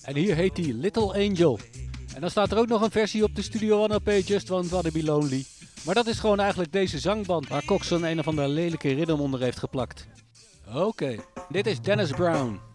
En 0.02 0.16
hier 0.16 0.34
heet 0.34 0.56
hij 0.56 0.72
Little 0.72 1.28
Angel. 1.28 1.58
En 2.14 2.20
dan 2.20 2.30
staat 2.30 2.52
er 2.52 2.58
ook 2.58 2.68
nog 2.68 2.82
een 2.82 2.90
versie 2.90 3.24
op 3.24 3.34
de 3.34 3.42
Studio 3.42 3.82
One 3.82 3.94
oh 3.94 4.00
LP 4.04 4.26
Just 4.26 4.50
One 4.50 4.68
Wanna 4.68 4.90
Be 4.90 5.04
Lonely. 5.04 5.44
Maar 5.84 5.94
dat 5.94 6.06
is 6.06 6.18
gewoon 6.18 6.40
eigenlijk 6.40 6.72
deze 6.72 6.98
zangband 6.98 7.48
waar 7.48 7.64
Coxon 7.64 8.04
een 8.04 8.22
van 8.22 8.36
de 8.36 8.48
lelijke 8.48 8.94
ritme 8.94 9.20
onder 9.20 9.40
heeft 9.40 9.58
geplakt. 9.58 10.06
Oké, 10.74 11.16
dit 11.48 11.66
is 11.66 11.80
Dennis 11.80 12.10
Brown. 12.10 12.69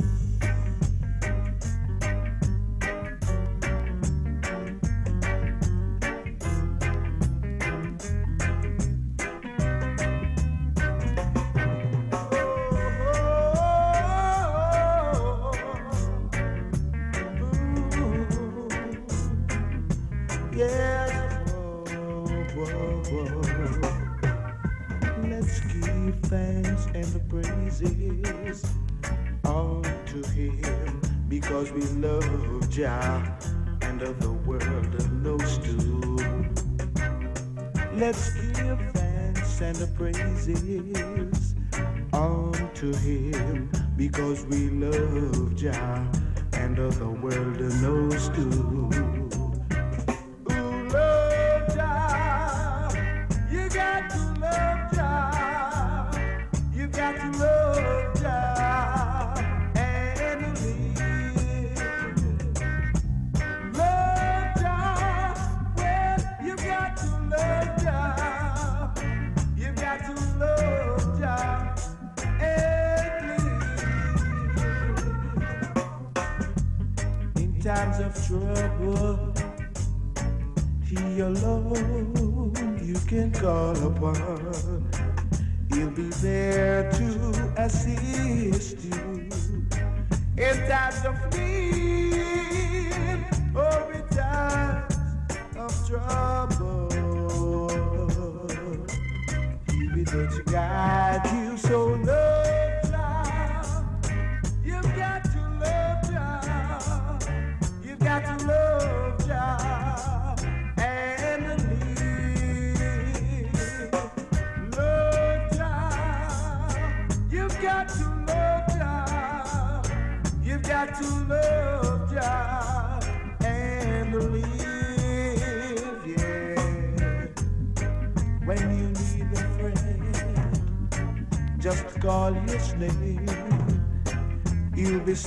we 44.44 44.70
love 44.70 45.56
Jah 45.56 46.06
and 46.54 46.80
all 46.80 46.90
the 46.90 47.10
world 47.10 47.60
knows 47.82 48.30
too. 48.30 48.65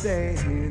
say 0.08 0.67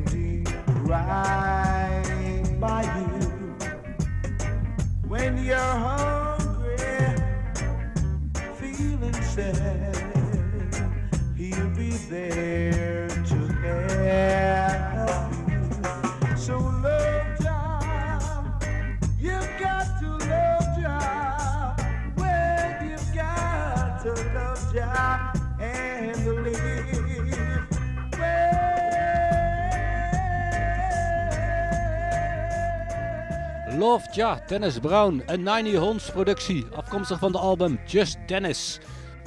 Ja, 34.18 34.40
Dennis 34.46 34.78
Brown, 34.78 35.22
een 35.26 35.42
90 35.42 35.80
Hons 35.80 36.10
productie, 36.10 36.66
afkomstig 36.74 37.18
van 37.18 37.32
de 37.32 37.38
album 37.38 37.80
Just 37.86 38.16
Dennis. 38.26 38.78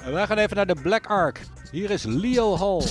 En 0.03 0.13
wij 0.13 0.25
gaan 0.25 0.37
even 0.37 0.55
naar 0.55 0.65
de 0.65 0.75
Black 0.81 1.05
Ark. 1.05 1.41
Hier 1.71 1.91
is 1.91 2.03
Leo 2.03 2.57
Hall. 2.57 2.81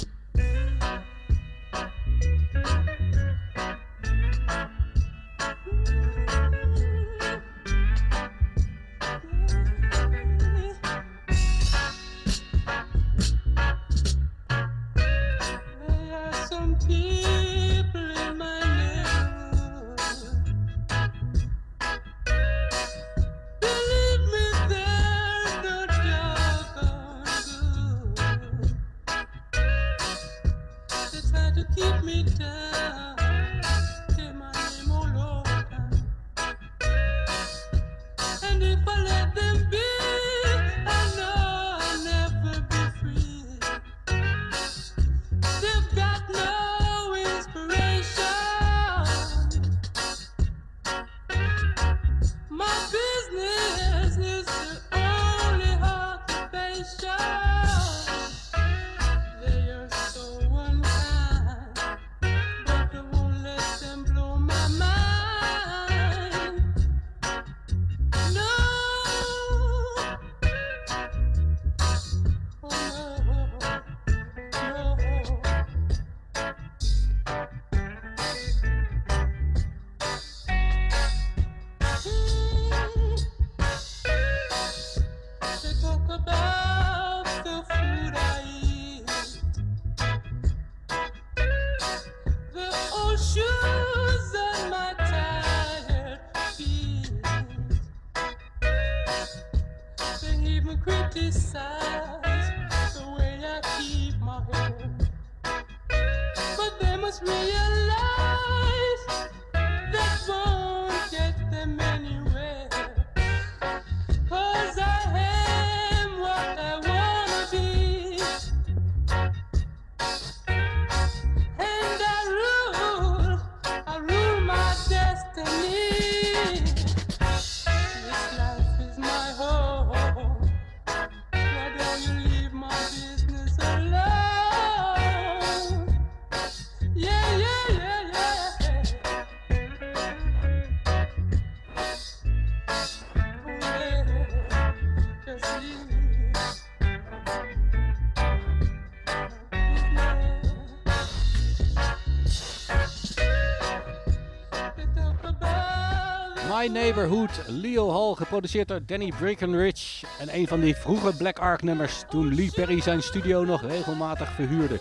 My 156.61 156.67
Neighborhood, 156.67 157.31
Leo 157.49 157.91
Hall, 157.91 158.15
geproduceerd 158.15 158.69
door 158.69 158.81
Danny 158.87 159.13
Breckenridge. 159.19 160.07
En 160.19 160.35
een 160.35 160.47
van 160.47 160.61
die 160.61 160.75
vroege 160.75 161.17
Black 161.17 161.39
Ark 161.39 161.63
nummers 161.63 162.05
toen 162.09 162.35
Lee 162.35 162.51
Perry 162.55 162.81
zijn 162.81 163.03
studio 163.03 163.45
nog 163.45 163.63
regelmatig 163.63 164.33
verhuurde. 164.33 164.81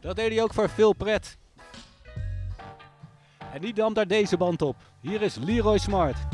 Dat 0.00 0.16
deed 0.16 0.32
hij 0.32 0.42
ook 0.42 0.54
voor 0.54 0.68
veel 0.68 0.92
pret. 0.92 1.38
En 3.52 3.60
die 3.60 3.74
dan 3.74 3.92
daar 3.92 4.06
deze 4.06 4.36
band 4.36 4.62
op. 4.62 4.76
Hier 5.00 5.22
is 5.22 5.36
Leroy 5.36 5.78
Smart. 5.78 6.33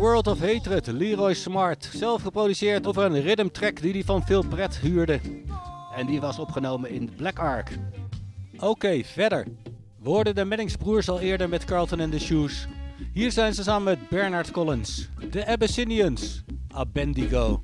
World 0.00 0.26
of 0.26 0.40
Hatred, 0.40 0.86
Leroy 0.86 1.34
Smart. 1.34 1.90
Zelf 1.94 2.22
geproduceerd 2.22 2.86
over 2.86 3.04
een 3.04 3.20
rhythm 3.22 3.48
track 3.48 3.80
die 3.80 3.92
hij 3.92 4.04
van 4.04 4.24
Phil 4.24 4.44
Pret 4.48 4.78
huurde. 4.78 5.20
En 5.96 6.06
die 6.06 6.20
was 6.20 6.38
opgenomen 6.38 6.90
in 6.90 7.10
Black 7.16 7.38
Ark. 7.38 7.78
Oké, 8.58 9.00
verder. 9.04 9.46
Worden 9.98 10.34
de 10.34 10.44
Maddingsbroers 10.44 11.08
al 11.08 11.20
eerder 11.20 11.48
met 11.48 11.64
Carlton 11.64 12.00
and 12.00 12.12
the 12.12 12.18
Shoes. 12.18 12.66
Hier 13.12 13.32
zijn 13.32 13.54
ze 13.54 13.62
samen 13.62 13.84
met 13.84 14.08
Bernard 14.08 14.50
Collins, 14.50 15.08
de 15.30 15.46
Abyssinians, 15.46 16.42
Abendigo. 16.68 17.62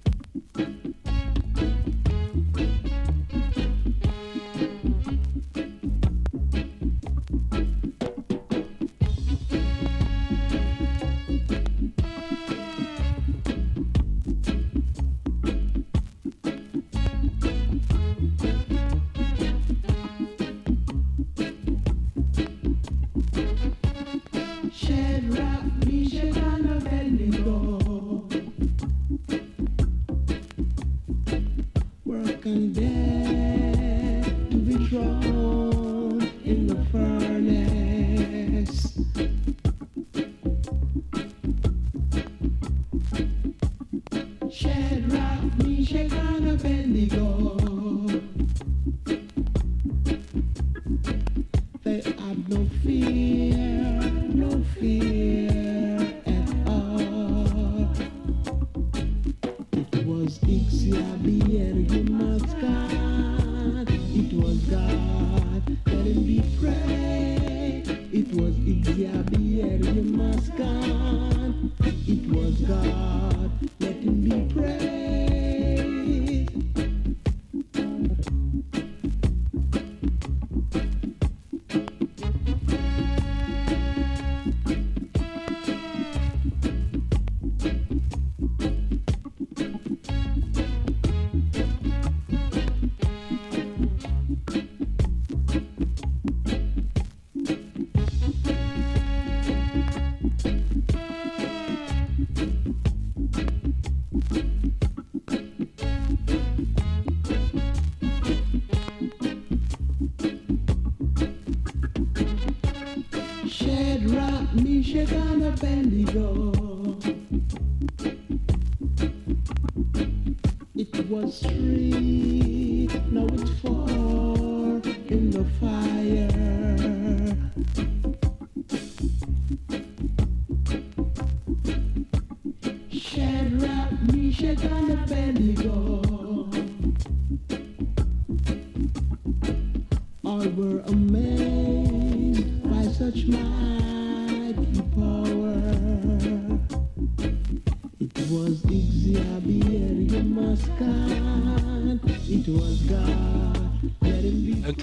was 68.37 68.55
Ijabby. 68.55 69.46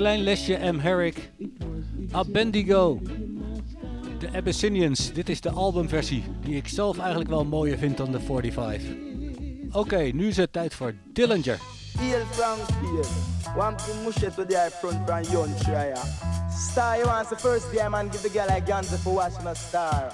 Klein 0.04 0.24
lesje 0.24 0.58
M. 0.72 0.80
Herrick. 0.80 1.32
Abendigo. 2.12 3.00
De 4.20 4.30
Abyssinians. 4.36 5.14
Dit 5.14 5.30
is 5.30 5.42
de 5.42 5.50
albumversie. 5.50 6.24
Die 6.42 6.56
ik 6.56 6.68
zelf 6.68 7.00
eigenlijk 7.00 7.30
wel 7.30 7.46
mooier 7.46 7.78
vind 7.78 7.98
dan 7.98 8.12
de 8.12 8.20
45. 8.20 8.90
Oké, 9.72 9.98
nu 9.98 10.28
is 10.28 10.38
het 10.38 10.54
tijd 10.54 10.74
voor 10.74 10.94
Dillinger. 11.14 11.60
Hail 11.98 12.26
from 12.32 12.60
here. 12.82 13.08
One 13.68 13.76
to 13.76 13.94
mush 14.04 14.22
it 14.22 14.36
to 14.36 14.46
the 14.46 14.70
front 14.80 14.98
from 15.06 15.22
young 15.32 15.58
Shreya. 15.58 16.02
Star, 16.72 16.98
you 16.98 17.06
want 17.06 17.30
the 17.30 17.38
first 17.38 17.72
day, 17.72 17.90
man, 17.90 18.10
give 18.12 18.22
the 18.22 18.30
girl 18.30 18.58
a 18.58 18.60
ganja 18.60 18.98
for 18.98 19.14
watching 19.14 19.48
a 19.48 19.56
star. 19.56 20.12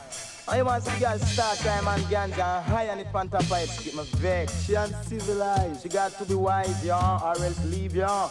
And 0.47 0.57
you 0.57 0.65
want 0.65 0.83
some 0.83 0.99
girl 0.99 1.17
start 1.19 1.57
time 1.57 1.87
and 1.87 2.03
ganja 2.09 2.57
and 2.57 2.65
high 2.65 2.89
on 2.89 2.99
it 2.99 3.07
on 3.13 3.29
top 3.29 3.41
of 3.41 3.95
me 3.95 4.03
vex. 4.21 4.65
She 4.65 4.75
uncivilized, 4.75 5.81
she 5.81 5.89
got 5.89 6.11
to 6.17 6.25
be 6.25 6.35
wise, 6.35 6.85
yeah, 6.85 7.23
or 7.23 7.43
else 7.43 7.65
leave, 7.65 7.95
yeah. 7.95 8.29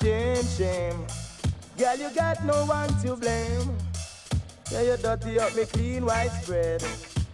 Shame, 0.00 0.44
shame. 0.56 1.06
Girl, 1.76 1.96
you 1.96 2.10
got 2.14 2.42
no 2.44 2.64
one 2.64 2.88
to 3.02 3.16
blame. 3.16 3.76
Yeah, 4.70 4.82
you 4.82 4.96
dirty 4.96 5.38
up 5.38 5.54
me 5.54 5.66
clean 5.66 6.06
white 6.06 6.30
spread. 6.42 6.82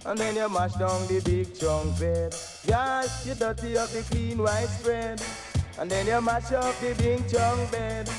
And 0.05 0.19
then 0.19 0.35
you 0.35 0.49
mash 0.49 0.73
down 0.75 1.07
the 1.07 1.21
big 1.25 1.59
chunk 1.59 1.99
bed. 2.01 2.35
Girl, 2.67 3.05
you 3.25 3.35
dirty 3.35 3.77
up 3.77 3.89
the 3.91 4.03
clean 4.11 4.39
white 4.39 4.67
spread. 4.67 5.23
And 5.79 5.89
then 5.89 6.07
you 6.07 6.21
mash 6.21 6.51
up 6.53 6.75
the 6.81 6.95
big 6.95 7.29
chunk 7.29 7.71
bed. 7.71 8.11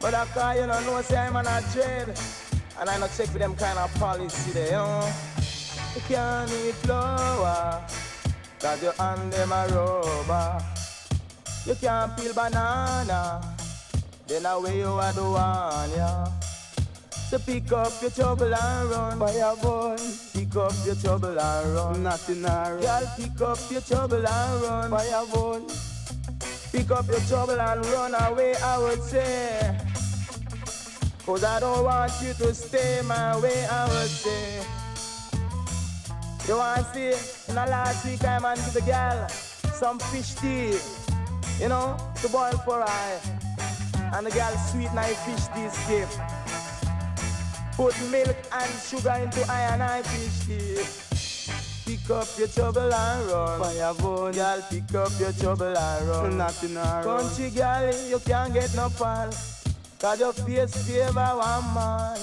But 0.00 0.14
I 0.14 0.24
call 0.26 0.54
you 0.54 0.66
know, 0.66 0.80
no 0.80 1.02
say 1.02 1.18
I'm 1.18 1.34
on 1.34 1.46
a 1.46 1.60
dread. 1.72 2.16
And 2.78 2.88
I 2.88 2.98
not 2.98 3.10
check 3.16 3.26
for 3.28 3.38
them 3.38 3.56
kind 3.56 3.78
of 3.78 3.92
policy 3.94 4.52
there, 4.52 4.66
you 4.66 4.72
know. 4.72 5.12
You 5.96 6.00
can't 6.08 6.50
eat 6.50 6.74
flour. 6.74 7.84
Cause 8.60 8.82
your 8.82 8.92
hand 8.92 9.32
them 9.32 9.50
a 9.50 9.66
rubber. 9.68 10.64
You 11.66 11.74
can't 11.74 12.16
peel 12.16 12.34
banana. 12.34 13.56
Then 14.30 14.46
away 14.46 14.78
you 14.78 14.86
are 14.86 15.12
the 15.12 15.24
one, 15.24 15.90
yeah. 15.90 16.24
So 17.10 17.36
pick 17.40 17.72
up 17.72 17.90
your 18.00 18.12
trouble 18.12 18.54
and 18.54 18.88
run, 18.88 19.18
fire 19.18 19.56
boy. 19.56 19.96
Pick 20.32 20.54
up 20.54 20.72
your 20.86 20.94
trouble 20.94 21.36
and 21.36 21.74
run, 21.74 22.02
nothing 22.04 22.44
around. 22.44 22.80
Girl, 22.80 23.12
pick 23.16 23.40
up 23.40 23.58
your 23.68 23.80
trouble 23.80 24.24
and 24.24 24.62
run, 24.62 24.90
fire 24.90 25.26
boy. 25.34 25.62
Pick 26.70 26.92
up 26.92 27.08
your 27.08 27.18
trouble 27.26 27.60
and 27.60 27.84
run 27.86 28.14
away, 28.14 28.54
I 28.54 28.78
would 28.78 29.02
say. 29.02 29.76
Cause 31.26 31.42
I 31.42 31.58
don't 31.58 31.82
want 31.82 32.12
you 32.22 32.32
to 32.34 32.54
stay 32.54 33.00
my 33.04 33.36
way, 33.40 33.66
I 33.66 33.88
would 33.88 34.08
say. 34.08 34.62
You 36.46 36.56
want 36.56 36.86
to 36.86 36.94
see, 36.94 37.48
in 37.48 37.56
the 37.56 37.66
last 37.66 38.06
week 38.06 38.24
I 38.24 38.38
man 38.38 38.54
give 38.54 38.74
the 38.74 38.82
girl 38.82 39.28
some 39.74 39.98
fish 39.98 40.34
tea, 40.36 40.78
you 41.60 41.68
know, 41.68 41.96
to 42.22 42.28
boil 42.28 42.52
for 42.64 42.80
her. 42.80 43.39
And 44.12 44.26
the 44.26 44.30
girl 44.30 44.56
sweet 44.70 44.92
night 44.92 45.16
fish 45.24 45.46
tea 45.54 45.68
skip. 45.68 46.08
Put 47.76 47.94
milk 48.10 48.36
and 48.52 48.70
sugar 48.82 49.14
into 49.22 49.44
iron 49.50 49.80
and 49.80 50.04
fish 50.04 50.46
tea. 50.46 51.10
Pick 51.86 52.10
up 52.10 52.28
your 52.38 52.48
trouble 52.48 52.92
and 52.92 53.30
run. 53.30 53.60
Fire 53.60 53.94
bone, 53.94 54.32
girl, 54.32 54.62
pick 54.68 54.94
up 54.94 55.12
your 55.18 55.32
trouble 55.32 55.76
and 55.76 56.08
run. 56.08 56.38
Nothing 56.38 56.76
around. 56.76 57.04
Country 57.04 57.50
girl, 57.50 57.94
you 58.08 58.18
can't 58.20 58.52
get 58.52 58.74
no 58.74 58.90
pal. 58.90 59.30
Cause 59.98 60.20
your 60.20 60.32
face 60.32 60.74
favor 60.86 61.12
one 61.12 61.74
man. 61.74 62.18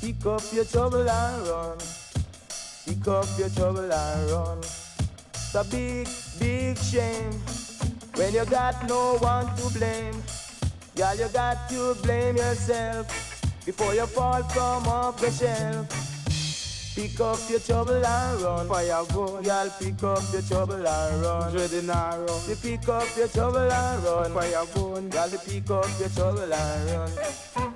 Pick 0.00 0.26
up 0.26 0.42
your 0.52 0.64
trouble 0.64 1.08
and 1.08 1.48
run. 1.48 1.78
Pick 2.86 3.08
up 3.08 3.26
your 3.38 3.48
trouble 3.50 3.92
and 3.92 4.30
run. 4.30 4.58
It's 4.58 5.54
a 5.54 5.64
big, 5.64 6.08
big 6.38 6.78
shame 6.78 7.32
when 8.14 8.34
you 8.34 8.44
got 8.46 8.88
no 8.88 9.16
one 9.18 9.46
to 9.56 9.78
blame. 9.78 10.22
Girl, 10.94 11.16
you 11.16 11.28
got 11.28 11.70
to 11.70 11.94
blame 12.02 12.36
yourself 12.36 13.06
before 13.64 13.94
you 13.94 14.06
fall 14.06 14.42
from 14.42 14.86
off 14.86 15.18
the 15.20 15.30
shelf. 15.30 15.88
Pick 16.94 17.18
up 17.20 17.38
your 17.48 17.60
trouble 17.60 18.04
and 18.04 18.40
run. 18.42 18.68
Fire 18.68 19.04
go, 19.14 19.40
girl, 19.40 19.70
pick 19.80 20.02
up 20.02 20.22
your 20.32 20.42
trouble 20.42 20.86
and 20.86 21.22
run. 21.22 21.50
Dreading 21.52 21.88
and 21.88 22.28
run. 22.28 22.40
You 22.46 22.56
pick 22.56 22.86
up 22.90 23.08
your 23.16 23.28
trouble 23.28 23.72
and 23.72 24.04
run. 24.04 24.34
Fire 24.34 24.66
go, 24.74 25.00
girl, 25.00 25.28
you 25.30 25.38
pick 25.38 25.70
up 25.70 25.88
your 25.98 26.08
trouble 26.10 26.52
and 26.52 26.90
run. 26.90 27.72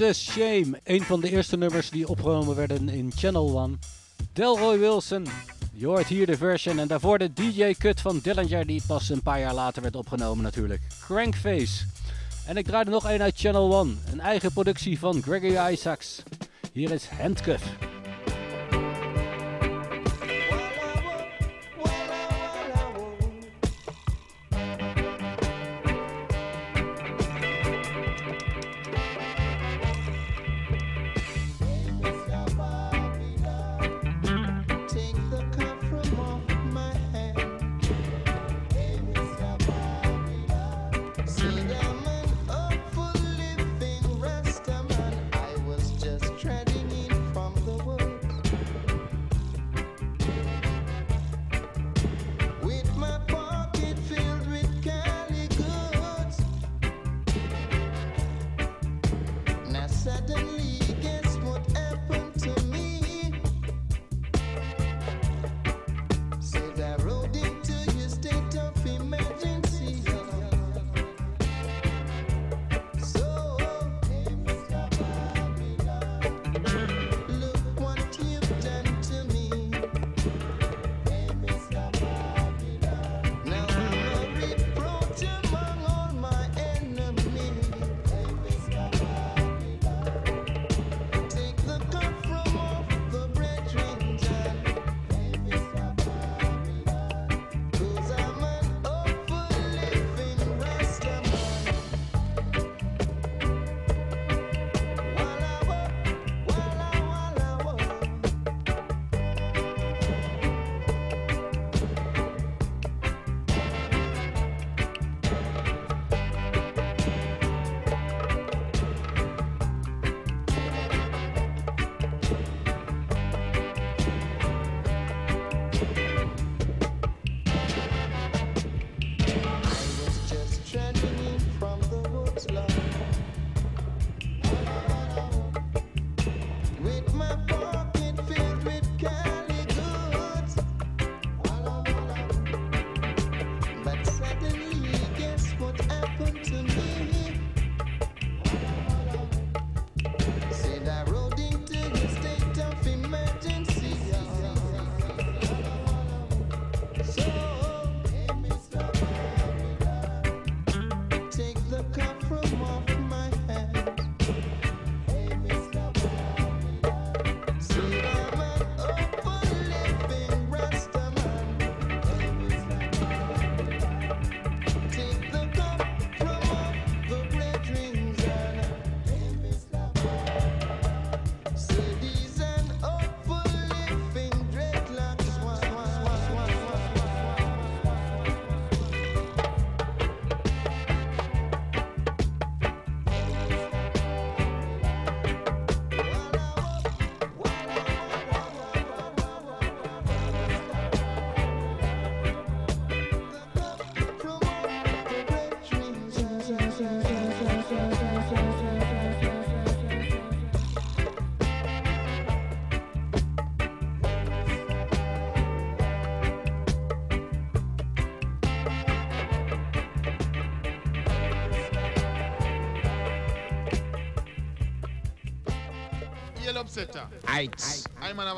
A 0.00 0.12
Shame. 0.12 0.80
Een 0.84 1.02
van 1.02 1.20
de 1.20 1.30
eerste 1.30 1.56
nummers 1.56 1.90
die 1.90 2.08
opgenomen 2.08 2.56
werden 2.56 2.88
in 2.88 3.12
Channel 3.16 3.58
One. 3.58 3.76
Delroy 4.32 4.78
Wilson. 4.78 5.26
Je 5.72 5.86
hoort 5.86 6.06
hier 6.06 6.26
de 6.26 6.36
version 6.36 6.78
en 6.78 6.88
daarvoor 6.88 7.18
de 7.18 7.32
DJ-cut 7.32 8.00
van 8.00 8.20
Dillinger 8.22 8.66
die 8.66 8.82
pas 8.86 9.08
een 9.08 9.22
paar 9.22 9.40
jaar 9.40 9.54
later 9.54 9.82
werd 9.82 9.96
opgenomen 9.96 10.44
natuurlijk. 10.44 10.80
Crankface. 11.00 11.84
En 12.46 12.56
ik 12.56 12.66
draaide 12.66 12.90
nog 12.90 13.08
één 13.08 13.22
uit 13.22 13.38
Channel 13.38 13.74
One. 13.74 13.92
Een 14.12 14.20
eigen 14.20 14.52
productie 14.52 14.98
van 14.98 15.22
Gregory 15.22 15.72
Isaacs. 15.72 16.22
Hier 16.72 16.90
is 16.90 17.06
Handcuff. 17.06 17.89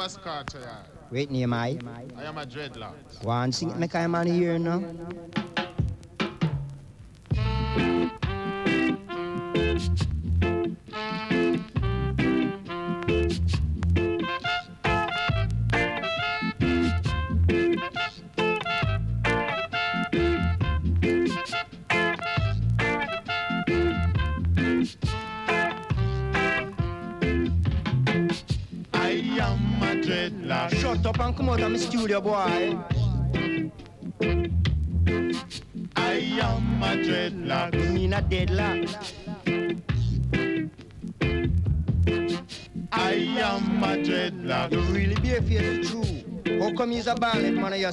An 0.03 0.09
Avascarter. 0.09 0.61
yeah. 0.61 0.83
Great 1.11 1.31
name, 1.31 1.53
I. 1.53 1.79
I 2.17 2.25
am 2.25 2.39
a 2.39 2.45
dreadlock. 2.45 2.95
One 3.23 3.53
it, 3.53 3.77
make 3.77 3.95
I 3.95 4.07
man 4.09 4.27
here 4.27 4.59
now. 4.59 4.83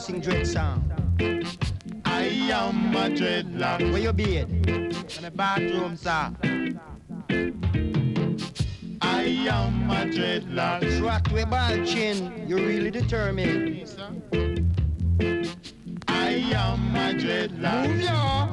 Ballad 0.09 0.25
man 0.25 0.25
and 0.25 0.25
you 0.25 0.31
sing 0.33 0.33
dread 0.33 0.47
song? 0.47 0.83
I 2.05 2.23
am 2.51 2.95
a 2.95 3.09
dreadlock. 3.09 3.91
Where 3.91 4.01
you 4.01 4.13
be 4.13 4.39
at? 4.39 4.49
In 4.49 5.23
the 5.23 5.31
bathroom, 5.31 5.95
sir. 5.95 6.31
I 9.01 9.23
am 9.23 9.89
a 9.89 10.05
dreadlock. 10.05 10.97
Trot 10.97 11.31
with 11.31 11.49
ball 11.49 11.85
chin. 11.85 12.45
You 12.47 12.57
really 12.57 12.91
determined. 12.91 13.85
I 16.07 16.29
am 16.53 16.95
a 16.95 17.13
dreadlock. 17.13 17.87
Move 17.87 18.01
ya. 18.01 18.47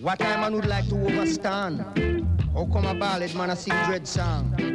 What 0.00 0.22
I 0.22 0.36
man 0.40 0.54
would 0.54 0.66
like 0.66 0.88
to 0.88 0.94
overstand? 0.94 1.80
How 2.54 2.66
come 2.66 2.86
a 2.86 2.94
ballad 2.94 3.34
man 3.34 3.50
a 3.50 3.56
sing 3.56 3.74
dread 3.86 4.06
song? 4.06 4.65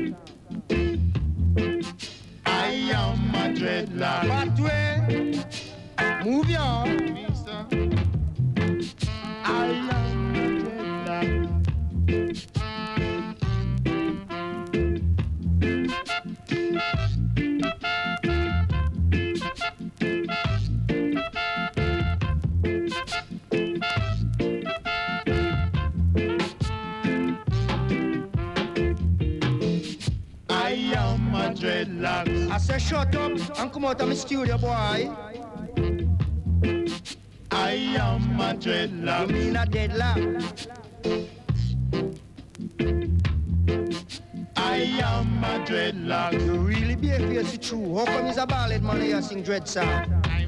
I 44.56 44.78
am 45.04 45.44
a 45.44 45.66
dreadlock. 45.66 46.34
You 46.46 46.54
really 46.60 46.96
be 46.96 47.12
a 47.12 47.20
face 47.20 47.58
true. 47.58 47.98
How 47.98 48.06
come 48.06 48.28
he's 48.28 48.38
a 48.38 48.48
ballad 48.48 48.82
man 48.82 49.02
and 49.02 49.10
you 49.10 49.22
sing 49.22 49.44
dread 49.44 49.68
song? 49.68 49.86
I 49.86 50.42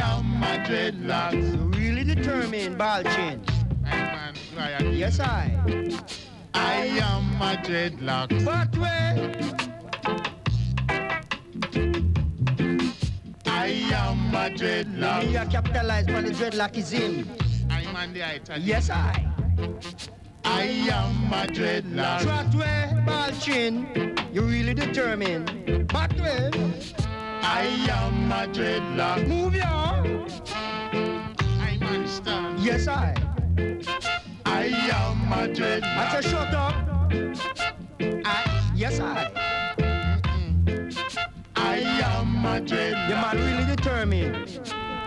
am 0.00 0.42
a 0.42 0.58
dreadlock. 0.64 1.32
You 1.32 1.58
really 1.78 2.04
determined, 2.04 2.78
ball 2.78 3.02
chin. 3.02 3.42
Yes, 4.92 5.18
I. 5.18 5.58
I 6.54 6.86
am 7.02 7.42
a 7.42 7.56
dreadlock. 7.56 8.44
What 8.44 8.76
way? 8.78 9.34
I 13.46 13.66
am 13.92 14.34
a 14.34 14.50
dreadlock. 14.50 15.24
Me 15.26 15.32
you 15.32 15.46
capitalize 15.50 16.06
on 16.08 16.24
the 16.24 16.30
dreadlock 16.30 16.76
is 16.76 16.92
in. 16.92 17.49
I'm 18.00 18.08
on 18.08 18.14
the 18.14 18.34
Italian. 18.34 18.66
Yes, 18.66 18.88
I. 18.88 19.26
I 20.44 20.62
am 20.62 21.30
a 21.34 21.46
dreadlock. 21.46 22.22
Trot 22.22 22.54
way, 22.54 23.02
ball 23.04 23.30
chin. 23.38 24.16
You 24.32 24.40
really 24.40 24.72
determined. 24.72 25.86
Back. 25.88 26.10
I 27.42 27.62
am 27.90 28.32
a 28.32 28.46
dreadlock. 28.50 29.28
Move 29.28 29.54
your. 29.54 29.64
I'm 31.60 31.82
on 31.82 32.08
stand. 32.08 32.60
Yes, 32.60 32.88
I. 32.88 33.14
I 34.46 34.64
am 34.96 35.32
a 35.32 35.42
I 35.42 35.48
dreadlock. 35.48 36.22
say 36.22 36.30
shut 36.30 36.54
up. 36.54 36.74
I, 38.24 38.72
yes, 38.74 38.98
I. 38.98 39.30
I 41.54 41.76
am 41.76 42.46
a 42.46 42.60
The 42.60 42.66
dreadlock. 42.66 43.34
man 43.34 43.36
really 43.36 43.76
determined. 43.76 44.48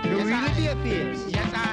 You 0.05 0.17
really 0.29 0.53
be 0.53 0.67
a 0.67 0.75
face. 0.83 1.33
Yes, 1.33 1.51
I. 1.55 1.72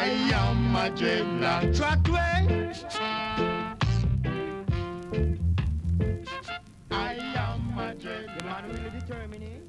I 0.00 0.06
am 0.32 0.76
a 0.76 0.90
dreadlock. 0.90 1.76
Trot 1.76 2.08
way. 2.08 2.72
I 6.90 7.14
am 7.36 7.78
a 7.78 7.94
The 7.94 8.08
dreadlock. 8.08 8.44
man 8.44 8.64
really 8.72 8.90
determined. 9.00 9.42
Je 9.42 9.59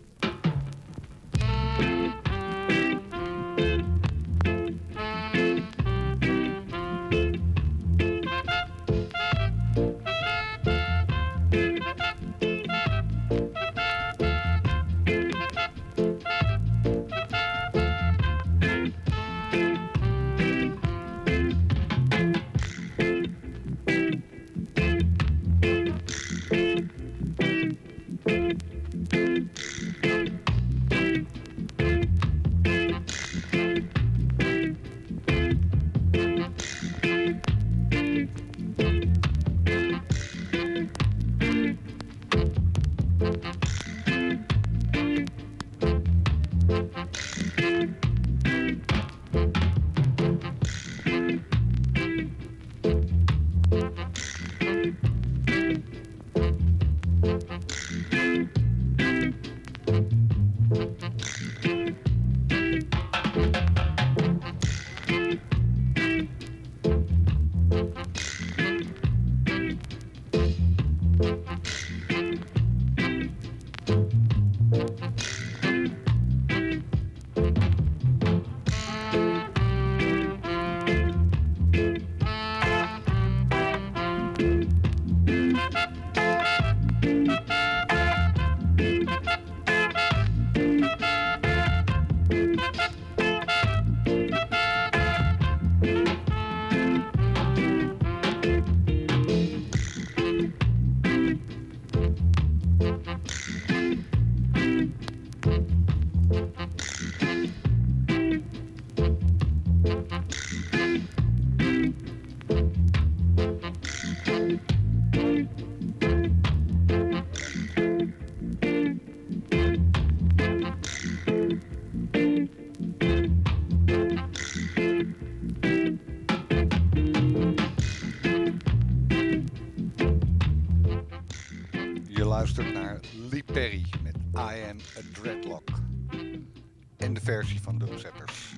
versie 137.42 137.62
van 137.62 137.78
Dubsteppers. 137.78 138.54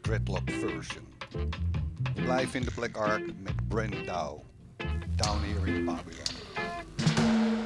Dreadlock 0.00 0.50
version. 0.50 1.06
Live 2.14 2.56
in 2.56 2.64
de 2.64 2.70
Black 2.70 2.96
Ark 2.96 3.22
met 3.42 3.68
Brent 3.68 4.06
Dow. 4.06 4.42
Down 5.16 5.42
here 5.42 5.66
in 5.66 5.84
Babylon. 5.84 7.59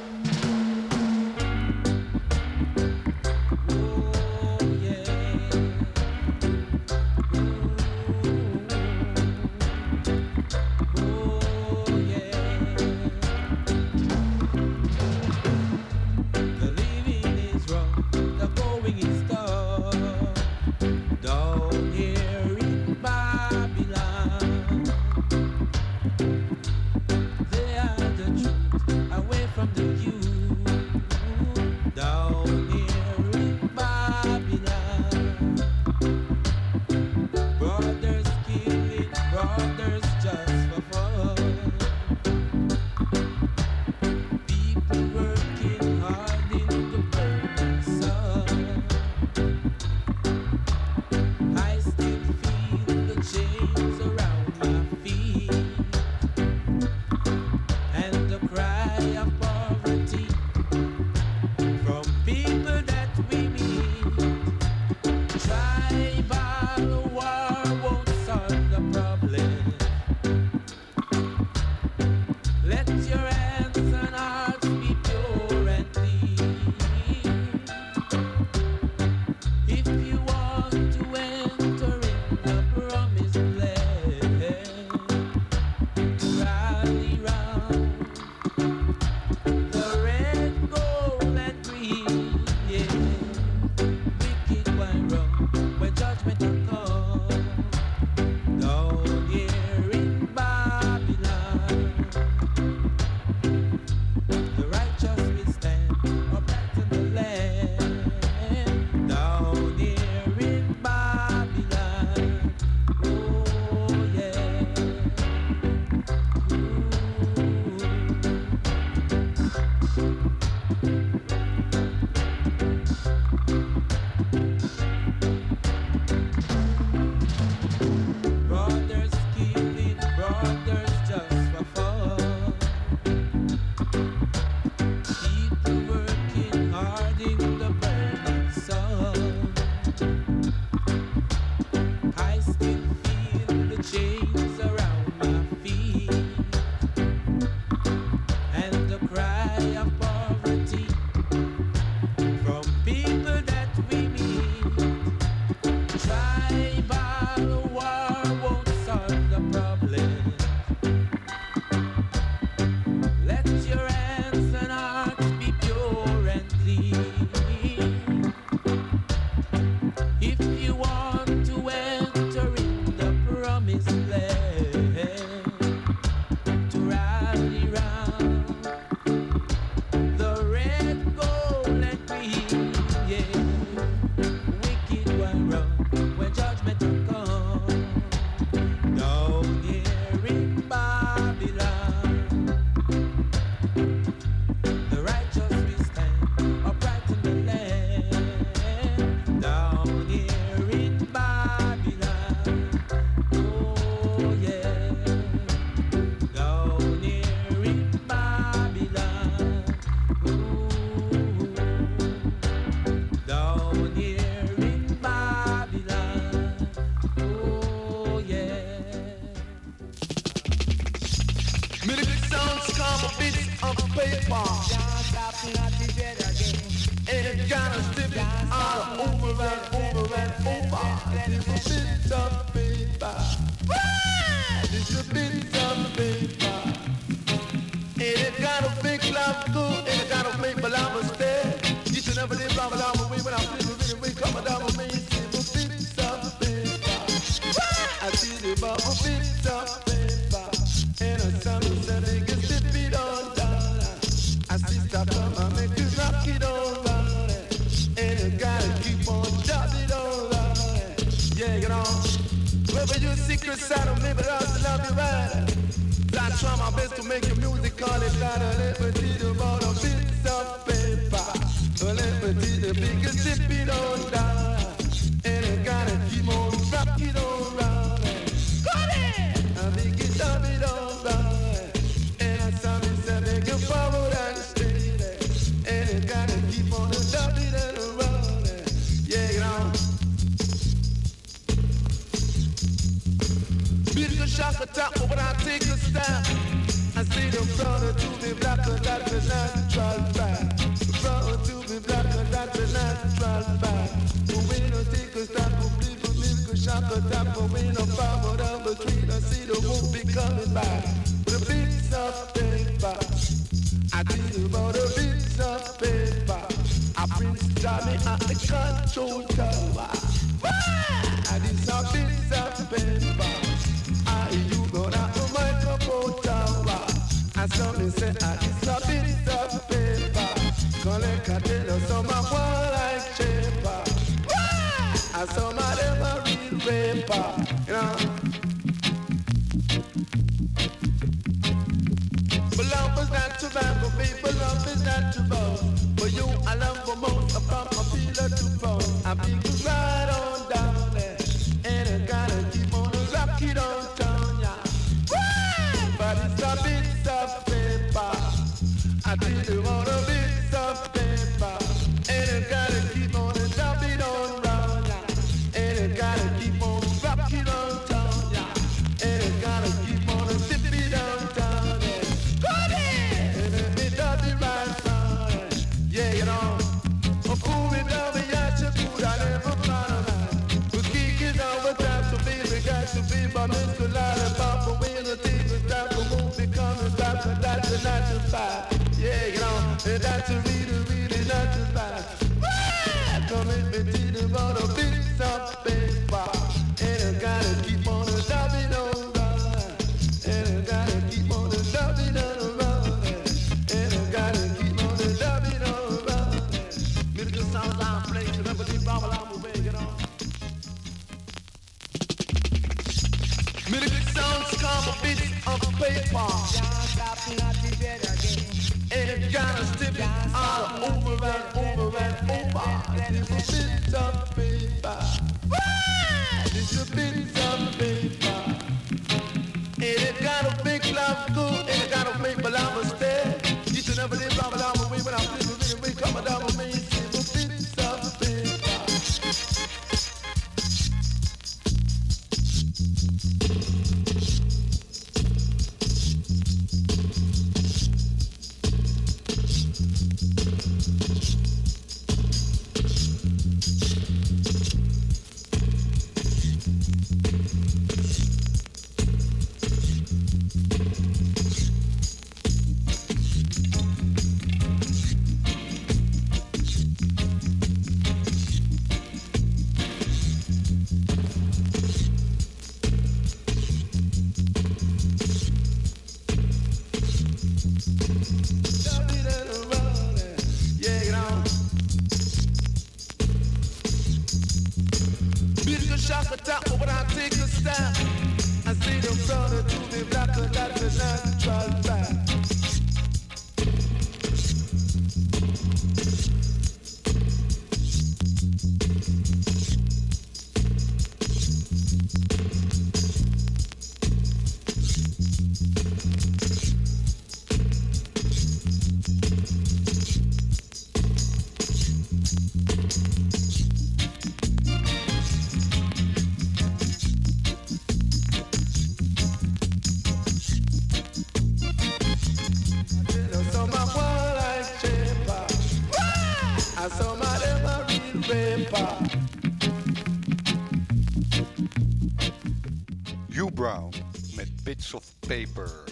paper 535.35 535.83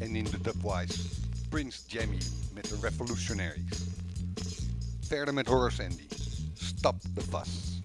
and 0.00 0.16
in 0.16 0.24
the 0.24 0.38
dubwise 0.38 1.20
Prince 1.50 1.84
Jammy 1.86 2.18
met 2.52 2.64
de 2.64 2.74
Revolutionaries. 2.80 3.86
Verder 5.02 5.32
met 5.32 5.46
Horace 5.46 5.78
Andy. 5.78 6.08
Stop 6.54 6.96
the 7.14 7.20
vas. 7.30 7.75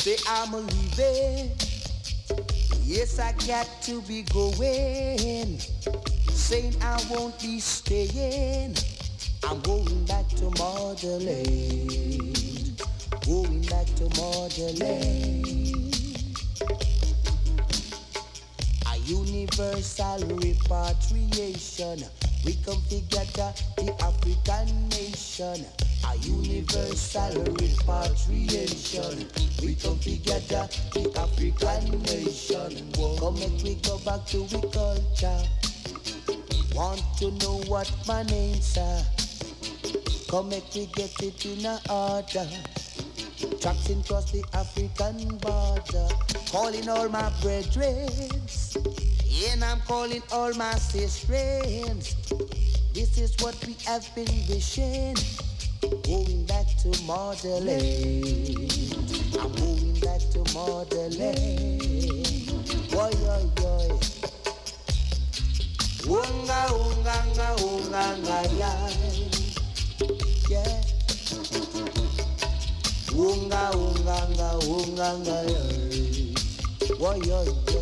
Say 0.01 0.17
I'm 0.27 0.53
a 0.53 0.57
leaving. 0.57 1.51
Yes, 2.83 3.19
I 3.19 3.31
got 3.47 3.67
to 3.83 4.01
be 4.01 4.23
going. 4.23 5.59
Saying 6.29 6.75
I 6.81 7.01
won't 7.09 7.39
be 7.39 7.59
staying. 7.59 8.75
I'm 9.47 9.59
going 9.61 10.05
back 10.05 10.27
to. 10.29 10.49
Going 13.25 13.61
back 13.61 13.87
to 13.95 14.09
motherland. 14.21 15.64
Universal 20.19 20.37
repatriation. 20.37 22.05
We 22.45 22.55
come 22.65 22.81
together, 22.89 23.53
the 23.77 23.95
African 24.01 24.89
nation. 24.89 25.65
A 26.07 26.17
universal 26.17 27.43
repatriation. 27.43 29.27
We 29.61 29.75
come 29.75 29.99
together, 29.99 30.69
the 30.93 31.11
African 31.17 32.01
nation. 32.03 32.91
Come 33.19 33.39
make 33.39 33.63
we 33.63 33.75
go 33.75 33.97
back 33.99 34.25
to 34.27 34.43
we 34.43 34.61
culture. 34.71 35.41
Want 36.73 37.03
to 37.19 37.31
know 37.31 37.61
what 37.67 37.91
my 38.07 38.23
name's 38.23 38.65
sir? 38.65 39.03
Come 40.29 40.49
make 40.49 40.73
we 40.75 40.85
get 40.87 41.21
it 41.21 41.45
in 41.45 41.65
a 41.65 41.79
order. 41.89 42.47
Tracking 43.59 44.01
across 44.01 44.31
the 44.31 44.43
African 44.53 45.37
border. 45.37 46.07
Calling 46.51 46.89
all 46.89 47.09
my 47.09 47.31
brethren. 47.41 48.07
And 49.55 49.63
I'm 49.63 49.79
calling 49.87 50.21
all 50.33 50.53
my 50.55 50.73
sisters. 50.75 52.13
This 52.93 53.17
is 53.17 53.37
what 53.39 53.55
we 53.65 53.77
have 53.85 54.05
been 54.13 54.27
wishing. 54.49 55.15
Going 56.03 56.43
back 56.45 56.67
to 56.83 56.89
motherland. 57.05 58.27
I'm 59.39 59.51
going 59.53 59.93
back 60.01 60.19
to 60.33 60.39
motherland. 60.53 61.79
Boy, 62.91 63.11
boy, 63.23 63.47
boy. 63.55 63.87
Unga, 66.05 66.59
unga, 66.75 67.15
unga, 67.31 67.95
unga, 68.03 68.37
yeah. 68.59 68.91
Yeah. 70.49 70.83
Unga, 73.15 73.71
unga, 73.73 74.17
unga, 74.67 75.07
unga, 75.15 75.37
yeah. 75.47 76.97
Boy, 76.99 77.19
boy, 77.21 77.47
boy. 77.65 77.74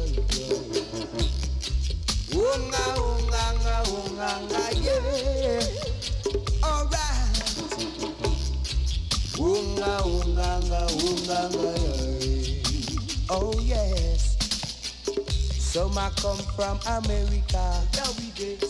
From 16.56 16.80
America. 16.88 17.82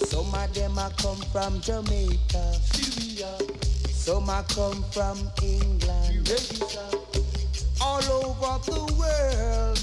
Some 0.07 0.33
of 0.33 0.53
them 0.53 0.79
I 0.79 0.89
come 0.97 1.21
from 1.31 1.59
Jamaica. 1.61 2.53
Syria. 2.71 3.37
Some 3.89 4.29
I 4.29 4.43
come 4.49 4.83
from 4.91 5.17
England. 5.41 6.29
All 7.81 8.03
over 8.03 8.59
the 8.65 8.81
world. 8.99 9.79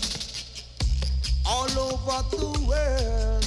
All 1.47 1.79
over 1.79 2.23
the 2.37 2.47
world. 2.69 3.45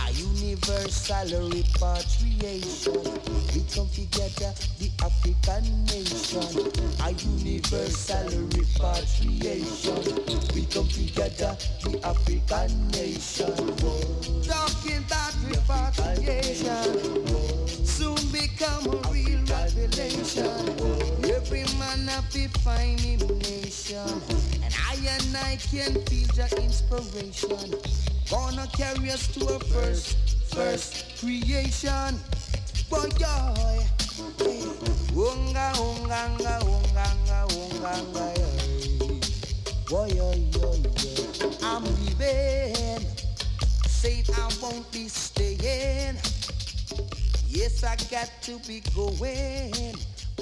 A 0.00 0.12
universal 0.12 1.48
repatriation. 1.50 3.04
We 3.54 3.60
come 3.72 3.88
together, 3.90 4.52
the 4.52 4.73
African 5.24 5.84
nation. 5.86 6.70
A 7.00 7.10
universal 7.12 8.28
repatriation. 8.52 10.04
We 10.54 10.66
come 10.66 10.86
together, 10.88 11.56
the 11.82 11.98
African 12.04 12.90
nation. 12.90 13.56
Talking 14.42 15.02
about 15.06 15.32
repatriation. 15.48 17.26
Soon 17.86 18.18
become 18.32 18.84
a 18.86 18.96
real 19.10 19.40
revelation. 19.46 20.68
Every 21.24 21.64
man 21.78 22.06
to 22.30 22.48
find 22.60 23.00
him 23.00 23.20
nation. 23.38 24.20
And 24.62 24.74
I 24.76 24.96
and 25.08 25.36
I 25.38 25.56
can 25.56 25.94
feel 26.04 26.28
the 26.36 26.62
inspiration. 26.62 27.74
Gonna 28.30 28.66
carry 28.76 29.10
us 29.10 29.26
to 29.28 29.46
a 29.46 29.58
first, 29.58 30.18
first 30.54 31.18
creation. 31.18 32.18
Boy, 32.90 33.08
yoy. 33.18 34.03
Unga, 35.78 36.26
unga, 36.28 36.58
unga, 36.64 37.04
unga, 37.12 37.38
unga, 37.54 37.92
unga, 38.12 38.22
unga. 38.22 38.54
Boy. 39.88 40.10
I'm 41.62 41.84
leaving. 41.84 43.04
Said 43.88 44.28
I 44.36 44.48
won't 44.60 44.90
be 44.92 45.08
staying. 45.08 46.16
Yes, 47.48 47.84
I 47.84 47.96
got 48.10 48.30
to 48.42 48.58
be 48.66 48.80
going. 48.94 49.94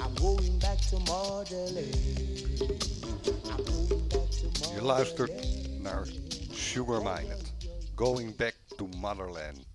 I'm 0.03 0.15
going 0.15 0.59
back 0.59 0.79
to 0.91 0.99
motherland. 1.01 1.97
Je 4.75 4.83
luistert 4.83 5.47
naar 5.81 6.07
Sugar 6.53 7.03
Minott. 7.03 7.53
Going 7.95 8.37
back 8.37 8.55
to 8.77 8.89
motherland. 8.97 9.67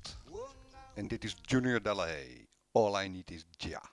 En 0.93 1.07
dit 1.07 1.23
is 1.23 1.35
Junior 1.41 1.81
Delahaye. 1.81 2.45
All 2.71 3.03
I 3.03 3.07
need 3.07 3.31
is 3.31 3.45
Jah. 3.57 3.89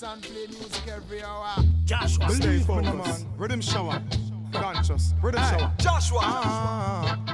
dance 0.00 0.12
and 0.12 0.22
play 0.22 0.46
music 0.46 0.88
every 0.88 1.22
hour. 1.22 1.54
Joshwa, 1.84 2.30
stay 2.30 2.58
focused. 2.58 3.26
Riddim 3.38 3.62
shower. 3.62 4.02
Conscious. 4.52 5.14
Riddim 5.22 5.50
shower. 5.50 5.72
Joshwa. 5.78 6.18
Ah. 6.22 7.25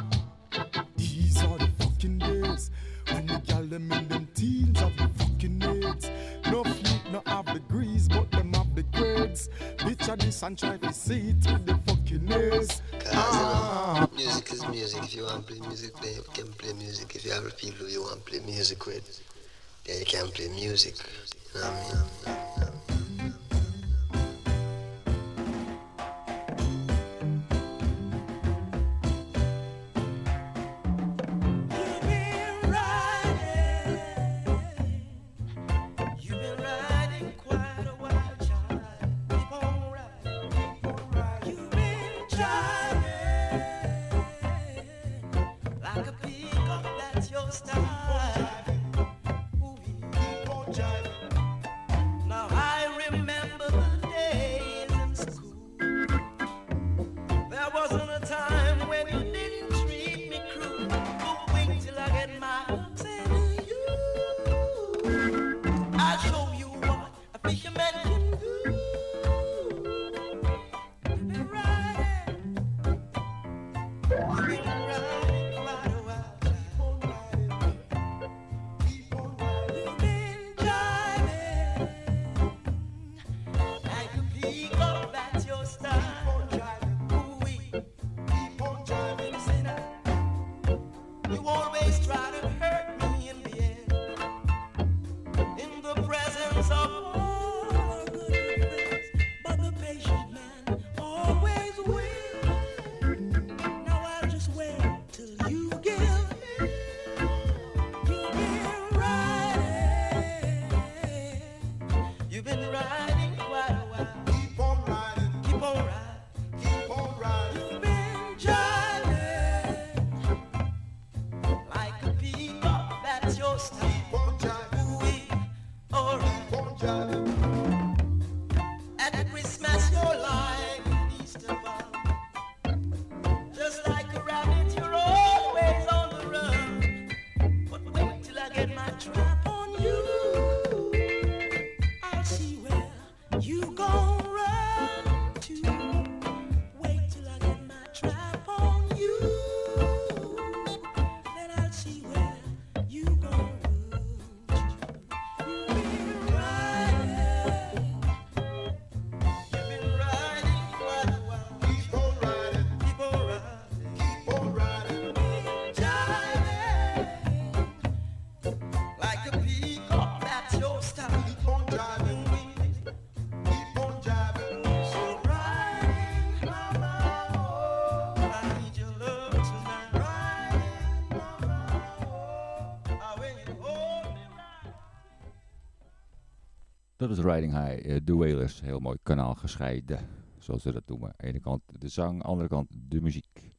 Dat 187.03 187.16
was 187.16 187.35
Riding 187.35 187.53
High, 187.53 187.87
uh, 187.87 187.97
The 188.05 188.16
Wailers. 188.16 188.61
Heel 188.61 188.79
mooi 188.79 188.97
kanaal 189.03 189.35
gescheiden, 189.35 189.99
zoals 190.39 190.62
ze 190.62 190.73
dat 190.73 190.83
noemen. 190.87 191.09
Aan 191.09 191.15
de 191.16 191.27
ene 191.27 191.41
kant 191.41 191.62
de 191.79 191.89
zang, 191.89 192.12
aan 192.12 192.19
de 192.19 192.24
andere 192.24 192.49
kant 192.49 192.69
de 192.70 193.01
muziek. 193.01 193.53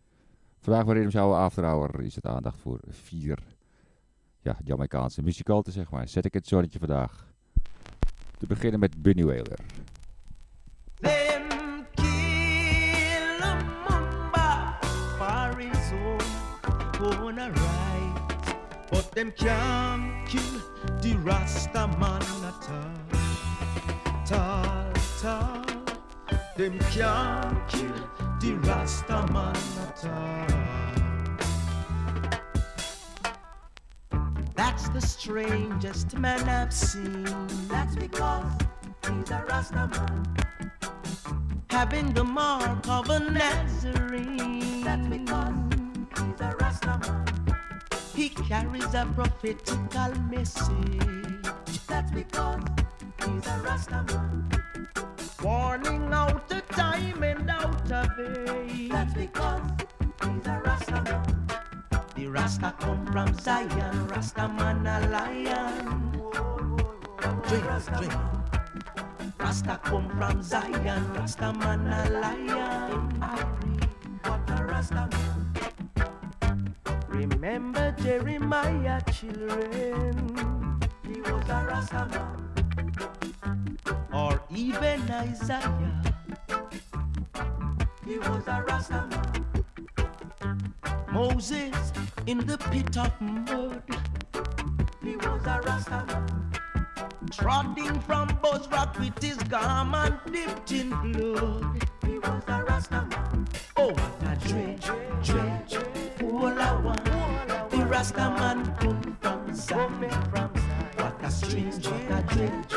Vandaag 0.60 0.86
bij 0.86 0.94
Rhythms 0.94 1.14
Hour 1.14 1.36
After 1.36 1.64
Hour 1.64 2.02
is 2.02 2.16
het 2.16 2.26
aandacht 2.26 2.60
voor 2.60 2.80
vier 2.88 3.40
ja, 4.42 4.58
Jamaicaanse 4.64 5.22
muzikanten, 5.22 5.74
zeg 5.74 5.90
maar. 5.90 6.08
Zet 6.08 6.26
ik 6.26 6.34
het 6.34 6.48
zonnetje 6.48 6.80
vandaag. 6.80 7.34
Te 8.38 8.48
beginnen 8.48 8.80
met 8.80 9.02
Bunny 9.02 9.24
Wailer. 9.24 9.60
them 19.16 19.32
can't 19.32 20.28
the 21.02 21.14
at. 22.70 23.13
tall. 25.22 25.64
Them 26.58 26.78
can't 26.92 27.68
kill 27.70 27.96
the 28.40 28.54
Rasta 28.68 29.26
man 29.32 29.56
at 29.88 30.06
all. 30.06 30.64
That's 34.56 34.90
the 34.90 35.02
strangest 35.02 36.18
man 36.18 36.48
I've 36.48 36.74
seen. 36.74 37.24
That's 37.68 37.96
because 37.96 38.46
he's 39.08 39.32
a 39.32 39.44
Rasta 39.50 39.88
man. 39.88 40.36
Having 41.70 42.14
the 42.14 42.24
mark 42.24 42.88
of 42.88 43.10
a 43.10 43.20
Nazarene. 43.20 44.84
That's 44.84 45.08
because 45.08 45.56
he's 46.18 46.42
a 46.42 46.56
Rasta 46.60 47.00
man. 47.02 47.26
He 48.16 48.30
carries 48.30 48.94
a 48.94 49.06
prophetical 49.16 50.14
message. 50.30 51.42
That's 51.88 52.12
because 52.12 52.62
he's 53.26 53.48
a 53.48 53.58
Rastaman. 53.64 54.24
Warning 55.44 56.14
out 56.14 56.52
of 56.52 56.68
time 56.70 57.24
and 57.24 57.50
out 57.50 57.92
of 57.92 58.20
age. 58.20 58.90
That's 58.90 59.14
because 59.14 59.62
he's 60.24 60.48
a 60.48 60.62
Rastaman. 60.64 61.24
The 62.16 62.28
Rasta 62.28 62.74
come 62.80 63.06
from 63.08 63.34
Zion, 63.40 64.08
Rastaman 64.08 64.86
a 64.86 65.08
lion. 65.10 66.12
Drink, 67.48 67.66
drink. 67.98 68.14
Rasta 69.40 69.80
come 69.84 70.10
from 70.18 70.42
Zion, 70.42 71.04
Rastaman 71.16 71.82
a 71.92 72.10
lion. 72.20 73.20
What 74.24 74.50
a 74.50 74.64
Rastaman. 74.64 75.14
Remember 77.10 77.92
Jeremiah, 78.02 79.02
children. 79.12 80.16
He 81.04 81.20
was 81.22 81.44
a 81.50 81.68
Rastaman 81.70 82.43
or 84.14 84.42
even 84.56 85.02
Isaiah. 85.12 86.04
He 88.06 88.18
was 88.20 88.44
a 88.48 88.64
Rasta 88.68 89.10
Moses 91.12 91.94
in 92.28 92.40
the 92.40 92.58
pit 92.58 92.98
of 92.98 93.12
mud. 93.22 93.84
He 95.04 95.16
was 95.18 95.46
a 95.46 95.62
Rasta 95.66 96.24
Trotting 97.32 98.00
from 98.02 98.28
Bozrah 98.42 98.92
with 99.00 99.22
his 99.22 99.38
garment 99.44 100.16
dipped 100.32 100.72
in 100.72 100.90
blood. 101.12 101.84
He 102.06 102.20
was 102.20 102.44
a 102.48 102.64
Rasta 102.64 103.08
Oh, 103.76 103.90
what 103.92 104.32
a 104.32 104.36
dredge, 104.48 104.86
dredge, 105.24 105.78
Olawa. 106.20 106.96
The 107.72 107.78
Rasta 107.86 108.30
man 108.38 108.76
come 108.76 109.18
from 109.22 109.54
Zion. 109.56 110.12
What 110.98 111.24
a 111.24 111.32
strange, 111.32 111.88
what 111.88 112.12
a 112.12 112.24
dredge 112.36 112.73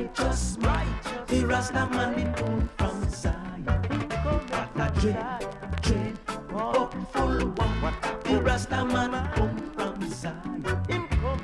righteous 0.00 0.58
man. 0.58 0.86
The 1.26 1.44
Rasta 1.44 1.86
man 1.90 2.14
did 2.16 2.36
come 2.36 2.68
from 2.78 3.10
Zion. 3.10 3.64
What 3.64 4.70
a 4.76 5.00
dread, 5.00 5.46
dread, 5.82 6.18
hopeful 6.50 7.42
oh, 7.42 7.54
one. 7.56 7.94
The 8.24 8.42
Rasta 8.42 8.84
man 8.84 9.12
come 9.34 9.56
from 9.74 10.10
Zion. 10.10 10.62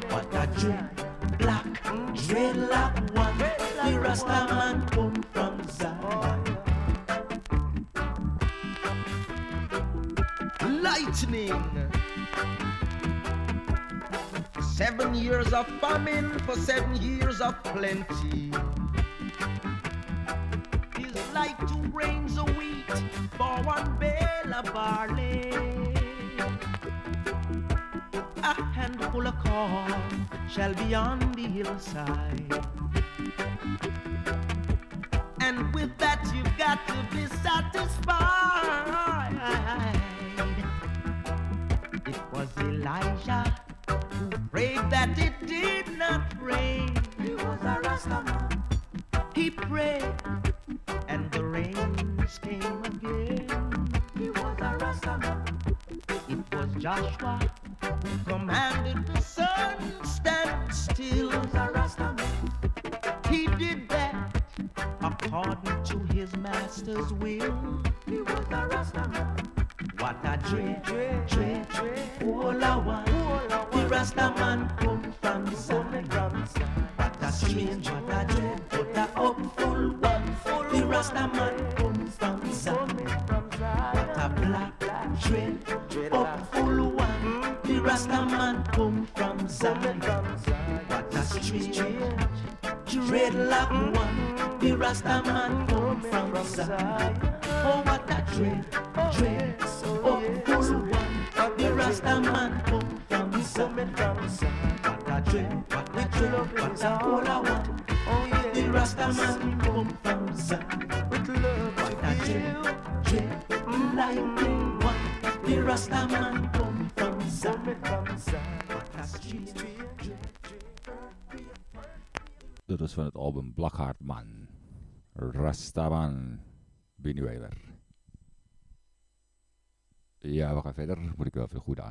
What 0.09 0.35
a 0.35 0.47
dread, 0.59 0.91
black, 1.39 1.65
dreadlock 1.85 3.15
one. 3.15 3.39
The 3.39 4.01
Rasta 4.01 4.47
man 4.55 4.87
come 4.89 5.23
from 5.33 5.63
Zion. 5.69 6.43
Lightning. 10.83 11.91
Seven 14.77 15.15
years 15.15 15.53
of 15.53 15.67
famine 15.81 16.39
for 16.41 16.55
seven 16.55 16.97
years 16.97 17.41
of 17.41 17.63
plenty. 17.65 18.46
Barley. 24.77 25.51
A 28.43 28.55
handful 28.77 29.27
of 29.27 29.37
corn 29.39 30.29
shall 30.55 30.75
be 30.75 30.95
on 30.95 31.19
the 31.33 31.47
hillside. 31.57 32.66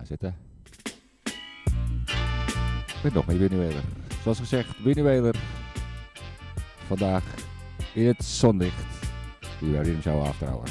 Wel 0.10 0.18
even 0.18 0.18
goed 0.18 0.23
aanzetten. 0.26 0.36
Met 3.03 3.14
nog 3.14 3.26
meer 3.26 3.38
Bunny 3.38 3.57
Wailer. 3.57 3.84
Zoals 4.22 4.40
gezegd, 4.40 4.84
Bunny 4.84 5.03
Wailer. 5.03 5.36
Vandaag 6.88 7.23
in 7.94 8.07
het 8.07 8.23
zonlicht. 8.23 8.84
Die 9.60 9.72
wij 9.72 9.82
Riddim 9.82 10.02
Shower 10.02 10.27
After 10.27 10.48
Hour. 10.48 10.69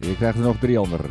En 0.00 0.08
je 0.08 0.16
krijgt 0.16 0.38
er 0.38 0.44
nog 0.44 0.58
drie 0.58 0.78
andere 0.78 1.08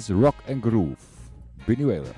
is 0.00 0.10
Rock 0.10 0.36
and 0.46 0.62
Groove. 0.62 0.96
Bunny 1.66 1.84
Wailer. 1.84 2.14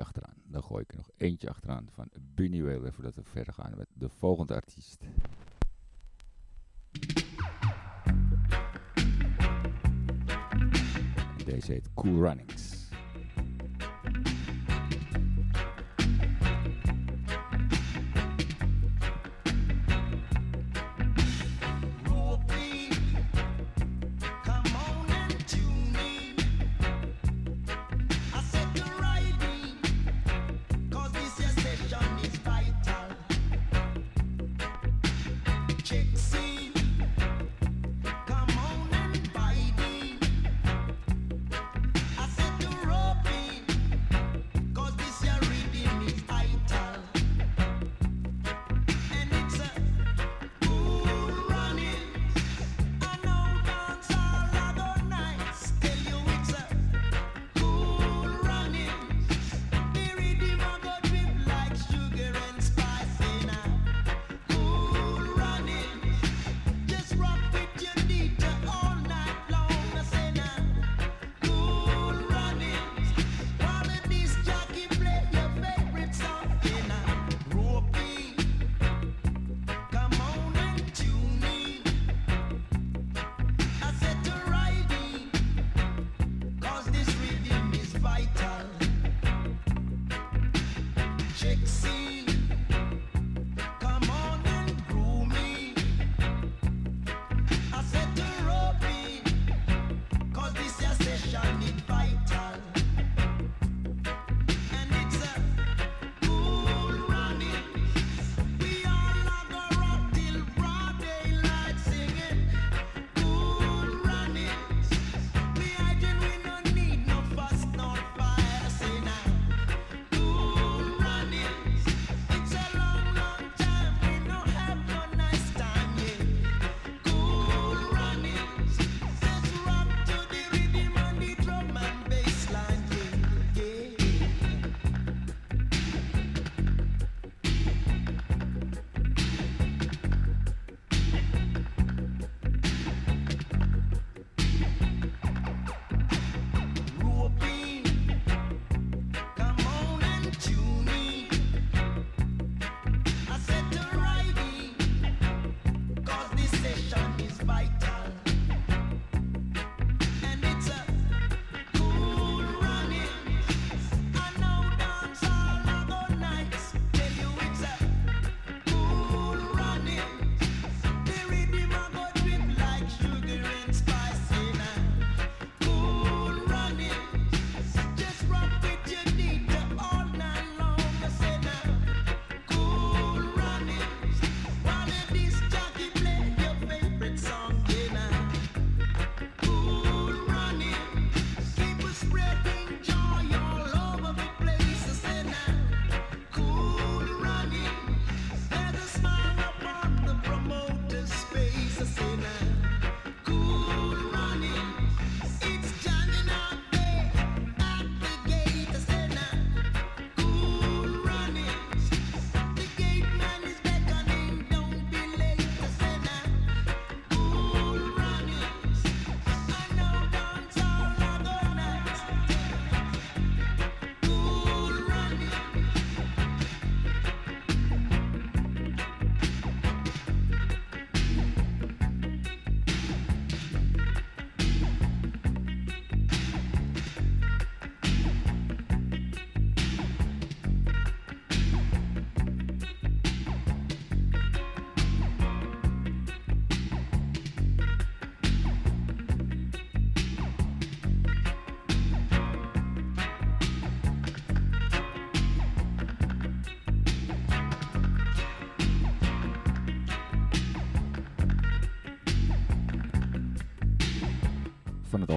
achteraan. 0.00 0.42
Dan 0.44 0.62
gooi 0.62 0.82
ik 0.82 0.90
er 0.90 0.96
nog 0.96 1.10
eentje 1.16 1.48
achteraan 1.48 1.88
van 1.90 2.08
Bunuel, 2.34 2.92
voordat 2.92 3.14
we 3.14 3.22
verder 3.22 3.54
gaan 3.54 3.76
met 3.76 3.88
de 3.92 4.08
volgende 4.08 4.54
artiest. 4.54 5.04
Deze 11.44 11.72
heet 11.72 11.94
Cool 11.94 12.22
Runnings. 12.22 12.59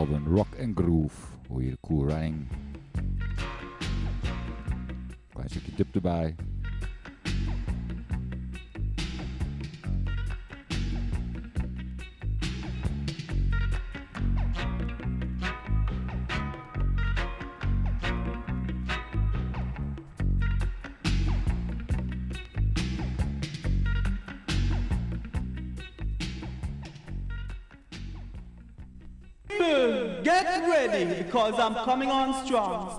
Album 0.04 0.36
Rock 0.36 0.60
and 0.60 0.76
Groove. 0.76 1.14
Hoor 1.48 1.64
je 1.64 1.70
de 1.70 1.78
Cool 1.82 2.10
Running. 2.10 2.48
Klein 5.34 5.50
stukje 5.50 5.72
dub 5.76 5.96
erbij. 5.96 6.36
Get 30.64 30.92
ready 30.92 31.24
because 31.24 31.60
I'm 31.60 31.76
coming 31.76 32.10
on 32.10 32.46
strong. 32.46 32.98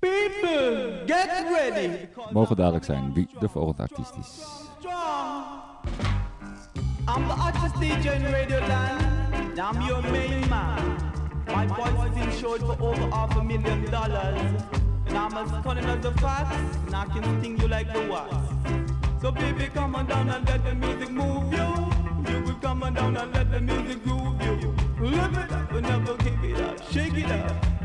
People, 0.00 1.04
get 1.06 1.28
ready 1.50 2.08
Mogen 2.30 2.56
duidelijk 2.56 2.84
zijn 2.84 3.12
wie 3.12 3.28
de 3.38 3.48
volgende 3.48 3.82
artiest 3.82 4.14
is. 4.16 4.44
I'm 7.08 7.26
the 7.28 7.34
hottest 7.34 7.74
DJ 7.80 8.08
in 8.08 8.32
Radio 8.32 8.58
Land. 8.66 9.58
I'm 9.58 9.80
your 9.86 10.02
main 10.10 10.48
man. 10.48 10.96
My 11.46 11.66
voice 11.66 12.10
is 12.10 12.24
insured 12.24 12.60
for 12.60 12.76
over 12.80 13.08
half 13.10 13.36
a 13.36 13.42
million 13.42 13.90
dollars. 13.90 14.40
And 15.06 15.16
I'm 15.16 15.36
as 15.36 15.62
cunning 15.62 15.84
as 15.84 16.04
a 16.04 16.12
fox, 16.12 16.56
and 16.86 16.94
I 16.94 17.04
can 17.04 17.40
sting 17.40 17.60
you 17.60 17.68
like 17.68 17.92
the 17.92 18.08
wasp. 18.10 18.52
So 19.20 19.30
baby, 19.30 19.70
come 19.72 19.94
on 19.94 20.06
down 20.06 20.28
and 20.28 20.48
let 20.48 20.64
the 20.64 20.74
music 20.74 21.10
move 21.10 21.52
you. 21.52 21.85
Come 22.66 22.82
on 22.82 22.94
down 22.94 23.16
and 23.16 23.32
let 23.32 23.48
the 23.52 23.60
music 23.60 24.02
groove 24.02 24.42
you. 24.42 24.74
Live 24.98 25.38
it 25.38 25.52
up 25.52 25.70
and 25.70 25.82
never 25.82 26.16
give 26.16 26.42
it 26.42 26.60
up. 26.60 26.92
Shake 26.92 27.14
it 27.14 27.30
up. 27.30 27.75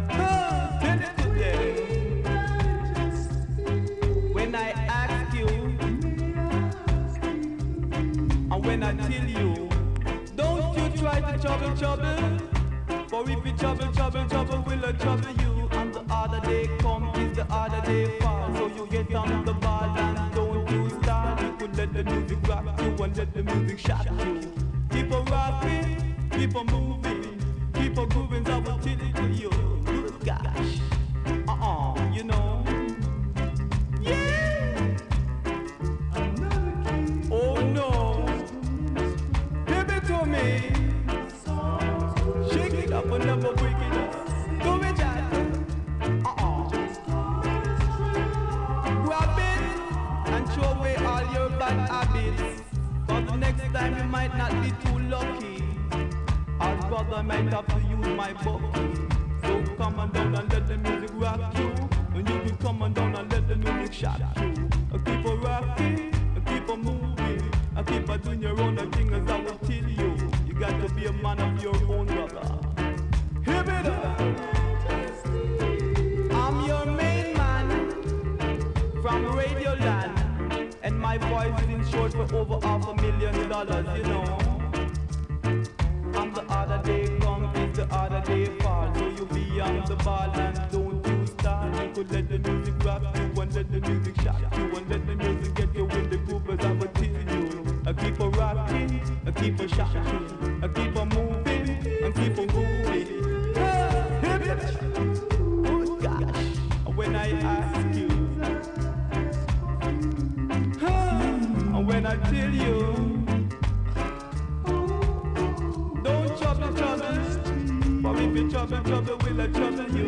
If 118.22 118.38
you 118.38 118.50
trouble, 118.50 118.84
trouble 118.84 119.18
will 119.18 119.42
I 119.42 119.48
trouble 119.48 119.98
you. 119.98 120.08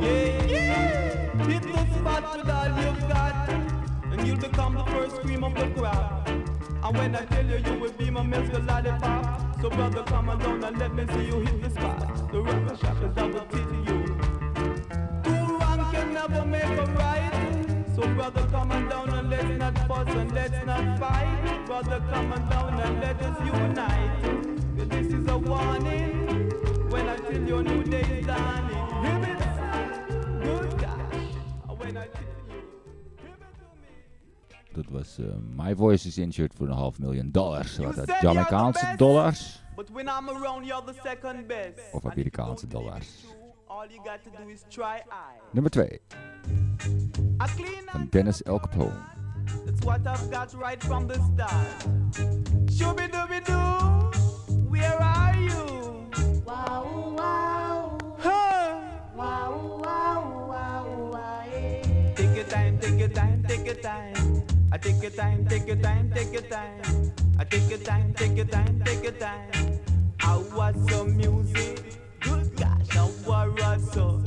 Yeah, 0.00 0.44
yeah. 0.44 1.46
Hit 1.46 1.62
the 1.62 1.82
spot 1.94 2.36
with 2.36 2.50
all 2.50 2.72
you've 2.82 3.08
got, 3.08 3.48
and 4.12 4.26
you'll 4.26 4.36
become 4.36 4.74
the 4.74 4.84
first 4.84 5.16
cream 5.22 5.44
of 5.44 5.54
the 5.54 5.66
crop. 5.70 6.28
And 6.28 6.96
when 6.98 7.16
I 7.16 7.24
tell 7.24 7.46
you, 7.46 7.56
you 7.56 7.78
will 7.80 7.92
be 7.92 8.10
my 8.10 8.22
musical 8.22 8.60
lollipop. 8.62 9.60
So 9.62 9.70
brother, 9.70 10.02
come 10.02 10.28
on 10.28 10.38
down 10.38 10.62
and 10.64 10.78
let 10.78 10.94
me 10.94 11.06
see 11.06 11.26
you 11.26 11.40
hit 11.40 11.62
the 11.62 11.70
spot. 11.70 12.30
The 12.30 12.40
rubber 12.42 12.76
shop 12.76 12.96
is 12.98 13.14
will 13.16 13.46
tell 13.46 13.74
you. 13.88 14.04
Two 15.24 15.58
wrong 15.58 15.90
can 15.90 16.12
never 16.12 16.44
make 16.44 16.64
a 16.64 16.86
right. 16.98 17.86
So 17.96 18.02
brother, 18.14 18.46
come 18.50 18.72
on 18.72 18.88
down 18.90 19.08
and 19.08 19.30
let's 19.30 19.58
not 19.58 19.78
fuss 19.88 20.14
and 20.14 20.32
let's 20.32 20.66
not 20.66 20.98
fight. 20.98 21.64
Brother, 21.66 22.02
come 22.10 22.32
on 22.32 22.50
down 22.50 22.80
and 22.80 23.00
let 23.00 23.22
us 23.22 23.38
unite. 23.46 24.53
'Cause 24.88 25.02
This 25.02 25.12
is 25.12 25.26
a 25.28 25.38
warning 25.38 26.50
when 26.90 27.08
I 27.08 27.16
tell 27.16 27.42
you 27.48 27.58
a 27.58 27.62
new 27.62 27.82
day 27.84 28.00
is 28.20 28.26
dawning. 28.26 28.86
Hear 29.02 29.18
me? 29.18 29.32
Good 30.42 30.78
gosh. 30.78 31.78
When 31.78 31.96
I 31.96 32.06
tell 32.06 32.22
Dat 34.74 34.90
was 34.90 35.18
eh, 35.18 35.24
My 35.56 35.74
Voice 35.74 36.08
is 36.08 36.18
Insured 36.18 36.54
voor 36.54 36.66
een 36.66 36.72
half 36.74 36.98
miljoen 36.98 37.30
dollars. 37.30 37.76
Wat 37.76 37.94
dat 37.96 38.06
said 38.08 38.20
you're 38.20 38.20
the 38.20 38.26
Jamaicaanse 38.26 38.84
best. 38.86 38.98
dollars 38.98 39.62
But 39.76 39.90
when 39.90 40.08
I'm 40.08 40.28
around, 40.28 40.64
you're 40.66 40.84
the 40.86 40.94
second 41.02 41.46
best. 41.46 41.92
of 41.92 42.04
Amerikaanse 42.04 42.66
dollars. 42.68 43.24
All 43.66 43.86
you 43.90 44.02
got 44.04 44.22
to 44.22 44.30
do 44.42 44.48
is 44.48 44.64
try 44.68 44.96
I. 45.10 45.38
Nummer 45.52 45.70
2 45.70 45.82
I 45.82 47.46
clean 47.56 47.84
van 47.92 48.06
Dennis 48.10 48.42
Alcapone. 48.44 48.92
That's 49.64 49.84
what 49.84 50.06
I've 50.06 50.30
got 50.30 50.52
right 50.60 50.84
from 50.84 51.06
the 51.08 51.14
start. 51.14 51.86
Shooby 52.70 53.08
dooby 53.10 53.40
doo, 53.44 54.10
where 54.84 55.02
are 55.02 55.36
you? 55.36 56.10
Wow, 56.44 57.14
wow. 57.16 57.98
Huh? 58.18 58.80
Wow, 59.16 59.80
wow, 59.82 60.46
wow, 60.50 61.10
wow. 61.12 62.14
Take 62.14 62.36
your 62.36 62.44
time, 62.44 62.78
take 62.78 62.98
your 62.98 63.08
time, 63.08 63.44
take 63.48 63.64
your 63.66 63.76
time. 63.76 64.42
I 64.72 64.78
take 64.78 65.00
your 65.02 65.10
time, 65.10 65.46
take 65.48 65.66
your 65.66 65.76
time, 65.76 66.10
take 66.14 66.32
your 66.32 66.42
time. 66.42 67.12
I 67.38 67.44
take 67.44 67.68
your 67.70 67.78
time, 67.78 68.14
take 68.14 68.36
your 68.36 68.46
time, 68.46 68.82
take 68.84 69.02
your 69.02 69.12
time. 69.12 69.80
I 70.20 70.36
want 70.54 70.76
some 70.90 71.16
music. 71.16 71.80
Good 72.20 72.56
gosh, 72.56 72.96
I 72.96 73.04
want 73.58 73.80
some. 73.80 74.24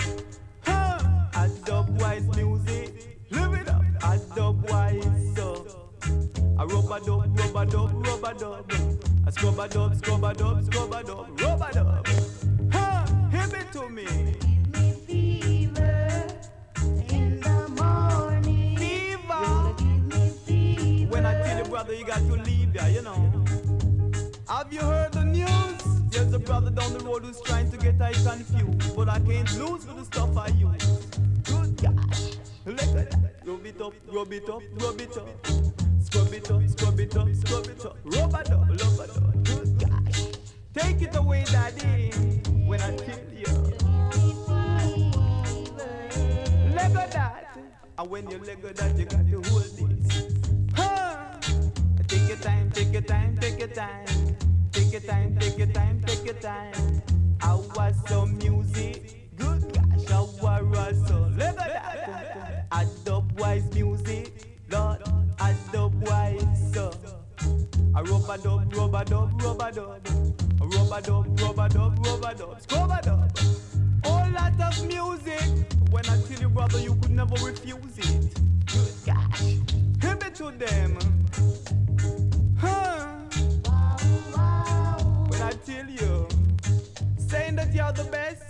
Huh? 0.62 1.00
I 1.34 1.50
dub 1.66 2.02
wise 2.02 2.28
music. 2.36 3.20
Live 3.30 3.54
it 3.54 3.70
up. 3.70 3.84
I 4.04 4.18
dub 4.36 4.70
wise 4.70 5.36
so. 5.36 5.68
I 6.60 6.64
rub 6.64 6.92
a 6.92 7.00
dub, 7.06 8.08
rub 8.08 8.97
a 9.38 9.44
dub, 9.44 9.58
rub 9.58 9.70
dub. 9.70 9.92
I 9.92 9.96
scrub 9.96 10.24
a 10.24 10.34
dub, 10.34 10.66
scrub 10.66 10.94
a 10.94 11.04
dub, 11.04 11.04
scrub 11.04 11.04
a 11.04 11.04
dub, 11.04 11.42
rub 11.42 11.62
a 11.62 11.74
dub. 11.74 12.08
Huh? 12.72 13.06
Hit 13.30 13.54
it 13.54 13.72
to 13.74 13.90
me. 13.90 14.06
Fever. 15.06 16.28
When 21.10 21.26
I 21.26 21.42
tell 21.42 21.58
you, 21.58 21.70
brother, 21.70 21.94
you 21.94 22.06
got 22.06 22.20
to 22.20 22.34
leave 22.34 22.76
ya, 22.76 22.86
you 22.88 23.02
know. 23.02 23.46
Have 24.48 24.72
you 24.72 24.82
heard 24.82 25.14
the 25.14 25.26
news? 25.26 25.84
There's 26.10 26.34
a 26.34 26.40
brother 26.40 26.72
down 26.72 26.94
the 26.94 27.04
road 27.04 27.24
who's 27.24 27.42
trying 27.42 27.70
to 27.72 27.78
get 27.78 28.02
I 28.02 28.14
confused, 28.14 28.96
but 28.96 29.10
I 29.10 29.20
can't 29.20 29.60
lose 29.60 29.86
for 29.86 29.94
the 29.94 30.06
stuff 30.06 30.38
I 30.38 30.48
use. 30.48 30.84
Good 31.44 31.82
gosh, 31.82 32.38
look 32.66 32.82
at 32.82 33.12
that. 33.12 33.36
Rub 33.46 33.66
it 33.66 33.82
up, 33.82 33.94
rub 34.12 34.34
it 34.34 34.50
up, 34.50 34.62
rub 34.80 35.02
it 35.02 35.18
up. 35.18 35.87
Scrub 36.08 36.34
it 36.34 36.50
up, 36.50 36.62
scrub 36.70 37.00
it 37.02 37.18
up, 37.18 37.28
scrub 37.36 37.68
it 37.68 37.86
up. 37.86 37.98
Rubber 38.06 38.44
dub, 38.44 38.70
rubber 38.70 39.08
dub. 39.08 39.44
Good 39.44 39.78
gosh. 39.78 40.28
Take 40.74 41.02
it 41.02 41.14
away, 41.18 41.44
daddy. 41.44 42.12
When 42.66 42.80
I 42.80 42.96
kill 42.96 43.20
you. 43.36 43.46
Lego 46.74 47.04
that. 47.12 47.60
And 47.98 48.10
when 48.10 48.30
you 48.30 48.38
Lego 48.38 48.70
that, 48.70 48.98
you 48.98 49.04
got 49.04 49.28
to 49.28 49.42
hold 49.50 49.64
this. 49.64 50.24
Huh. 50.74 51.40
Take 52.08 52.30
your 52.30 52.38
time, 52.38 52.72
take 52.72 52.94
your 52.94 53.02
time, 53.02 53.38
take 53.38 53.60
your 53.60 53.68
time. 53.68 54.06
Take 54.72 54.94
your 54.94 55.02
time, 55.02 55.38
take 55.38 55.58
your 55.58 55.68
time, 55.68 56.02
take 56.06 56.24
your 56.24 56.36
time. 56.36 57.02
I 57.42 57.54
was 57.54 57.96
some 58.08 58.38
music. 58.38 59.36
Good 59.36 59.74
gosh, 59.74 60.10
I 60.10 60.62
was 60.62 61.06
so. 61.06 61.30
Lego 61.36 61.58
that. 61.58 62.66
I 62.72 62.86
dubwise 63.04 63.74
music. 63.74 64.27
A 67.96 68.04
rubber 68.04 68.38
dub, 68.38 68.74
rubber 68.76 69.04
dub, 69.04 69.42
rubber 69.42 69.72
dub. 69.72 70.08
A 70.62 70.66
rubber 70.66 71.02
dub, 71.02 71.40
rubber 71.42 71.70
dub, 71.70 72.06
rubber 72.06 72.34
dub. 72.36 72.62
Scrubber 72.62 73.00
dub. 73.04 73.40
All 74.06 74.30
lot 74.32 74.60
of 74.62 74.86
music. 74.88 75.42
When 75.92 76.06
I 76.06 76.22
tell 76.22 76.40
you, 76.40 76.50
brother, 76.50 76.80
you 76.80 76.96
could 76.96 77.12
never 77.12 77.36
refuse 77.46 77.98
it. 77.98 78.40
Good 78.66 78.94
gosh. 79.06 79.42
Hit 80.02 80.24
me 80.24 80.30
to 80.36 80.52
them. 80.52 80.98
Huh. 82.60 83.06
When 85.30 85.42
I 85.42 85.52
tell 85.66 85.90
you, 85.90 86.28
saying 87.18 87.56
that 87.56 87.74
you're 87.74 87.92
the 87.94 88.04
best. 88.12 88.44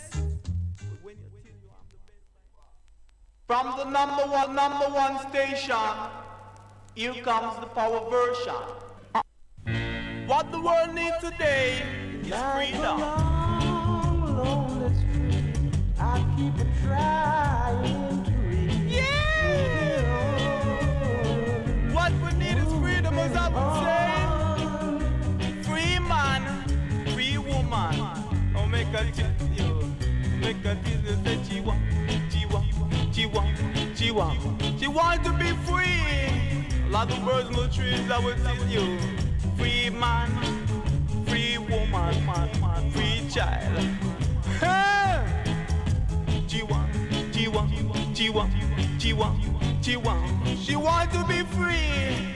From 3.48 3.78
the 3.78 3.86
number 3.86 4.24
one, 4.24 4.56
number 4.56 4.86
one 4.88 5.20
station, 5.30 5.76
here 6.96 7.14
comes 7.24 7.58
the 7.62 7.68
power 7.68 8.10
version. 8.10 8.87
What 10.28 10.52
the 10.52 10.60
world 10.60 10.94
needs 10.94 11.16
today 11.22 11.82
is 12.22 12.28
freedom. 12.28 13.02
I 15.98 16.20
keep 16.36 16.54
trying 16.84 18.24
to 18.26 18.32
reach. 18.46 18.74
Yeah! 18.92 20.04
What 21.94 22.12
we 22.12 22.32
need 22.38 22.58
is 22.58 22.74
freedom, 22.74 23.18
as 23.18 23.36
I 23.38 23.48
would 23.56 23.74
say. 23.86 25.64
Free 25.64 25.98
man, 26.00 26.44
free 27.14 27.38
woman. 27.38 27.96
Oh, 28.58 28.68
make 28.68 28.88
a 28.88 29.06
you, 29.56 29.96
make 30.42 30.66
a 30.66 30.76
tell 30.76 30.92
you 30.92 31.16
that 31.24 31.40
she 31.50 31.62
want, 31.62 31.80
she 32.30 32.46
want, 32.48 32.68
she 33.16 33.26
want, 33.28 33.58
she 33.98 34.12
want, 34.12 34.38
she 34.78 34.88
want 34.88 35.24
to 35.24 35.32
be 35.32 35.54
free. 35.66 36.04
Like 36.90 37.08
the 37.08 37.16
birds 37.26 37.48
in 37.48 37.56
the 37.56 37.70
trees, 37.70 38.12
I 38.12 38.20
would 38.20 38.36
tell 38.44 38.68
you. 38.68 39.27
Free 39.58 39.90
man, 39.90 40.30
free 41.26 41.58
woman, 41.58 42.26
man, 42.26 42.50
man, 42.62 42.92
free 42.92 43.28
child. 43.30 43.84
She 46.48 46.64
want, 46.64 46.90
she 47.34 47.48
want, 47.48 47.72
she 48.16 48.30
want, 48.30 48.52
she 49.00 49.14
want, 49.14 49.40
she 49.82 49.96
want, 49.98 50.60
she 50.60 50.76
want 50.76 51.12
to 51.14 51.24
be 51.28 51.44
free. 51.56 52.34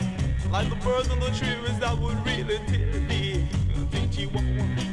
Like 0.51 0.69
the 0.69 0.75
birds 0.83 1.09
on 1.09 1.19
the 1.19 1.27
trees 1.27 1.79
that 1.79 1.97
would 1.97 2.25
really 2.25 2.59
tell 2.67 3.01
me. 3.01 3.47
I 3.69 3.85
think 3.91 4.13
she 4.13 4.25
want, 4.27 4.45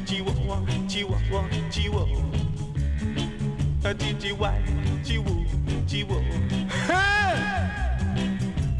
she 0.07 0.21
want, 0.21 0.91
she 0.91 1.03
want, 1.03 1.73
she 1.73 1.89
want. 1.89 2.29
G 4.19 4.33
Y, 4.33 4.63
she 5.03 5.17
woo, 5.17 5.45
she 5.87 6.03
woo. 6.03 6.21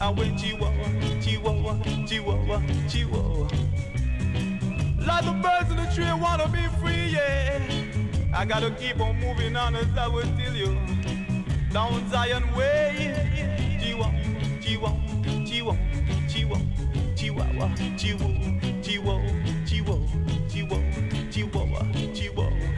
And 0.01 0.17
when 0.17 0.37
she 0.37 0.53
want, 0.53 1.18
want, 1.51 2.09
she 2.09 2.19
want. 2.19 3.51
Like 5.05 5.25
the 5.25 5.31
birds 5.43 5.71
in 5.71 5.77
the 5.77 5.89
tree 5.93 6.13
wanna 6.13 6.47
be 6.47 6.65
free, 6.79 7.07
yeah. 7.13 7.61
I 8.33 8.45
gotta 8.45 8.71
keep 8.71 8.99
on 8.99 9.19
moving 9.19 9.55
on 9.55 9.75
as 9.75 9.87
I 9.97 10.07
will 10.07 10.23
tell 10.37 10.55
you. 10.55 10.77
Down 11.71 12.09
Zion 12.09 12.43
way. 12.55 13.15
Chihuahua, 13.79 14.11
Chihuahua, 14.61 14.99
Chihuahua, 15.45 15.77
Chihuahua, 16.27 16.59
Chihuahua, 17.17 17.69
Chihuahua, 17.97 18.79
Chihuahua, 18.85 19.33
Chihuahua, 19.65 20.01
Chihuahua, 20.47 20.81
Chihuahua, 21.31 21.81
Chihuahua. 22.13 22.69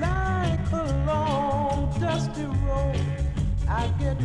Like 0.00 0.72
a 0.72 1.04
long 1.06 1.94
dusty 2.00 2.44
road, 2.44 3.00
I 3.68 3.88
get 3.98 4.16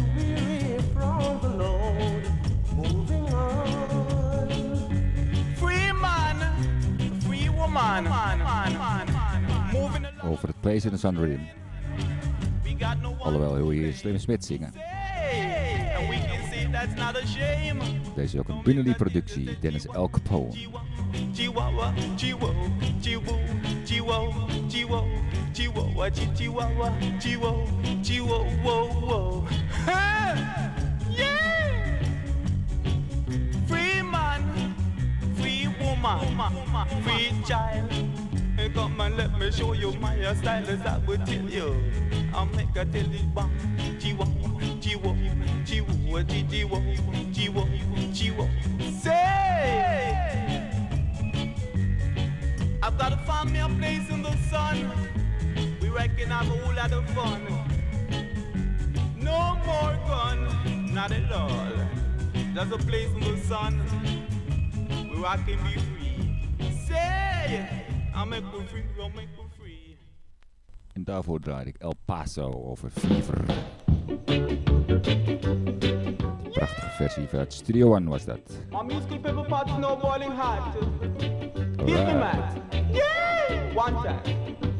free 7.74 8.02
woman. 8.02 8.08
Moving 9.72 10.06
Over 10.24 10.48
het 10.48 10.62
President's 10.62 11.04
on 11.04 11.18
Rhythm. 11.18 11.42
Alhoewel, 13.20 13.58
hoe 13.58 13.76
je 13.76 13.94
Slim 13.94 14.18
Smith 14.18 14.46
zingen. 14.46 14.72
Hey, 14.74 15.96
and 15.98 16.10
we 16.10 16.16
can 16.16 16.50
say 16.50 16.68
that's 16.72 16.96
not 16.96 17.16
a 17.16 17.26
shame. 17.26 17.80
Deze 18.16 18.34
is 18.34 18.40
ook 18.40 18.48
een 18.48 18.62
Bunny 18.64 18.82
Lee-productie, 18.82 19.58
Dennis 19.60 19.88
Alcapone. 19.88 20.52
Chihuahua, 21.34 21.94
Chihuahua, 22.16 22.54
Chihuahua, 23.02 23.38
Chihuahua, 23.86 24.34
Chihuahua, 24.68 25.06
Chihuahua, 25.52 26.10
Chihuahua, 26.10 26.92
Chihuahua, 27.20 27.66
Chihuahua. 28.02 29.44
Woman, 35.80 37.04
free 37.04 37.32
child. 37.48 37.92
Hey, 38.56 38.70
come 38.70 39.02
and 39.02 39.18
let 39.18 39.38
me 39.40 39.52
show 39.52 39.74
you 39.74 39.92
my 39.94 40.16
style 40.36 40.68
as 40.68 40.82
I 40.86 41.00
would 41.00 41.26
tell 41.26 41.50
you. 41.50 41.76
I'll 42.34 42.46
make 42.46 42.76
a 42.76 42.86
tell 42.86 43.08
you 43.08 43.26
bang. 43.36 43.50
Chihuahua, 44.00 44.80
Chihuahua, 44.80 45.64
Chihuahua, 45.66 46.24
Chihuahua, 46.24 47.34
Chihuahua, 47.34 48.14
Chihuahua. 48.14 48.50
Say! 49.02 49.44
I've 52.82 52.98
got 52.98 53.10
to 53.10 53.18
find 53.26 53.52
me 53.52 53.60
a 53.60 53.68
place 53.70 54.10
in 54.10 54.22
the 54.22 54.36
sun. 54.50 54.92
We 55.82 55.90
reckon 55.90 56.30
have 56.30 56.48
a 56.48 56.58
whole 56.58 56.76
lot 56.76 56.92
of 56.92 57.10
fun. 57.12 57.42
No 59.18 59.58
more 59.66 59.98
gun, 60.08 60.94
not 60.94 61.12
at 61.12 61.32
all. 61.32 61.74
There's 62.54 62.72
a 62.72 62.78
place 62.78 63.10
in 63.10 63.20
the 63.22 63.38
sun 63.40 63.82
where 65.12 65.26
I 65.26 65.38
can 65.38 65.58
be 65.64 65.80
free. 65.80 66.72
Say, 66.88 67.70
I'll 68.16 68.26
make 68.26 68.44
you 68.54 68.64
free, 68.68 68.84
I'll 69.00 69.10
make 69.10 69.30
you 69.38 69.48
free. 69.60 69.98
En 70.94 71.04
daarvoor 71.04 71.40
draaide 71.40 71.70
ik 71.70 71.76
El 71.78 71.94
Paso 72.06 72.52
over 72.52 72.90
Fever. 72.90 73.46
Prachtige 76.52 76.90
versie 76.90 77.28
uit 77.32 77.54
Studio 77.54 77.96
One 77.96 78.10
was 78.10 78.26
dat. 78.26 78.40
My 78.72 78.94
musical 78.94 79.20
people 79.20 79.44
pot 79.44 79.80
no 79.80 79.98
boiling 79.98 80.34
hot. 80.34 80.74
Hit 81.86 82.06
me, 82.06 82.14
man. 82.14 82.62
Yeah! 82.92 83.76
One 83.76 83.94
time. 84.04 84.73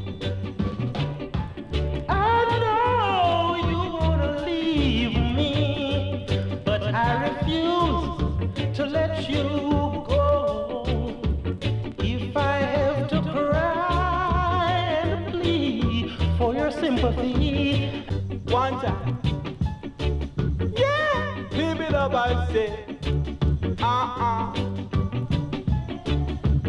Uh-uh. 22.54 24.54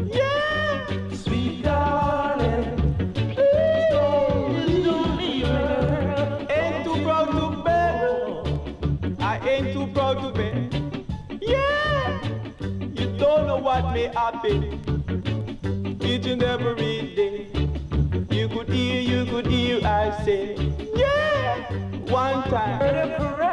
Yeah! 0.08 1.14
sweet 1.14 1.62
darling, 1.62 2.76
please 3.14 3.86
don't 3.92 4.66
leave 4.66 5.16
me. 5.16 5.44
Ain't 6.50 6.86
too 6.86 7.04
proud 7.04 7.30
to. 7.34 7.46
I 9.20 9.38
ain't 9.48 9.74
too 9.74 9.86
proud 9.94 10.24
to 10.24 10.32
beg. 10.32 10.74
Yeah! 11.40 12.20
You 12.96 13.16
don't 13.20 13.46
know 13.46 13.58
what 13.58 13.94
may 13.94 14.08
happen 14.08 14.64
each 16.02 16.26
and 16.26 16.42
every 16.42 17.14
day. 17.16 17.48
You 18.32 18.50
could 18.50 18.70
hear, 18.70 19.02
you 19.02 19.26
could 19.26 19.46
hear, 19.46 19.86
I 19.86 20.10
say. 20.26 20.56
Yeah! 20.96 21.62
One 22.10 22.42
time. 22.50 23.45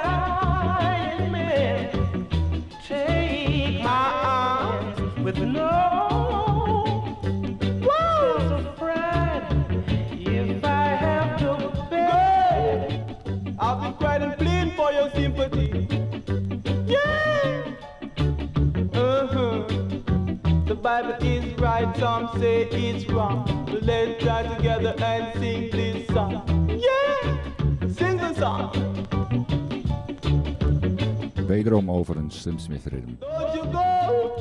Right, 21.92 22.00
some 22.00 22.40
say 22.40 22.62
it's 22.62 23.08
wrong. 23.10 23.66
But 23.70 23.82
let's 23.82 24.22
try 24.22 24.42
together 24.56 24.94
and 24.98 25.32
sing 25.40 25.70
this 25.70 26.06
song. 26.08 26.68
Yeah! 26.68 27.88
Sing 27.88 28.16
the 28.16 28.34
song. 28.34 28.70
Wederom 31.46 31.90
over 31.90 32.16
een 32.16 32.30
Slim 32.30 32.58
Smith 32.58 32.86
rhythm. 32.86 33.18
Don't 33.20 33.54
you 33.54 33.64
go! 33.72 34.34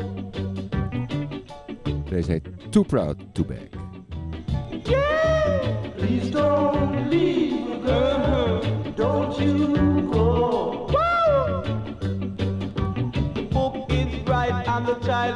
Deze 2.09 2.31
heet 2.31 2.49
Too 2.69 2.83
Proud 2.83 3.17
to 3.33 3.43
Beg. 3.43 3.69
Yeah! 4.83 5.89
Please 5.95 6.29
don't 6.29 7.09
leave, 7.09 7.83
girl. 7.83 8.40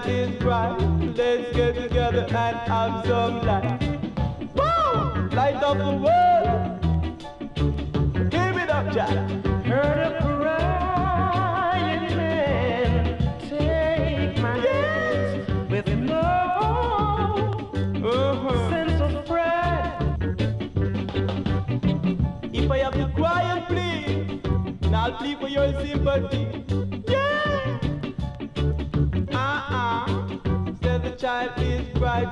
Is 0.08 0.42
right. 0.44 0.78
Let's 1.16 1.56
get 1.56 1.76
together 1.76 2.26
and 2.28 2.32
have 2.32 3.06
some 3.06 3.42
light. 3.46 3.82
Woo! 4.56 5.30
Light 5.30 5.56
up 5.64 5.78
the 5.78 5.92
world. 6.06 6.82
Give 8.30 8.58
it 8.58 8.70
up, 8.70 8.94
Jack. 8.94 9.45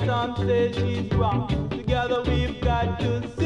Some 0.05 0.35
say 0.35 0.71
she's 0.71 1.11
wrong. 1.13 1.47
Together 1.69 2.21
we've 2.23 2.59
got 2.61 2.99
to 2.99 3.42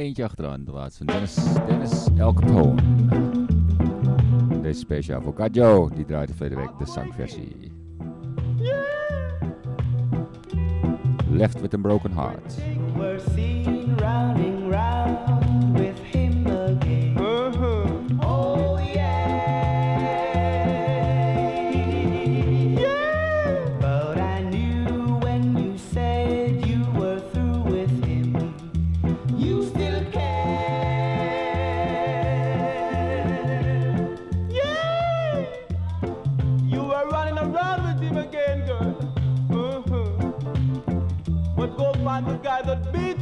eentje 0.00 0.24
achteraan, 0.24 0.64
de 0.64 0.72
laatste. 0.72 1.04
Dennis, 1.04 1.36
Dennis. 1.66 2.06
Deze 4.62 4.78
speciaal 4.78 5.22
voor 5.22 5.34
Kajo, 5.34 5.88
die 5.88 6.04
draait 6.04 6.28
de 6.28 6.34
verleden 6.34 6.58
week 6.58 6.78
de 6.78 6.86
zangversie. 6.86 7.72
Left 11.30 11.60
with 11.60 11.74
a 11.74 11.78
broken 11.78 12.12
heart. 12.12 12.56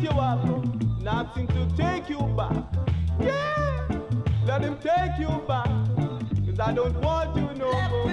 You 0.03 0.11
up. 0.11 0.45
Nothing 1.01 1.47
to 1.49 1.69
take 1.77 2.09
you 2.09 2.21
back. 2.37 2.65
Yeah! 3.21 3.89
Let 4.45 4.63
him 4.63 4.77
take 4.79 5.19
you 5.19 5.29
back. 5.47 5.69
Cause 6.47 6.61
I 6.61 6.73
don't 6.73 6.97
want 7.01 7.37
you 7.37 7.49
no 7.59 7.73
more. 7.91 8.09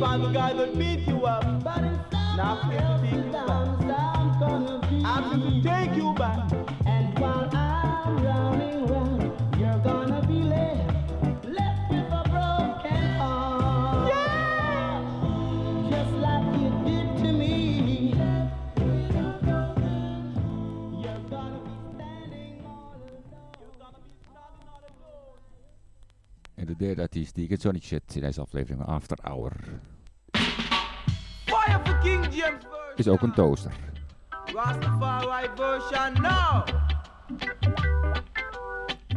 Find 0.00 0.22
the 0.22 0.30
guy 0.30 0.52
that 0.52 0.78
beat 0.78 1.00
you 1.08 1.26
up. 1.26 1.44
Now 1.64 2.60
I'm 2.62 2.70
going 2.70 3.02
to 3.02 3.08
take 3.10 3.16
you 3.16 3.32
back. 3.32 3.82
I'm 5.04 5.40
going 5.40 5.62
to 5.62 5.68
take 5.68 5.96
you 5.96 6.14
back. 6.14 6.52
And 6.86 7.18
while 7.18 7.50
I'm 7.52 8.24
running 8.24 8.67
derde 26.78 27.02
artiest 27.02 27.34
die 27.34 27.44
ik 27.44 27.50
het 27.50 27.60
zonnetje 27.60 27.88
zet 27.88 28.14
in 28.14 28.20
deze 28.20 28.40
aflevering 28.40 28.84
van 28.84 28.94
After 28.94 29.18
Hour 29.22 29.52
Fire 31.44 31.80
for 31.84 31.98
King 31.98 32.24
James 32.24 32.64
version. 32.64 32.96
is 32.96 33.08
ook 33.08 33.22
een 33.22 33.32
toaster. 33.32 33.72
Rastafari 34.54 35.48
version 35.54 36.12
now. 36.22 36.66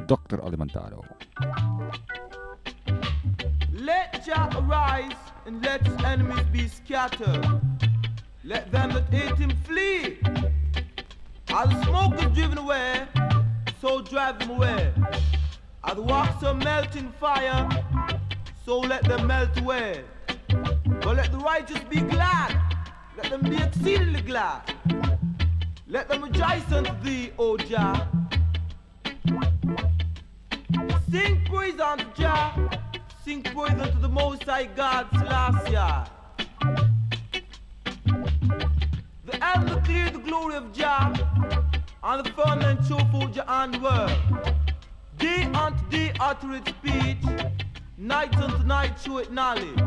Dr. 0.05 0.41
Alimentado. 0.41 1.03
Let 3.71 4.25
Jah 4.25 4.49
arise 4.55 5.15
and 5.45 5.63
let 5.63 5.87
his 5.87 6.03
enemies 6.03 6.49
be 6.51 6.67
scattered. 6.67 7.59
Let 8.43 8.71
them 8.71 8.89
that 8.89 9.13
hate 9.13 9.37
him 9.37 9.51
flee. 9.63 10.19
The 11.45 11.81
smoke 11.83 12.15
is 12.19 12.31
driven 12.33 12.57
away, 12.57 13.07
so 13.81 14.01
drive 14.01 14.39
them 14.39 14.49
away. 14.49 14.93
As 15.83 15.97
wax 15.97 16.43
are 16.43 16.53
melting 16.53 17.11
fire, 17.19 17.67
so 18.63 18.79
let 18.79 19.03
them 19.03 19.27
melt 19.27 19.59
away. 19.59 20.03
But 21.01 21.15
let 21.17 21.31
the 21.31 21.39
righteous 21.39 21.83
be 21.89 22.01
glad, 22.01 22.55
let 23.17 23.31
them 23.31 23.41
be 23.41 23.57
exceedingly 23.57 24.21
glad. 24.21 24.61
Let 25.87 26.07
them 26.07 26.23
rejoice 26.23 26.71
unto 26.71 26.93
thee, 27.01 27.31
O 27.39 27.57
Jah. 27.57 28.07
Sing 31.09 31.43
praise 31.45 31.79
unto 31.79 32.05
Jah, 32.13 32.53
sing 33.25 33.41
praise 33.41 33.71
unto 33.71 33.99
the 33.99 34.07
Most 34.07 34.43
High 34.43 34.65
God, 34.65 35.07
Selassie. 35.13 36.09
The 39.25 39.35
earth 39.43 39.65
declare 39.65 40.11
the 40.11 40.19
glory 40.19 40.55
of 40.55 40.71
Jah, 40.71 41.11
and 42.03 42.25
the 42.25 42.29
firmament 42.33 42.85
show 42.87 42.99
forth 43.11 43.33
Jah 43.33 43.45
and 43.47 43.81
word. 43.81 44.60
Day 45.21 45.43
unto 45.53 45.87
day 45.89 46.11
utter 46.19 46.55
its 46.55 46.69
speech, 46.69 47.23
night 47.95 48.35
and 48.37 48.65
night 48.67 48.99
show 48.99 49.19
it 49.19 49.31
knowledge. 49.31 49.79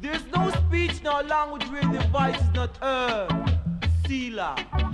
There's 0.00 0.24
no 0.34 0.50
speech 0.50 1.02
nor 1.02 1.22
language 1.22 1.64
where 1.64 1.82
the 1.82 2.00
voice 2.08 2.40
is 2.40 2.54
not 2.54 2.74
heard. 2.78 3.28
Selah. 4.06 4.91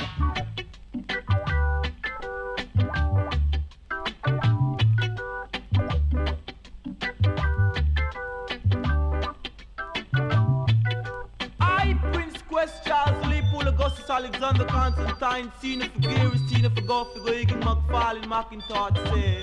Alexander 14.29 14.67
Constantine, 14.67 15.51
Cena 15.59 15.89
for 15.89 16.01
Gary, 16.01 16.39
Cena 16.49 16.69
for 16.69 16.83
Goff, 16.83 17.15
for 17.15 17.33
Egan 17.33 17.63
McFarlane, 17.63 18.29
Macintosh 18.29 18.95
say, 19.09 19.43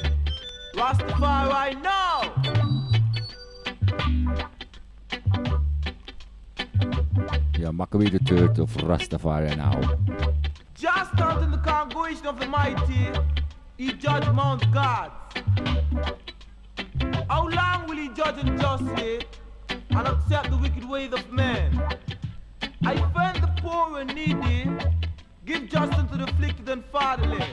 Rastafari 0.75 1.81
now! 1.81 2.31
Ja, 7.57 7.71
Maccabee 7.71 8.09
the 8.11 8.19
Third 8.19 8.59
of 8.59 8.71
Rastafari 8.77 9.57
now. 9.57 9.81
Just 10.75 11.13
stand 11.13 11.43
in 11.43 11.49
the 11.49 11.57
congregation 11.57 12.27
of 12.27 12.39
the 12.39 12.45
mighty, 12.45 13.09
he 13.77 13.91
judge 13.93 14.29
Mount 14.33 14.71
God. 14.71 15.11
How 17.27 17.47
long 17.47 17.87
will 17.87 17.97
he 17.97 18.09
judge 18.09 18.37
unjustly 18.37 19.17
eh? 19.17 19.75
and 19.89 20.07
accept 20.07 20.51
the 20.51 20.57
wicked 20.57 20.87
ways 20.87 21.11
of 21.11 21.31
men? 21.31 21.81
I 22.85 22.95
find 23.13 23.35
the 23.41 23.51
poor 23.61 23.99
and 23.99 24.13
needy, 24.13 24.69
give 25.45 25.67
justice 25.69 26.05
to 26.11 26.17
the 26.17 26.23
afflicted 26.25 26.69
and 26.69 26.83
fatherless. 26.91 27.49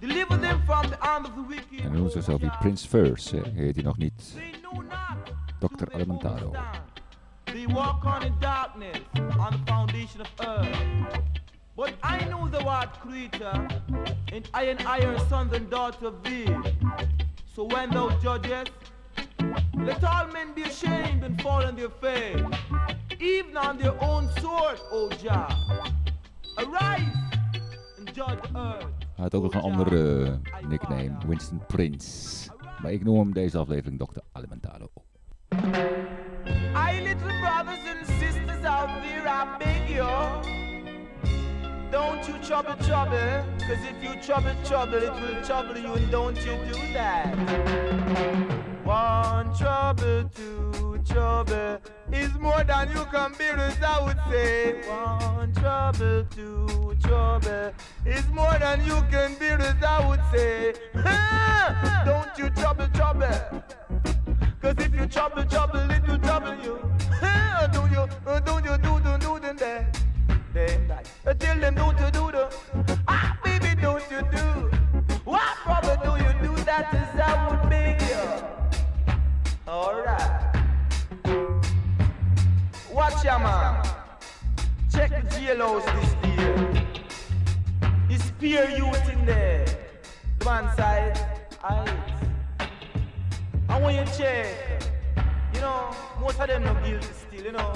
Deliver 0.00 0.36
them 0.36 0.62
from 0.66 0.88
the 0.88 0.96
hand 1.00 1.26
of 1.26 1.34
the 1.34 1.42
wicked. 1.42 1.80
En 1.80 1.90
hij 1.90 1.98
noemt 1.98 2.12
zichzelf 2.12 2.40
die 2.40 2.50
Prince 2.60 2.88
First, 2.88 3.32
eh, 3.32 3.42
heet 3.54 3.74
hij 3.74 3.84
nog 3.84 3.96
niet. 3.96 4.34
Dr. 5.58 5.94
Alimantado. 5.94 6.52
They 7.44 7.66
walk 7.66 8.04
on 8.04 8.22
in 8.22 8.34
darkness 8.38 9.00
on 9.38 9.50
the 9.50 9.58
foundation 9.64 10.20
of 10.20 10.28
earth. 10.46 10.76
But 11.74 11.92
I 12.02 12.24
know 12.24 12.48
the 12.50 12.64
word 12.64 12.88
creator, 13.00 13.66
and 14.32 14.48
I 14.54 14.70
and 14.70 14.80
I 14.80 15.04
are 15.06 15.18
sons 15.28 15.52
and 15.52 15.70
daughters 15.70 16.02
of 16.02 16.14
thee. 16.22 16.56
So 17.54 17.64
when 17.64 17.90
thou 17.90 18.08
judgest, 18.22 18.72
let 19.74 20.04
all 20.04 20.26
men 20.32 20.52
be 20.54 20.62
ashamed 20.62 21.24
and 21.24 21.40
fall 21.42 21.64
on 21.64 21.76
their 21.76 21.90
face, 22.00 22.42
even 23.20 23.56
on 23.56 23.78
their 23.78 23.94
own 24.02 24.28
sword, 24.40 24.78
O 24.90 25.08
Jah. 25.22 25.48
Arise 26.58 27.02
and 27.98 28.14
judge 28.14 28.40
the 28.42 28.58
earth. 28.58 28.86
Hij 29.14 29.24
had 29.24 29.34
ook 29.34 29.42
nog 29.42 29.54
een 29.54 29.60
andere 29.60 30.22
eh, 30.24 30.68
nickname, 30.68 31.12
Winston 31.26 31.60
Prince. 31.66 32.48
Maar 32.82 32.92
ik 32.92 33.04
noem 33.04 33.18
hem 33.18 33.32
deze 33.32 33.58
aflevering 33.58 33.98
Dr. 33.98 34.18
Alimentaro. 34.32 34.90
I 36.74 37.00
little 37.02 37.38
brothers 37.40 37.84
and 37.88 38.06
sisters 38.18 38.64
out 38.64 38.88
there, 39.02 39.26
I 39.26 39.56
beg 39.58 39.88
you. 39.88 40.44
Don't 41.90 42.26
you 42.26 42.38
trouble 42.40 42.76
trouble, 42.76 43.44
cause 43.58 43.82
if 43.88 44.02
you 44.02 44.20
trouble 44.20 44.54
trouble, 44.64 44.98
it 45.02 45.12
will 45.12 45.42
trouble 45.42 45.80
you, 45.80 45.94
and 45.96 46.10
don't 46.10 46.36
you 46.44 46.56
do 46.72 46.92
that. 46.92 48.74
One 48.86 49.52
trouble, 49.56 50.30
two 50.32 51.00
trouble 51.04 51.80
is 52.12 52.32
more 52.38 52.62
than 52.62 52.88
you 52.94 53.04
can 53.06 53.32
bear, 53.32 53.56
as 53.58 53.82
I 53.82 54.00
would 54.04 54.16
say. 54.30 54.88
One 54.88 55.52
trouble, 55.54 56.24
two 56.30 56.96
trouble 57.02 57.72
is 58.04 58.24
more 58.28 58.56
than 58.60 58.86
you 58.86 59.02
can 59.10 59.34
bear, 59.40 59.60
as 59.60 59.82
I 59.82 60.06
would 60.08 60.20
say. 60.32 60.74
don't 62.04 62.38
you 62.38 62.48
trouble 62.50 62.86
trouble. 62.94 63.64
Cause 64.62 64.74
if 64.78 64.94
you 64.94 65.06
trouble, 65.08 65.44
trouble, 65.46 65.90
it 65.90 66.06
will 66.06 66.18
trouble 66.18 66.54
you. 66.62 66.78
do 67.72 67.80
you, 67.92 68.08
uh, 68.24 68.38
do 68.38 68.52
you, 68.64 68.78
do, 68.78 69.00
do, 69.00 69.18
do, 69.18 69.40
do, 69.40 69.58
that. 69.58 69.98
Then, 70.54 70.86
like, 70.86 71.06
uh, 71.26 71.34
tell 71.34 71.58
them, 71.58 71.74
don't 71.74 71.98
you 71.98 72.06
do 72.06 72.10
the, 72.10 72.20
ah, 72.20 72.25
Alright. 79.76 80.56
Watch 82.90 83.22
your 83.24 83.38
man. 83.38 83.84
Check 84.90 85.10
the 85.10 85.20
jailhouse 85.36 85.84
this 86.00 86.16
year. 86.24 86.54
Is 88.08 88.24
spear 88.24 88.70
youth 88.70 89.08
in 89.12 89.26
there. 89.26 89.66
The 90.38 90.46
One 90.46 90.74
side, 90.76 91.20
I 91.62 91.84
want 93.78 93.96
you 93.96 94.04
check, 94.16 94.82
you 95.52 95.60
know, 95.60 95.94
most 96.22 96.40
of 96.40 96.48
them 96.48 96.64
no 96.64 96.72
guilty 96.82 97.12
still, 97.12 97.44
you 97.44 97.52
know. 97.52 97.74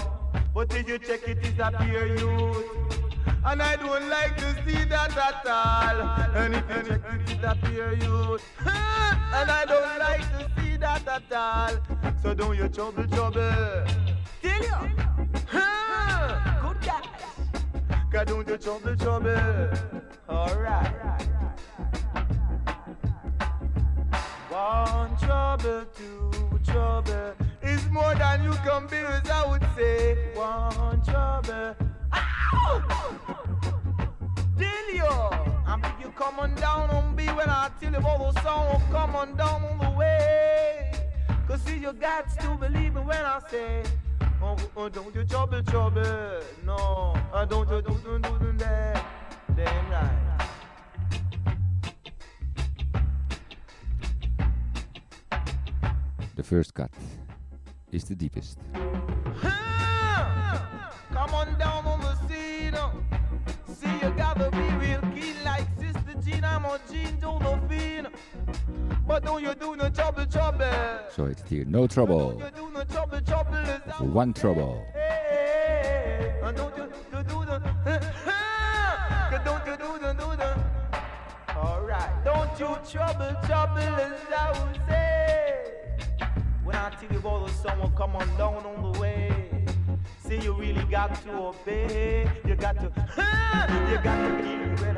But 0.55 0.75
if 0.75 0.89
you 0.89 0.99
check 0.99 1.29
it, 1.29 1.37
it's 1.43 1.59
a 1.59 1.71
pure 1.85 2.07
youth. 2.17 3.10
And 3.43 3.63
I 3.63 3.77
don't 3.77 4.09
like 4.09 4.37
to 4.37 4.55
see 4.67 4.85
that 4.85 5.17
at 5.17 5.47
all. 5.47 6.37
And 6.37 6.55
if 6.55 6.65
you 6.69 6.83
check 6.89 7.01
it, 7.05 7.31
it's 7.31 7.43
a 7.43 7.57
pure 7.67 7.95
youth. 7.95 8.45
and 8.61 9.51
I 9.51 9.65
don't 9.67 9.99
like 9.99 10.21
to 10.39 10.61
see 10.61 10.77
that 10.77 11.09
at 11.09 11.33
all. 11.33 12.13
So 12.23 12.35
don't 12.35 12.57
you 12.57 12.69
trouble, 12.69 13.07
trouble. 13.09 13.41
Tell 14.43 14.63
you. 14.63 14.91
Good 16.61 16.81
guys. 16.85 17.09
Cause 18.13 18.27
don't 18.27 18.47
you 18.47 18.59
trouble, 18.59 18.97
trouble. 18.97 19.71
Alright. 20.29 20.93
One 24.51 25.17
trouble, 25.17 25.85
two 25.97 26.20
trouble 26.73 27.35
is 27.63 27.85
more 27.91 28.15
than 28.15 28.45
you 28.45 28.53
can 28.65 28.85
as 28.93 29.31
I 29.31 29.47
would 29.51 29.67
say. 29.77 30.17
One 30.35 31.03
trouble. 31.03 31.77
You, 34.93 35.07
I'm 35.67 35.83
you 36.01 36.11
come 36.11 36.41
on 36.41 36.55
down 36.57 36.91
on 36.91 37.15
me 37.15 37.27
when 37.29 37.49
I 37.49 37.71
tell 37.81 37.93
you 37.93 37.99
about 37.99 38.35
the 38.35 38.43
song. 38.43 38.83
Come 38.91 39.17
on 39.17 39.37
down 39.37 39.63
on 39.65 39.79
the 39.79 39.91
way. 39.99 40.93
Cause 41.47 41.63
see, 41.63 41.79
you 41.79 41.93
got 41.93 42.29
to 42.39 42.57
believe 42.57 42.95
me 42.95 43.01
when 43.01 43.25
I 43.25 43.41
say, 43.51 43.83
oh, 44.43 44.57
oh 44.77 44.89
don't 44.89 45.15
you 45.15 45.25
trouble, 45.25 45.63
trouble. 45.63 46.41
No, 46.67 47.15
uh, 47.33 47.45
don't 47.47 47.69
you 47.71 47.81
don't 47.83 48.05
don't 48.05 48.23
do, 48.23 48.53
do 48.53 48.53
that. 48.59 49.05
Damn 49.57 49.91
right. 49.91 50.31
The 56.41 56.45
first 56.45 56.73
cut 56.73 56.91
is 57.93 58.05
the 58.05 58.15
deepest. 58.15 58.57
Come 61.13 61.35
on 61.35 61.59
down 61.59 61.85
on 61.85 62.01
the 62.01 62.15
scene. 62.27 62.75
Oh. 62.75 62.93
See, 63.69 63.93
you 64.01 64.11
gotta 64.17 64.51
be 64.51 64.65
real 64.81 65.03
keen 65.15 65.37
like 65.45 65.67
Sister 65.79 66.15
Jean. 66.25 66.43
I'm 66.43 66.65
on 66.65 66.81
Jean. 66.91 67.11
But 69.07 69.25
don't 69.25 69.43
you 69.43 69.55
do 69.55 69.77
no 69.77 69.91
trouble, 69.91 70.25
trouble. 70.25 70.65
Heet 71.17 71.39
het 71.39 71.49
hier. 71.49 71.67
No 71.67 71.87
Trouble. 71.87 72.37
Do 72.57 72.71
no 72.73 72.85
trouble, 72.85 73.21
trouble. 73.21 73.57
is 73.59 73.67
that 73.67 74.01
Of 74.01 74.15
One 74.15 74.33
Trouble. 74.33 74.87
Hey, 74.95 76.41
and 76.43 76.57
don't 76.57 76.75
you 76.77 76.89
do, 77.11 77.23
do 77.23 77.45
the. 77.45 77.61
don't 79.45 79.67
you 79.67 79.77
do 79.77 79.99
the, 79.99 80.15
do 80.15 80.37
the. 80.37 80.57
Alright. 81.55 82.25
Don't 82.25 82.59
you 82.59 82.79
trouble, 82.91 83.37
trouble, 83.47 83.79
as 83.79 84.21
I 84.33 84.51
would 84.53 84.81
say. 84.89 85.11
When 86.71 86.79
I 86.79 86.91
tell 86.91 87.11
you 87.11 87.19
about 87.19 87.49
the 87.49 87.53
someone 87.53 87.93
come 87.97 88.15
on 88.15 88.29
down 88.39 88.65
on 88.65 88.93
the 88.93 89.01
way. 89.01 89.65
See, 90.25 90.37
you 90.37 90.53
really 90.53 90.85
got 90.85 91.21
to 91.25 91.33
obey. 91.33 92.31
You 92.47 92.55
got 92.55 92.77
to, 92.77 92.85
you 92.85 93.99
got 93.99 94.19
to 94.23 94.31
keep 94.41 94.87
it. 94.87 94.97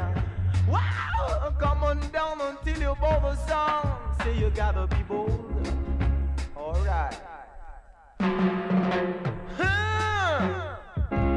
Wow! 0.68 1.54
Come 1.58 1.82
on 1.82 1.98
down 2.10 2.42
until 2.42 2.78
you 2.78 2.94
both 3.00 3.22
the 3.22 3.36
song. 3.46 4.14
Say 4.22 4.38
you 4.38 4.50
gotta 4.50 4.86
be 4.86 5.02
bold. 5.04 5.66
Alright. 6.54 7.18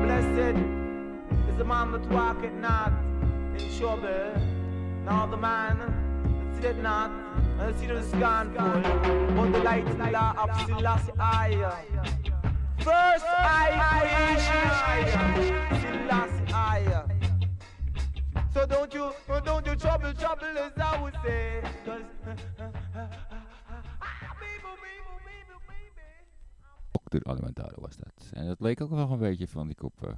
Blessed 0.03 0.57
is 1.47 1.57
the 1.57 1.63
man 1.63 1.93
that 1.93 2.05
walketh 2.09 2.51
not 2.55 2.91
in 3.57 3.79
trouble, 3.79 4.33
Now 5.05 5.27
the 5.27 5.37
man 5.37 5.77
that 6.55 6.65
it 6.65 6.83
not, 6.83 7.24
and 7.59 7.75
see 7.77 7.87
the 7.87 8.01
scornful, 8.03 8.81
but 9.35 9.51
the 9.51 9.59
light 9.63 10.11
law 10.11 10.33
of 10.43 10.49
Selassie 10.67 11.11
I. 11.19 11.55
First 12.77 13.25
I 13.27 13.69
creation, 14.01 15.41
Selassie 15.81 16.53
I. 16.53 17.03
So 18.53 18.65
don't 18.65 18.93
you, 18.93 19.11
don't 19.43 19.65
you 19.65 19.75
trouble, 19.75 20.13
trouble 20.13 20.57
as 20.57 20.71
I 20.77 21.01
would 21.01 21.13
say. 21.23 21.61
'cause- 21.85 22.03
Dr. 26.91 27.21
Alimentado 27.29 27.81
was 27.81 27.95
dat. 27.95 28.29
En 28.33 28.45
dat 28.47 28.59
leek 28.59 28.81
ook 28.81 28.89
wel 28.89 29.11
een 29.11 29.19
beetje 29.19 29.47
van 29.47 29.67
die 29.67 29.75
kop. 29.75 30.03
eh, 30.07 30.13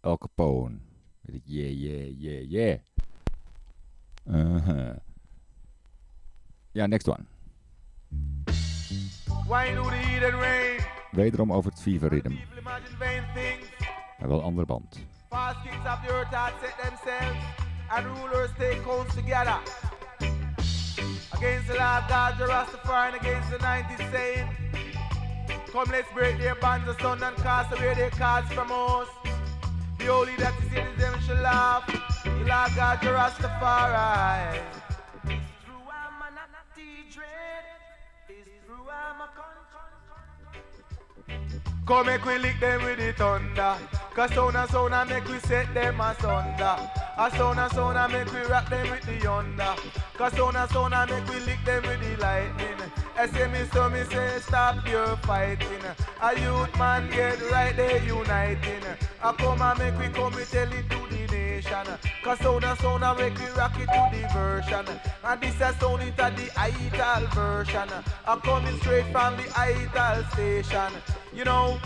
El 0.00 0.18
Capone. 0.18 0.78
Weet 1.20 1.36
ik, 1.36 1.42
yeah, 1.44 1.70
yeah, 1.72 2.20
yeah, 2.20 2.50
yeah. 2.50 2.78
Uh-huh. 4.26 4.96
Ja, 6.72 6.86
next 6.86 7.08
one. 7.08 7.26
Why 9.46 9.74
do 9.74 9.82
the 9.84 9.96
heat 9.96 10.22
and 10.22 10.40
rain? 10.40 10.80
Wederom 11.12 11.52
over 11.52 11.70
het 11.70 11.80
fever 11.80 12.08
rhythm. 12.08 12.34
Maar 14.18 14.28
wel 14.28 14.38
een 14.38 14.44
andere 14.44 14.66
band. 14.66 14.98
Fast 15.28 15.60
kings 15.62 15.86
of 15.86 16.00
the 16.06 16.12
earth 16.12 16.34
had 16.34 16.52
set 16.60 16.74
themselves, 16.82 17.38
and 17.88 18.06
rulers 18.06 18.50
take 18.58 18.82
codes 18.82 19.14
together. 19.14 19.58
Against 21.32 21.66
the 21.68 21.74
Lord 21.74 22.04
God, 22.08 22.36
the 22.38 22.46
Rastafari, 22.46 23.12
and 23.12 23.20
against 23.20 23.50
the 23.50 23.58
90s 23.58 24.10
saying, 24.10 24.48
Come, 25.72 25.90
let's 25.90 26.12
break 26.12 26.38
their 26.38 26.54
bands 26.56 26.88
of 26.88 27.00
sun 27.00 27.22
and 27.22 27.36
cast 27.36 27.72
away 27.72 27.94
their 27.94 28.10
cards 28.10 28.52
from 28.52 28.70
us. 28.72 29.08
The 29.98 30.06
holy 30.06 30.36
that 30.36 30.54
is 30.62 30.72
in 30.72 30.98
them 30.98 31.14
shall 31.26 31.42
laugh. 31.42 31.86
The 32.24 32.30
Lord 32.30 32.74
God, 32.76 33.00
the 33.00 33.08
Rastafari. 33.08 34.87
Come 41.88 42.04
make 42.04 42.22
we 42.26 42.36
lick 42.36 42.60
them 42.60 42.84
with 42.84 42.98
the 42.98 43.14
thunder. 43.14 43.74
Cause 44.14 44.30
sound 44.34 44.56
and 44.56 44.68
sound 44.68 44.92
and 44.92 45.08
make 45.08 45.26
we 45.26 45.38
set 45.38 45.72
them 45.72 45.98
asunder. 45.98 46.76
A 47.16 47.30
sound 47.30 47.58
and 47.58 47.72
sound 47.72 47.96
and 47.96 48.12
make 48.12 48.30
we 48.30 48.40
rock 48.40 48.68
them 48.68 48.90
with 48.90 49.06
the 49.06 49.18
thunder. 49.18 49.74
Cause 50.12 50.34
sound 50.34 50.58
and 50.58 50.70
sound 50.70 50.92
and 50.92 51.10
make 51.10 51.26
we 51.30 51.40
lick 51.46 51.64
them 51.64 51.82
with 51.84 51.98
the 52.02 52.22
lightning. 52.22 52.92
I 53.16 53.26
say 53.26 53.48
me 53.50 53.60
so 53.72 53.88
me 53.88 54.04
say 54.04 54.38
stop 54.40 54.86
your 54.86 55.16
fighting. 55.16 55.80
A 56.20 56.38
youth 56.38 56.78
man 56.78 57.08
get 57.08 57.40
right 57.50 57.74
there 57.74 58.04
uniting. 58.04 58.84
I 59.22 59.32
come 59.32 59.62
and 59.62 59.78
make 59.78 59.98
we 59.98 60.08
come 60.14 60.34
we 60.34 60.44
tell 60.44 60.70
it 60.70 60.90
to 60.90 61.08
the 61.08 61.26
nation. 61.34 61.86
Cause 62.22 62.38
sound 62.40 62.64
and 62.64 62.78
sound 62.80 63.02
and 63.02 63.18
make 63.18 63.38
we 63.38 63.46
rock 63.56 63.72
it 63.80 63.86
to 63.86 64.10
the 64.12 64.28
version. 64.34 65.00
And 65.24 65.40
this 65.40 65.58
a 65.62 65.72
sound 65.80 66.02
it 66.02 66.18
a 66.18 66.30
the 66.36 66.50
idol 66.54 67.28
version. 67.28 67.88
I 68.26 68.36
coming 68.36 68.78
straight 68.80 69.10
from 69.10 69.38
the 69.38 69.58
idol 69.58 70.24
station. 70.34 70.92
You 71.38 71.44
know. 71.44 71.78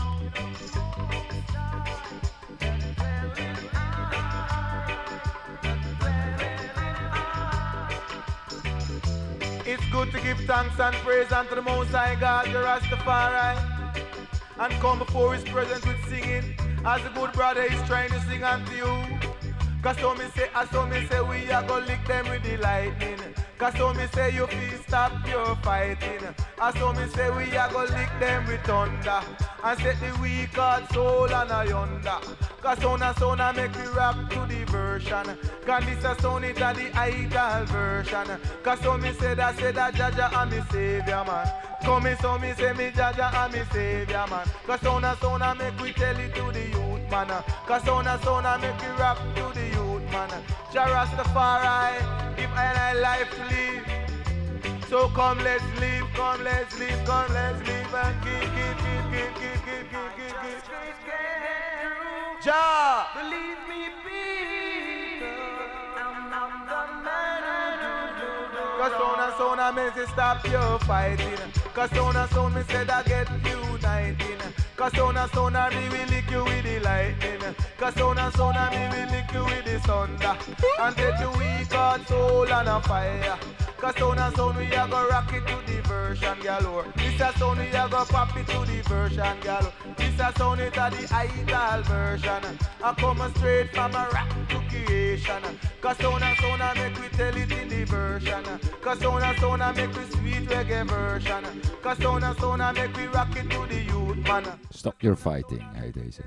It's 9.67 9.85
good 9.91 10.11
to 10.13 10.21
give 10.23 10.39
thanks 10.47 10.81
and 10.81 10.95
praise 11.05 11.31
unto 11.33 11.55
the 11.55 11.61
Most 11.61 11.91
High 11.91 12.15
God, 12.19 12.47
the 12.47 12.63
Rastafari, 12.63 13.59
and 14.59 14.73
come 14.81 15.01
before 15.01 15.35
His 15.35 15.45
presence 15.45 15.85
with 15.85 16.03
singing, 16.09 16.57
as 16.87 17.05
a 17.05 17.11
good 17.11 17.33
brother 17.33 17.65
is 17.65 17.83
trying 17.87 18.09
to 18.09 18.21
sing 18.23 18.43
unto 18.43 18.73
you. 18.73 19.42
Cause 19.83 19.99
so 19.99 20.15
me 20.15 20.25
say, 20.37 20.49
as 20.55 20.71
so 20.71 20.87
me 20.87 21.05
say, 21.07 21.21
we 21.23 21.51
are 21.51 21.63
gonna 21.65 21.85
lick 21.87 22.07
them 22.07 22.29
with 22.31 22.45
the 22.45 22.57
lightning. 22.59 23.19
Cause 23.59 23.75
so 23.77 23.93
me 23.93 24.07
say, 24.15 24.33
you 24.33 24.47
feel 24.47 24.79
stop 24.87 25.13
your 25.27 25.57
fighting. 25.57 26.23
As 26.61 26.75
so 26.79 26.93
me 26.93 27.05
say, 27.09 27.31
we 27.31 27.57
are 27.57 27.69
gonna 27.73 27.91
lick 27.91 28.11
them 28.21 28.47
with 28.47 28.61
thunder. 28.63 29.21
And 29.65 29.79
set 29.81 29.99
the 29.99 30.17
weak 30.23 30.55
heart 30.55 30.89
soul 30.93 31.35
on 31.35 31.51
a 31.51 31.69
yonder. 31.69 32.19
Cause 32.61 32.79
sound 32.79 33.03
and 33.03 33.41
and 33.41 33.57
make 33.57 33.75
me 33.77 33.87
rap 33.97 34.31
to 34.31 34.47
the 34.47 34.65
version. 34.71 35.37
Cause 35.67 35.85
this 35.85 36.05
a 36.05 36.15
sound 36.23 36.45
it 36.45 36.59
a 36.59 36.73
the 36.75 36.97
idol 36.97 37.67
version. 37.67 38.39
Cause 38.63 38.79
so 38.83 38.97
me 38.97 39.13
say 39.15 39.35
that, 39.35 39.59
say 39.59 39.73
that 39.73 39.95
Jaja 39.95 40.43
and 40.43 40.51
me 40.53 40.63
savior 40.71 41.25
man. 41.27 41.72
Come 41.85 42.05
me 42.05 42.15
so 42.21 42.39
me 42.39 42.53
say 42.55 42.73
me 42.75 42.91
Jaja 42.91 43.35
and 43.35 43.53
me 43.53 43.61
savior 43.73 44.25
man. 44.31 44.47
Cause 44.67 44.81
sound 44.81 45.05
and 45.05 45.19
sound 45.19 45.43
and 45.43 45.59
make 45.59 45.81
we 45.81 45.93
tell 45.93 46.17
it 46.17 46.35
to 46.35 46.53
the 46.53 46.61
youth 46.61 47.11
man. 47.11 47.31
Uh. 47.31 47.43
Cause 47.67 47.83
sound 47.83 48.07
and 48.07 48.23
sound 48.23 48.47
and 48.47 48.63
make 48.63 48.81
we 48.81 48.87
rap 49.01 49.19
to 49.19 49.43
the 49.53 49.67
youth 49.67 50.13
man. 50.13 50.31
Uh. 50.31 50.41
Jah 50.73 50.87
Rastafari, 50.87 52.37
give 52.37 52.51
I 52.53 52.65
and 52.65 52.79
I 52.79 52.93
life 52.95 53.31
to 53.35 53.43
live. 53.51 54.89
So 54.89 55.09
come 55.09 55.39
let's 55.43 55.65
live, 55.81 56.07
come 56.15 56.45
let's 56.45 56.79
live, 56.79 57.05
come 57.05 57.33
let's 57.33 57.59
live 57.67 57.95
and 57.95 58.25
give, 58.25 58.41
give, 58.41 58.77
give, 58.85 59.07
give, 59.13 59.35
give, 59.41 59.65
give, 59.67 59.87
give, 59.91 60.13
give, 60.23 60.43
give. 60.45 60.63
Jah, 62.45 63.09
believe 63.15 63.63
me, 63.71 63.83
people. 64.05 65.27
I'm 65.97 66.31
not 66.31 66.53
the 66.69 66.83
man 67.05 68.02
Cause 68.83 68.91
sound 68.91 69.21
and 69.21 69.39
sound 69.39 69.77
me 69.77 69.83
say 69.95 70.13
stop 70.13 70.45
your 70.49 70.79
fighting. 70.81 71.39
Cause 71.73 71.89
sound 71.91 72.17
and 72.17 72.55
me 72.57 72.63
say 72.65 72.83
that 72.83 73.07
get 73.07 73.29
uniting. 73.47 74.42
Cause 74.83 74.95
sound 74.95 75.17
and 75.17 75.31
sound 75.31 75.57
and 75.57 75.75
me 75.77 75.97
will 75.97 76.09
lick 76.09 76.29
you 76.29 76.43
with 76.43 76.65
the 76.65 76.81
lightning. 76.81 77.55
Cause 77.79 77.95
sound 77.95 78.19
and 78.19 78.35
sound 78.35 78.57
and 78.57 78.75
me 78.75 78.99
will 78.99 79.13
lick 79.13 79.33
you 79.33 79.45
with 79.45 79.65
the 79.65 79.79
thunder. 79.79 80.37
And 80.81 80.97
set 80.97 81.21
the 81.21 81.31
weak 81.39 81.73
heart 81.73 82.09
soul 82.09 82.53
on 82.53 82.67
a 82.67 82.81
fire. 82.83 83.39
Cause 83.79 83.95
sound 83.97 84.19
and 84.19 84.35
sound 84.35 84.57
we 84.57 84.67
a 84.67 84.89
go 84.89 85.09
rock 85.09 85.33
it 85.33 85.47
to 85.47 85.73
the 85.73 85.83
version, 85.83 86.37
galore. 86.43 86.85
Oh. 86.87 86.93
This 86.97 87.21
a 87.21 87.33
sound 87.39 87.61
we 87.61 87.67
a 87.67 87.89
go 87.89 88.05
pop 88.07 88.37
it 88.37 88.47
to 88.49 88.59
the 88.65 88.83
version, 88.89 89.37
galore. 89.41 89.73
Oh. 89.87 89.95
This 89.97 90.21
a 90.21 90.33
sound 90.37 90.61
it 90.61 90.77
a 90.77 90.91
the 90.91 91.15
idol 91.15 91.83
version. 91.85 92.59
I 92.83 92.95
come 92.95 93.35
straight 93.37 93.71
from 93.73 93.93
a 93.93 94.09
rap 94.13 94.31
to 94.49 94.61
creation. 94.69 95.43
Cause 95.81 95.97
sound 95.99 96.23
and 96.23 96.39
sound 96.39 96.63
I 96.63 96.75
make 96.75 97.01
we 97.01 97.09
tell 97.09 97.37
it 97.37 97.53
in 97.53 97.69
the 97.69 97.85
version. 97.85 98.45
Cause 98.81 98.99
sound 98.99 99.25
and 99.25 99.39
sound 99.39 99.63
I 99.63 99.73
make 99.73 99.97
we 99.97 100.05
sweet 100.11 100.49
reggae 100.49 100.89
version. 100.89 101.45
Cause 101.83 101.99
sound 101.99 102.25
and 102.25 102.39
sound 102.39 102.63
I 102.63 102.73
make 102.73 102.97
we 102.97 103.07
rock 103.07 103.37
it 103.37 103.51
to 103.51 103.67
the 103.67 103.81
youth, 103.83 104.17
man. 104.29 104.45
Stop 104.73 105.03
Your 105.03 105.17
Fighting 105.17 105.65
heet 105.75 105.95
deze. 105.95 106.23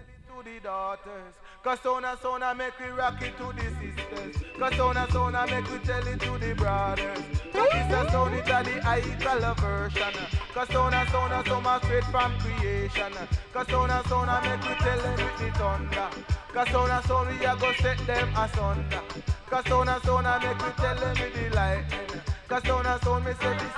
Cause 1.63 1.79
sound 1.81 2.43
I 2.43 2.53
make 2.53 2.79
we 2.79 2.87
rock 2.89 3.21
it 3.21 3.35
to 3.37 3.51
the 3.53 3.67
sisters. 3.81 4.43
Cause 4.59 4.75
sound 4.75 5.35
I 5.35 5.45
make 5.49 5.71
we 5.71 5.79
tell 5.79 6.07
it 6.07 6.19
to 6.19 6.37
the 6.37 6.53
brothers. 6.53 7.17
Cause 7.51 7.69
this 7.73 7.91
a 7.91 8.09
sound 8.11 8.35
a 8.35 8.63
the 8.63 8.87
idol 8.87 9.55
version. 9.55 10.13
Cause 10.53 10.67
sound 10.69 10.93
and 10.93 11.83
straight 11.83 12.03
from 12.05 12.37
creation. 12.39 13.13
Cause 13.51 13.67
sound 13.67 13.91
I 13.91 14.39
make 14.45 14.69
we 14.69 14.75
tell 14.75 15.01
them 15.01 15.17
the 15.39 15.51
thunder. 15.57 16.09
Cause 16.53 16.69
sound 16.69 16.91
and 16.91 17.05
sound 17.05 17.39
we 17.39 17.45
a 17.45 17.55
go 17.55 17.73
set 17.81 17.97
them 18.05 18.29
asunder. 18.37 19.01
Cause 19.49 19.65
sound 19.65 19.89
I 19.89 20.37
make 20.43 20.61
we 20.63 20.71
tell 20.83 20.95
them 20.95 21.15
the 21.15 21.55
lightning. 21.55 22.21
Cause 22.47 22.63
sound 22.63 22.85
and 22.85 23.01
sound 23.01 23.25
me 23.25 23.31
say 23.41 23.53
this 23.57 23.73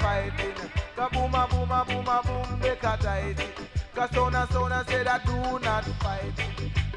fighting. 0.00 0.70
Cause 0.96 1.10
boom 1.12 1.34
a 1.34 1.46
boom 1.50 1.70
a 1.70 1.84
boom 1.84 2.08
a 2.08 2.22
boom 2.24 2.58
make 2.60 2.82
a. 2.82 3.81
Cause 3.94 4.10
sound 4.10 4.34
and 4.34 4.50
sound 4.50 4.72
I 4.72 4.84
say 4.84 5.04
that 5.04 5.24
do 5.26 5.58
not 5.60 5.84
fight. 6.00 6.32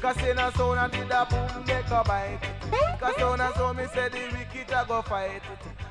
Cause 0.00 0.16
sound 0.16 0.38
and 0.38 0.54
sound 0.54 0.78
I 0.78 0.88
did 0.88 1.10
a 1.10 1.26
boom 1.26 1.64
make 1.66 1.90
a 1.90 2.02
bite 2.04 2.38
it. 2.42 3.00
Cause 3.00 3.16
sound 3.16 3.40
and 3.42 3.54
sound 3.54 3.76
me 3.76 3.84
say 3.94 4.08
the 4.08 4.18
wicked 4.32 4.72
a 4.72 4.84
go 4.88 5.02
fight. 5.02 5.42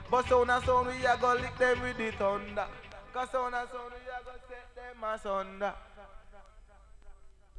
But 0.10 0.28
sound 0.28 0.50
and 0.50 0.64
sound 0.66 0.88
we 0.88 1.06
a 1.06 1.18
go 1.22 1.34
lick 1.34 1.56
them 1.58 1.82
with 1.82 1.98
the 1.98 2.12
thunder. 2.18 2.66
Cause 3.14 3.30
sound 3.32 3.54
and 3.54 3.70
sound 3.70 3.92
we 3.94 4.02
a 4.10 4.20
go 4.26 4.32
set 4.50 4.68
them 4.76 5.04
asunder. 5.04 5.74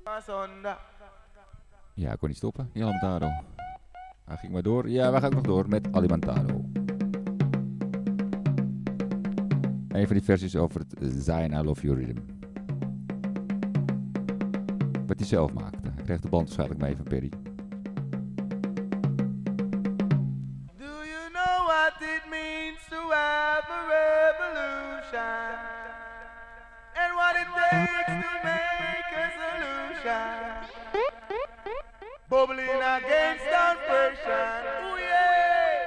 Asunder. 0.05 0.76
Ja, 1.94 2.12
ik 2.12 2.18
kon 2.18 2.28
niet 2.28 2.36
stoppen. 2.36 2.70
Die 2.73 2.83
Alimentado. 2.83 3.28
Hij 4.25 4.36
ging 4.36 4.52
maar 4.52 4.62
door. 4.62 4.89
Ja, 4.89 5.12
we 5.12 5.20
gaan 5.20 5.31
nog 5.31 5.42
door 5.42 5.68
met 5.68 5.89
Alimentado. 5.92 6.65
Een 9.89 10.07
van 10.07 10.16
die 10.16 10.25
versies 10.25 10.57
over 10.57 10.81
het 10.81 11.25
Zion 11.25 11.52
I 11.52 11.62
Love 11.62 11.86
You 11.86 12.05
Rhythm. 12.05 12.36
Wat 15.07 15.18
hij 15.18 15.26
zelf 15.26 15.52
maakte. 15.52 15.91
Hij 15.94 16.05
kreeg 16.05 16.20
de 16.20 16.28
band 16.28 16.43
waarschijnlijk 16.43 16.81
mee 16.81 16.97
van 16.97 17.05
Perry. 17.05 17.28
Do 20.78 21.05
you 21.12 21.31
know 21.33 21.67
what 21.67 21.93
it 22.01 22.23
means 22.31 22.78
to 22.91 23.10
have 23.10 23.67
a 23.70 23.81
revolution? 23.97 25.59
And 26.94 27.15
what 27.15 27.36
it 27.36 27.47
takes 27.55 28.07
to 28.07 28.31
make 28.43 29.10
a 29.15 29.31
solution? 29.41 30.33
Bubbling 32.28 32.83
against 32.83 33.47
oppression. 33.47 34.65
Ooh, 34.83 34.99
yeah. 34.99 35.86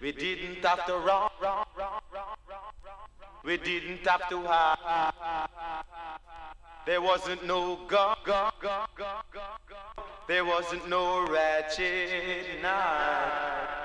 We 0.00 0.12
didn't 0.12 0.64
have 0.64 0.84
to 0.86 0.92
run, 0.92 1.30
run, 1.40 1.64
run, 1.76 2.00
run. 2.12 2.39
We 3.44 3.56
didn't 3.56 4.06
have 4.06 4.28
to 4.28 4.42
hide. 4.42 5.48
There 6.86 7.00
wasn't 7.00 7.46
no 7.46 7.78
gun. 7.88 8.16
There 10.28 10.44
wasn't 10.44 10.88
no 10.88 11.26
ratchet 11.26 12.62
knife. 12.62 13.80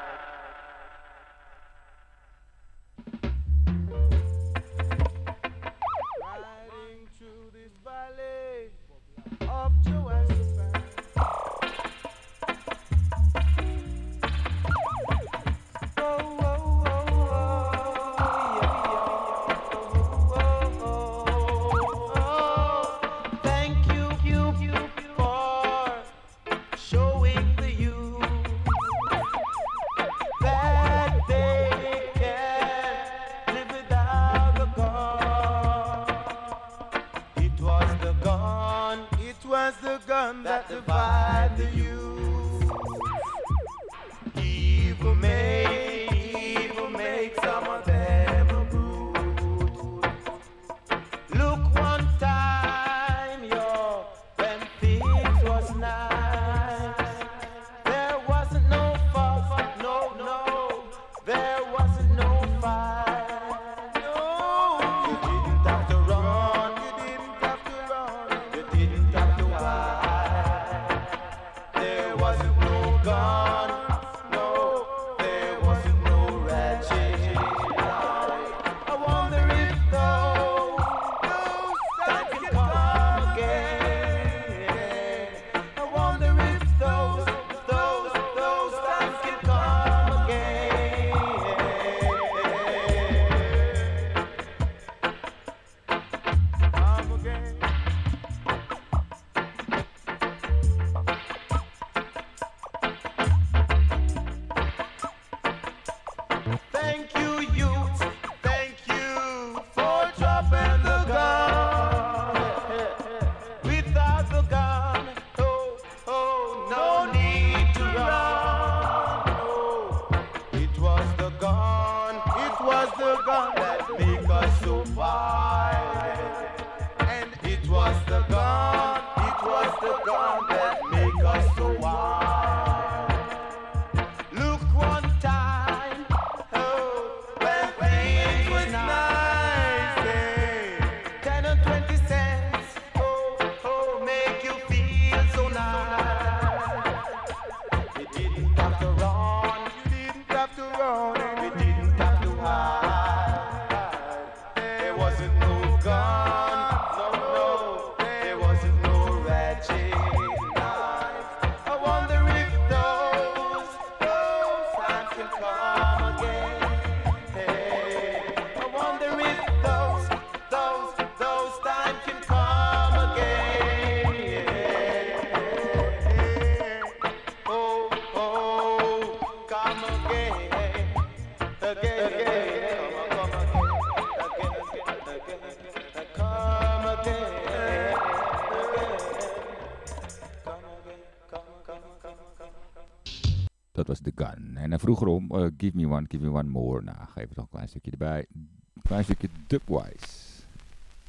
vroeger 194.86 195.08
om 195.08 195.32
eh, 195.32 195.48
Give 195.58 195.78
Me 195.78 195.88
One, 195.88 196.06
Give 196.08 196.30
Me 196.30 196.38
One 196.40 196.50
More. 196.50 196.84
Nou, 196.84 196.98
geef 196.98 197.28
het 197.28 197.36
nog 197.36 197.46
een 197.46 197.52
klein 197.52 197.68
stukje 197.70 197.92
erbij. 197.92 198.26
Een 198.34 198.82
klein 198.84 199.04
stukje 199.04 199.28
Dubwise 199.48 200.44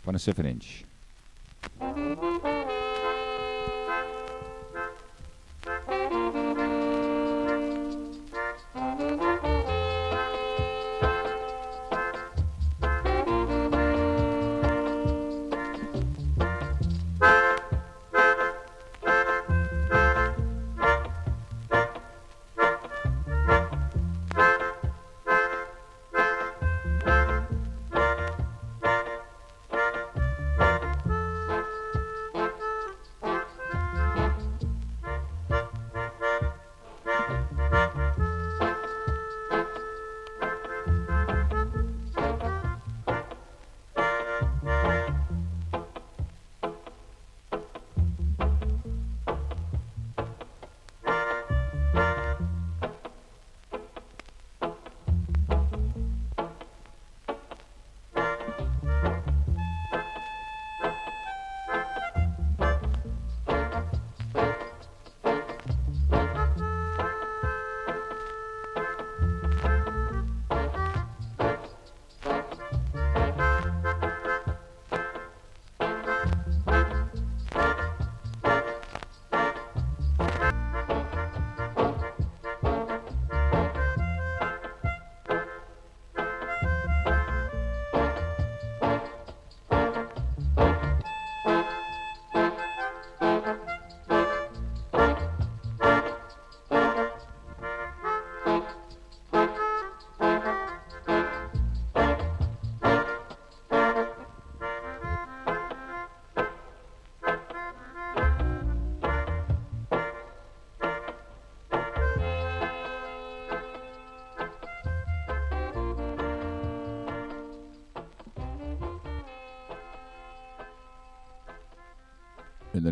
van 0.00 0.14
een 0.14 0.20
7-inch. 0.20 0.84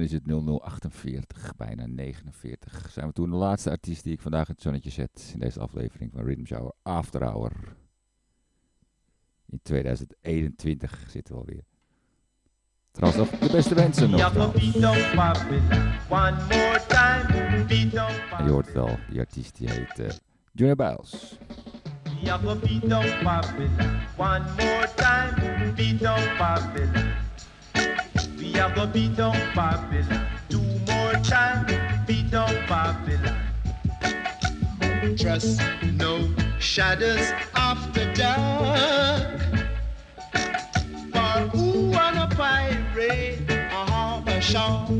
Is 0.05 0.12
het 0.12 0.26
0048, 0.26 1.57
bijna 1.57 1.86
49. 1.86 2.91
Zijn 2.91 3.07
we 3.07 3.12
toen 3.12 3.31
de 3.31 3.36
laatste 3.36 3.70
artiest 3.70 4.05
die 4.05 4.12
ik 4.12 4.20
vandaag 4.20 4.49
in 4.49 4.55
het 4.55 4.62
zonnetje 4.62 4.91
zet 4.91 5.31
in 5.33 5.39
deze 5.39 5.60
aflevering 5.60 6.12
van 6.12 6.24
Rhythm 6.24 6.44
Shower 6.44 6.73
After 6.83 7.24
Hour. 7.24 7.76
In 9.47 9.60
2021 9.62 11.05
zitten 11.08 11.34
we 11.34 11.41
alweer. 11.41 11.65
Trouwens 12.91 13.31
nog 13.31 13.41
de 13.41 13.52
beste 13.52 13.74
wensen 13.74 14.10
nog. 14.10 14.20
En 18.39 18.44
je 18.44 18.50
hoort 18.50 18.66
het 18.66 18.74
wel, 18.74 18.99
die 19.10 19.20
artiest 19.20 19.57
die 19.57 19.70
heet 19.70 19.99
eh 19.99 20.10
Junior 20.52 20.76
Biles. 20.76 21.39
One 24.16 24.44
more 24.57 24.89
time. 24.94 25.24
We 28.44 28.60
are 28.60 28.68
gonna 28.74 28.92
beat 28.92 29.16
down 29.16 29.32
Babylon 29.55 30.26
two 30.50 30.60
more 30.86 31.14
time. 31.24 31.64
Beat 32.06 32.31
down 32.31 32.55
Babylon. 32.68 33.40
Trust 35.16 35.62
no 35.94 36.28
shadows 36.58 37.32
after 37.56 38.12
dark. 38.12 39.40
For 41.12 41.34
who 41.56 41.90
wanna 41.90 42.28
pirate 42.36 43.50
a 43.50 43.82
harbor 43.90 44.40
shark? 44.42 44.90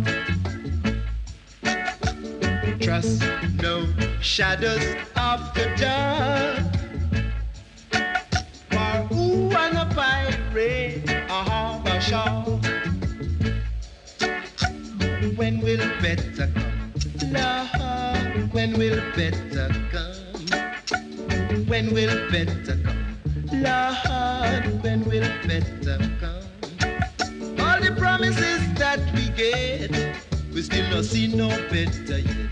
Trust 2.81 3.23
no 3.63 3.87
shadows 4.23 4.87
after 5.17 5.67
dark. 5.77 6.65
For 8.71 8.95
who 9.15 9.49
wanna 9.49 9.87
pirate 9.95 11.11
a 11.11 11.43
harbor 11.51 12.01
shark? 12.01 12.44
When 15.45 15.61
will 15.61 15.85
better 16.01 16.49
come? 16.55 16.93
Lord, 17.31 18.49
when 18.55 18.73
will 18.79 18.99
better 19.15 19.69
come? 19.93 20.17
When 21.67 21.93
will 21.93 22.31
better 22.31 22.79
come? 22.83 23.19
Lord, 23.53 24.83
when 24.83 25.05
will 25.05 25.29
better 25.47 25.99
come? 26.19 26.47
All 27.61 27.79
the 27.79 27.93
promises 27.99 28.73
that 28.79 29.01
we 29.15 29.29
get, 29.37 29.91
we 30.51 30.63
still 30.63 30.89
not 30.89 31.05
see 31.05 31.27
no 31.27 31.51
better 31.69 32.21
yet. 32.21 32.49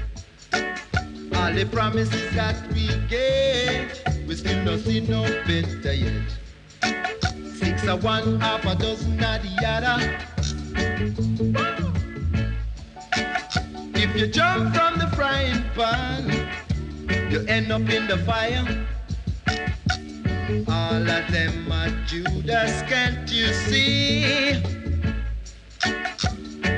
All 1.35 1.51
the 1.51 1.65
promises 1.73 2.31
that 2.35 2.57
we 2.75 2.89
get, 3.09 4.03
we 4.29 4.35
still 4.35 4.63
not 4.65 4.81
see 4.81 5.01
no 5.01 5.23
better 5.47 5.95
yet. 5.95 6.29
Six 7.55 7.87
of 7.89 8.05
one, 8.05 8.39
half 8.39 8.67
a 8.67 8.75
dozen 8.75 9.15
of 9.15 9.43
the 9.43 9.67
other. 9.67 9.99
If 14.15 14.21
you 14.21 14.27
jump 14.27 14.75
from 14.75 14.99
the 14.99 15.07
frying 15.17 15.65
pan, 15.75 16.29
you 17.33 17.47
end 17.47 17.73
up 17.73 17.89
in 17.89 18.07
the 18.07 18.19
fire. 18.19 18.87
All 20.69 21.11
of 21.11 21.33
them 21.33 21.73
are 21.73 21.89
Judas, 22.05 22.83
can't 22.83 23.33
you 23.33 23.47
see? 23.55 24.61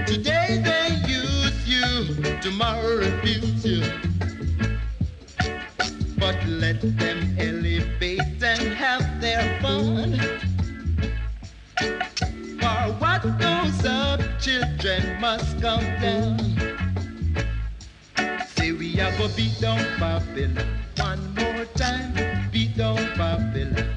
Today 0.07 0.63
they 0.63 0.95
use 1.09 1.67
you, 1.67 2.39
tomorrow 2.41 2.99
refuse 2.99 3.67
you. 3.67 3.83
But 6.17 6.37
let 6.47 6.83
them 6.83 7.37
elevate 7.37 8.45
and 8.45 8.63
have 8.75 9.21
their 9.21 9.61
fun. 9.61 10.21
For 12.61 12.93
what 13.03 13.23
goes 13.41 13.85
up, 13.85 14.21
children 14.39 15.21
must 15.21 15.61
come 15.61 15.83
down. 16.01 16.54
We 19.05 19.11
gonna 19.19 19.35
beat 19.37 19.61
down 19.61 19.79
Babylon 20.01 20.67
one 20.97 21.35
more 21.35 21.67
time. 21.77 22.51
Beat 22.51 22.75
down 22.75 22.97
Babylon. 23.19 23.91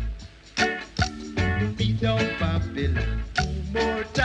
Beat 1.78 2.02
down 2.02 2.20
Babylon 2.38 3.24
two 3.34 3.48
more 3.72 4.04
time. 4.04 4.17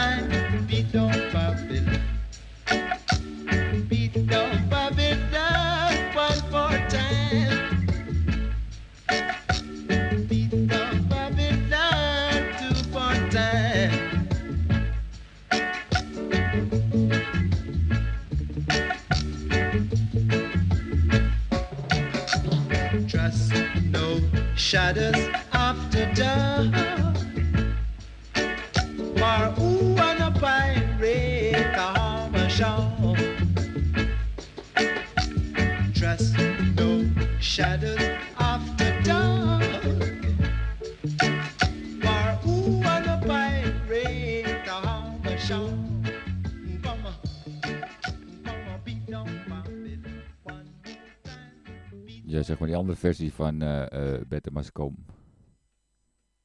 Zeg 52.52 52.60
maar 52.60 52.70
die 52.70 52.80
andere 52.80 52.98
versie 52.98 53.32
van 53.32 53.62
eh 53.62 54.14
eh 54.14 54.26
Better 54.26 54.52
Must 54.52 54.72
Come. 54.72 54.96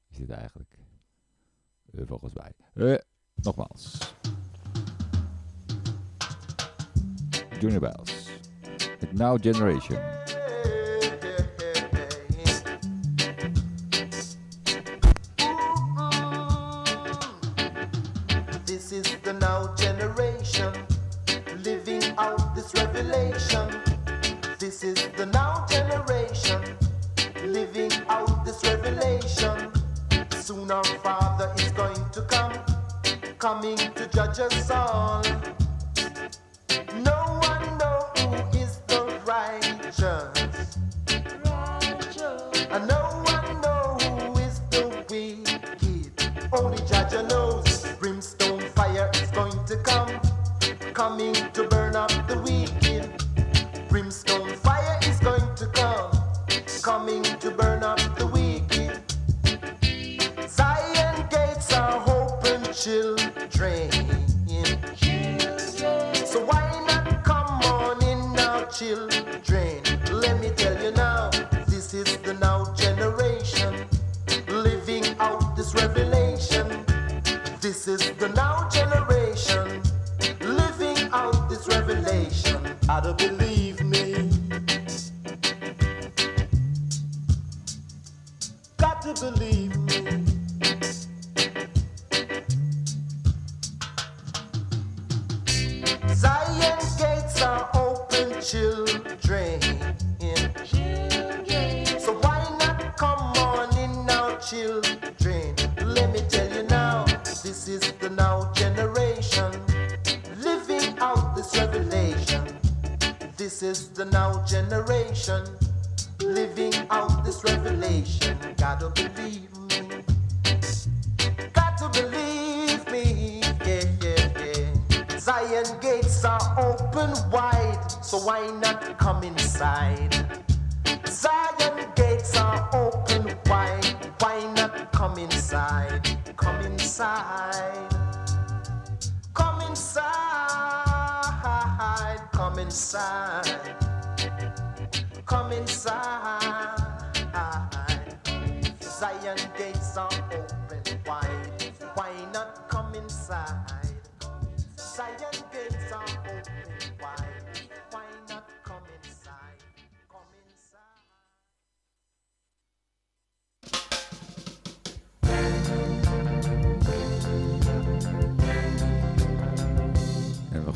Is 0.10 0.18
dit 0.18 0.30
eigenlijk? 0.30 0.78
Eh, 1.92 2.02
volgens 2.06 2.34
mij. 2.34 2.52
Nogmaals. 3.36 4.14
Junior 7.60 7.80
Bells. 7.80 8.30
Het 9.00 9.14
Now 9.14 9.42
Generation. 9.42 10.00
This 18.64 18.92
is 18.92 19.20
the 19.22 19.34
now 19.40 19.78
generation 19.78 20.74
living 21.64 22.18
out 22.18 22.56
this 22.56 22.72
revelation. 22.74 23.67
This 24.80 25.00
is 25.00 25.08
the 25.18 25.26
now 25.26 25.66
generation 25.68 26.62
living 27.44 27.92
out 28.10 28.46
this 28.46 28.64
revelation. 28.64 29.72
Soon 30.30 30.70
our 30.70 30.84
Father 31.02 31.52
is 31.58 31.72
going 31.72 31.98
to 32.12 32.22
come, 32.22 32.54
coming 33.40 33.76
to 33.78 34.08
judge 34.14 34.38
us 34.40 34.70
all. 34.70 35.24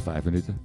vijf 0.01 0.23
minuten. 0.23 0.59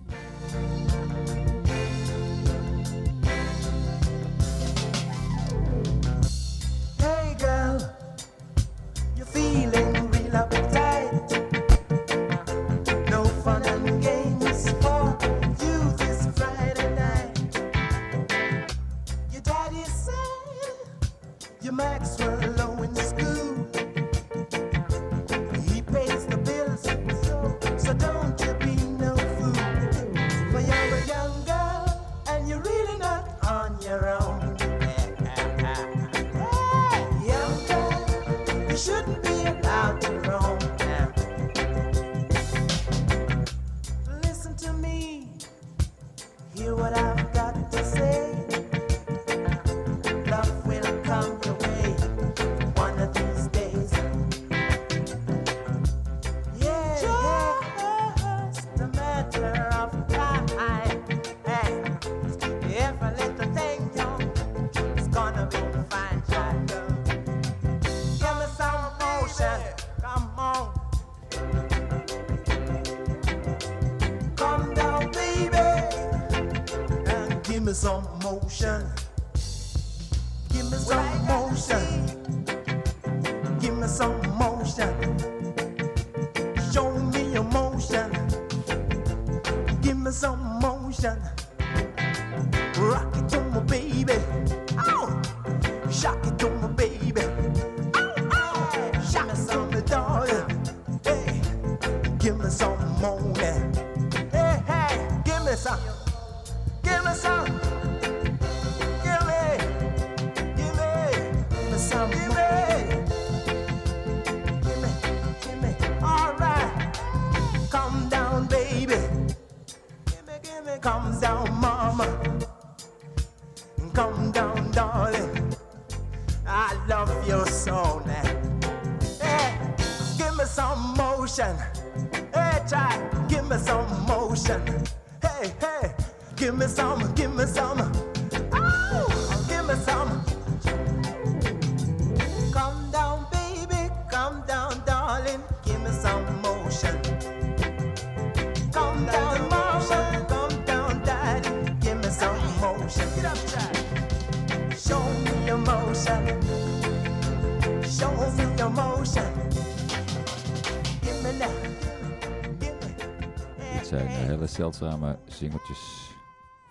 zeldzame 164.76 165.18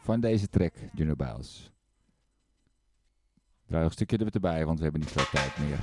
van 0.03 0.19
deze 0.19 0.50
track, 0.50 0.74
Juno 0.93 1.16
Biles. 1.16 1.72
Draai 3.67 3.85
een 3.85 3.92
stukje 3.92 4.17
erbij, 4.17 4.66
want 4.66 4.77
we 4.77 4.84
hebben 4.84 5.01
niet 5.01 5.11
veel 5.11 5.30
tijd 5.32 5.58
meer. 5.58 5.80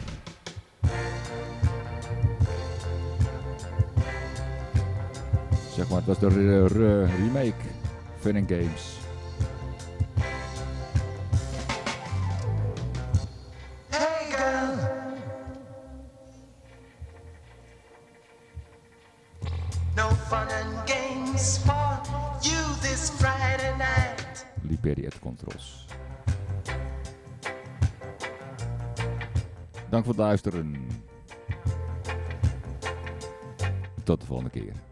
Zeg 5.74 5.88
maar, 5.88 5.98
het 5.98 6.06
was 6.06 6.18
de 6.18 6.66
remake 7.06 7.64
Fun 8.18 8.36
and 8.36 8.48
Games. 8.48 9.01
Bedankt 30.02 30.20
voor 30.20 30.24
het 30.24 30.42
luisteren. 30.42 30.86
Tot 34.04 34.20
de 34.20 34.26
volgende 34.26 34.50
keer. 34.50 34.91